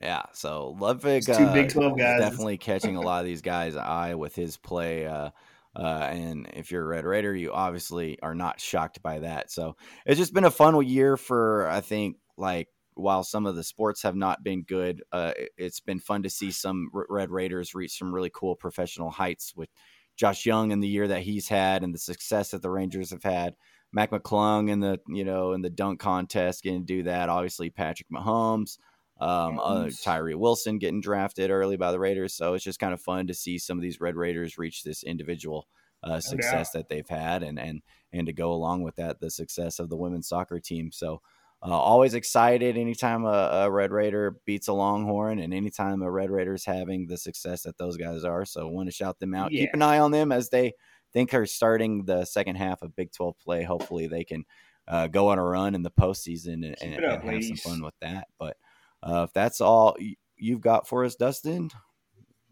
Yeah, 0.00 0.22
so 0.32 0.76
Ludvig 0.78 1.24
two 1.24 1.32
uh, 1.32 1.52
Big 1.52 1.70
12 1.70 1.98
guys. 1.98 2.20
definitely 2.20 2.56
catching 2.56 2.96
a 2.96 3.00
lot 3.00 3.20
of 3.20 3.26
these 3.26 3.42
guys' 3.42 3.74
eye 3.74 4.14
with 4.14 4.34
his 4.34 4.56
play. 4.56 5.06
Uh, 5.06 5.30
uh, 5.74 6.08
and 6.10 6.48
if 6.54 6.70
you're 6.70 6.82
a 6.82 6.86
Red 6.86 7.04
Raider, 7.04 7.34
you 7.34 7.52
obviously 7.52 8.18
are 8.22 8.34
not 8.34 8.60
shocked 8.60 9.02
by 9.02 9.20
that. 9.20 9.50
So 9.50 9.76
it's 10.06 10.18
just 10.18 10.34
been 10.34 10.44
a 10.44 10.50
fun 10.50 10.80
year 10.86 11.16
for 11.16 11.68
I 11.68 11.80
think 11.80 12.16
like 12.36 12.68
while 12.98 13.22
some 13.24 13.46
of 13.46 13.56
the 13.56 13.64
sports 13.64 14.02
have 14.02 14.16
not 14.16 14.42
been 14.42 14.62
good, 14.62 15.02
uh, 15.12 15.32
it- 15.36 15.52
it's 15.56 15.80
been 15.80 16.00
fun 16.00 16.22
to 16.24 16.30
see 16.30 16.50
some 16.50 16.90
Red 16.92 17.30
Raiders 17.30 17.74
reach 17.74 17.96
some 17.98 18.14
really 18.14 18.30
cool 18.34 18.56
professional 18.56 19.10
heights 19.10 19.54
with 19.54 19.70
Josh 20.16 20.44
Jung 20.44 20.72
in 20.72 20.80
the 20.80 20.88
year 20.88 21.08
that 21.08 21.22
he's 21.22 21.48
had 21.48 21.84
and 21.84 21.94
the 21.94 21.98
success 21.98 22.50
that 22.50 22.62
the 22.62 22.70
Rangers 22.70 23.10
have 23.10 23.22
had. 23.22 23.54
Mac 23.92 24.10
McClung 24.10 24.68
in 24.68 24.80
the 24.80 25.00
you 25.08 25.24
know 25.24 25.52
in 25.52 25.62
the 25.62 25.70
dunk 25.70 26.00
contest 26.00 26.62
getting 26.62 26.80
to 26.80 26.86
do 26.86 27.02
that. 27.04 27.28
Obviously 27.28 27.70
Patrick 27.70 28.08
Mahomes 28.10 28.78
um, 29.20 29.58
uh, 29.58 29.90
Tyree 30.02 30.34
Wilson 30.34 30.78
getting 30.78 31.00
drafted 31.00 31.50
early 31.50 31.76
by 31.76 31.90
the 31.90 31.98
Raiders. 31.98 32.34
So 32.34 32.54
it's 32.54 32.64
just 32.64 32.78
kind 32.78 32.94
of 32.94 33.00
fun 33.00 33.26
to 33.28 33.34
see 33.34 33.58
some 33.58 33.78
of 33.78 33.82
these 33.82 34.00
Red 34.00 34.14
Raiders 34.16 34.58
reach 34.58 34.82
this 34.84 35.02
individual 35.02 35.66
uh, 36.04 36.20
success 36.20 36.70
that 36.72 36.88
they've 36.88 37.08
had, 37.08 37.42
and 37.42 37.58
and 37.58 37.82
and 38.12 38.26
to 38.26 38.32
go 38.32 38.52
along 38.52 38.82
with 38.82 38.94
that, 38.96 39.18
the 39.20 39.30
success 39.30 39.78
of 39.80 39.88
the 39.88 39.96
women's 39.96 40.28
soccer 40.28 40.60
team. 40.60 40.92
So. 40.92 41.22
Uh, 41.60 41.70
always 41.70 42.14
excited 42.14 42.76
anytime 42.76 43.24
a, 43.24 43.50
a 43.64 43.70
Red 43.70 43.90
Raider 43.90 44.36
beats 44.44 44.68
a 44.68 44.72
Longhorn, 44.72 45.40
and 45.40 45.52
anytime 45.52 46.02
a 46.02 46.10
Red 46.10 46.30
Raider 46.30 46.54
is 46.54 46.64
having 46.64 47.06
the 47.06 47.16
success 47.16 47.62
that 47.62 47.76
those 47.78 47.96
guys 47.96 48.22
are. 48.22 48.44
So, 48.44 48.68
want 48.68 48.88
to 48.88 48.94
shout 48.94 49.18
them 49.18 49.34
out. 49.34 49.50
Keep 49.50 49.74
an 49.74 49.82
eye 49.82 49.98
on 49.98 50.12
them 50.12 50.30
as 50.30 50.50
they 50.50 50.74
think 51.12 51.34
are 51.34 51.46
starting 51.46 52.04
the 52.04 52.24
second 52.24 52.56
half 52.56 52.82
of 52.82 52.94
Big 52.94 53.10
12 53.12 53.38
play. 53.40 53.64
Hopefully, 53.64 54.06
they 54.06 54.22
can 54.22 54.44
uh, 54.86 55.08
go 55.08 55.28
on 55.28 55.38
a 55.38 55.44
run 55.44 55.74
in 55.74 55.82
the 55.82 55.90
postseason 55.90 56.64
and, 56.64 56.76
and, 56.80 57.04
up, 57.04 57.24
and 57.24 57.30
have 57.32 57.44
some 57.44 57.56
fun 57.56 57.82
with 57.82 57.94
that. 58.02 58.28
But 58.38 58.56
uh, 59.02 59.24
if 59.26 59.32
that's 59.32 59.60
all 59.60 59.96
you've 60.36 60.60
got 60.60 60.86
for 60.86 61.04
us, 61.04 61.16
Dustin, 61.16 61.70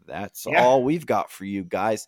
that's 0.05 0.45
Yeah. 0.45 0.63
all 0.63 0.83
we've 0.83 1.05
got 1.05 1.31
for 1.31 1.45
you 1.45 1.63
guys 1.63 2.07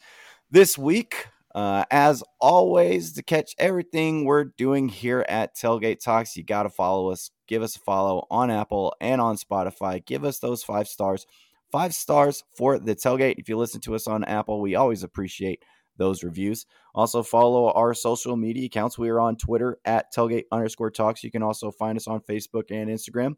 this 0.51 0.77
week. 0.77 1.27
Uh, 1.55 1.83
as 1.89 2.23
always, 2.39 3.13
to 3.13 3.23
catch 3.23 3.55
everything 3.57 4.23
we're 4.23 4.45
doing 4.45 4.87
here 4.87 5.25
at 5.27 5.55
Tailgate 5.55 5.99
Talks, 5.99 6.37
you 6.37 6.43
got 6.43 6.63
to 6.63 6.69
follow 6.69 7.09
us. 7.11 7.31
Give 7.47 7.63
us 7.63 7.75
a 7.75 7.79
follow 7.79 8.27
on 8.29 8.51
Apple 8.51 8.93
and 9.01 9.19
on 9.19 9.35
Spotify. 9.35 10.05
Give 10.05 10.23
us 10.23 10.39
those 10.39 10.63
five 10.63 10.87
stars. 10.87 11.25
Five 11.71 11.93
stars 11.93 12.43
for 12.55 12.77
the 12.77 12.95
Tailgate. 12.95 13.35
If 13.37 13.49
you 13.49 13.57
listen 13.57 13.81
to 13.81 13.95
us 13.95 14.07
on 14.07 14.23
Apple, 14.23 14.61
we 14.61 14.75
always 14.75 15.03
appreciate 15.03 15.63
those 15.97 16.23
reviews. 16.23 16.65
Also, 16.95 17.23
follow 17.23 17.71
our 17.71 17.93
social 17.93 18.35
media 18.35 18.65
accounts. 18.65 18.97
We 18.97 19.09
are 19.09 19.19
on 19.19 19.35
Twitter 19.35 19.79
at 19.85 20.13
Tailgate 20.13 20.45
underscore 20.51 20.91
Talks. 20.91 21.23
You 21.23 21.31
can 21.31 21.43
also 21.43 21.71
find 21.71 21.97
us 21.97 22.07
on 22.07 22.21
Facebook 22.21 22.71
and 22.71 22.89
Instagram. 22.89 23.35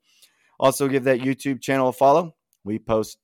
Also, 0.59 0.88
give 0.88 1.05
that 1.05 1.22
YouTube 1.22 1.62
channel 1.62 1.89
a 1.89 1.93
follow. 1.93 2.36
We 2.64 2.78
post 2.78 3.18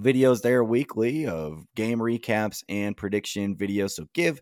videos 0.00 0.42
there 0.42 0.64
weekly 0.64 1.26
of 1.26 1.64
game 1.74 1.98
recaps 1.98 2.62
and 2.68 2.96
prediction 2.96 3.56
videos. 3.56 3.92
So 3.92 4.06
give 4.14 4.40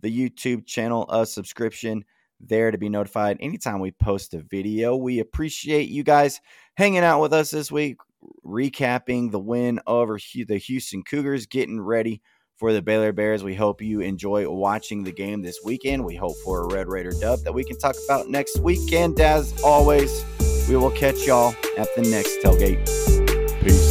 the 0.00 0.30
YouTube 0.30 0.66
channel 0.66 1.06
a 1.10 1.26
subscription 1.26 2.04
there 2.40 2.70
to 2.70 2.78
be 2.78 2.88
notified 2.88 3.36
anytime 3.40 3.80
we 3.80 3.90
post 3.92 4.34
a 4.34 4.40
video. 4.40 4.96
We 4.96 5.18
appreciate 5.18 5.88
you 5.88 6.02
guys 6.02 6.40
hanging 6.76 7.04
out 7.04 7.20
with 7.20 7.32
us 7.32 7.50
this 7.50 7.70
week, 7.70 7.98
recapping 8.44 9.30
the 9.30 9.40
win 9.40 9.80
over 9.86 10.18
the 10.34 10.58
Houston 10.58 11.02
Cougars, 11.02 11.46
getting 11.46 11.80
ready 11.80 12.22
for 12.56 12.72
the 12.72 12.82
Baylor 12.82 13.12
Bears. 13.12 13.42
We 13.42 13.54
hope 13.54 13.80
you 13.80 14.00
enjoy 14.00 14.48
watching 14.48 15.02
the 15.02 15.12
game 15.12 15.42
this 15.42 15.58
weekend. 15.64 16.04
We 16.04 16.14
hope 16.14 16.36
for 16.44 16.62
a 16.62 16.74
Red 16.74 16.88
Raider 16.88 17.12
dub 17.18 17.40
that 17.40 17.52
we 17.52 17.64
can 17.64 17.78
talk 17.78 17.96
about 18.04 18.28
next 18.28 18.58
weekend. 18.60 19.18
As 19.18 19.54
always, 19.62 20.24
we 20.68 20.76
will 20.76 20.90
catch 20.90 21.26
y'all 21.26 21.54
at 21.78 21.88
the 21.96 22.02
next 22.02 22.38
tailgate. 22.42 22.86
Peace. 23.62 23.89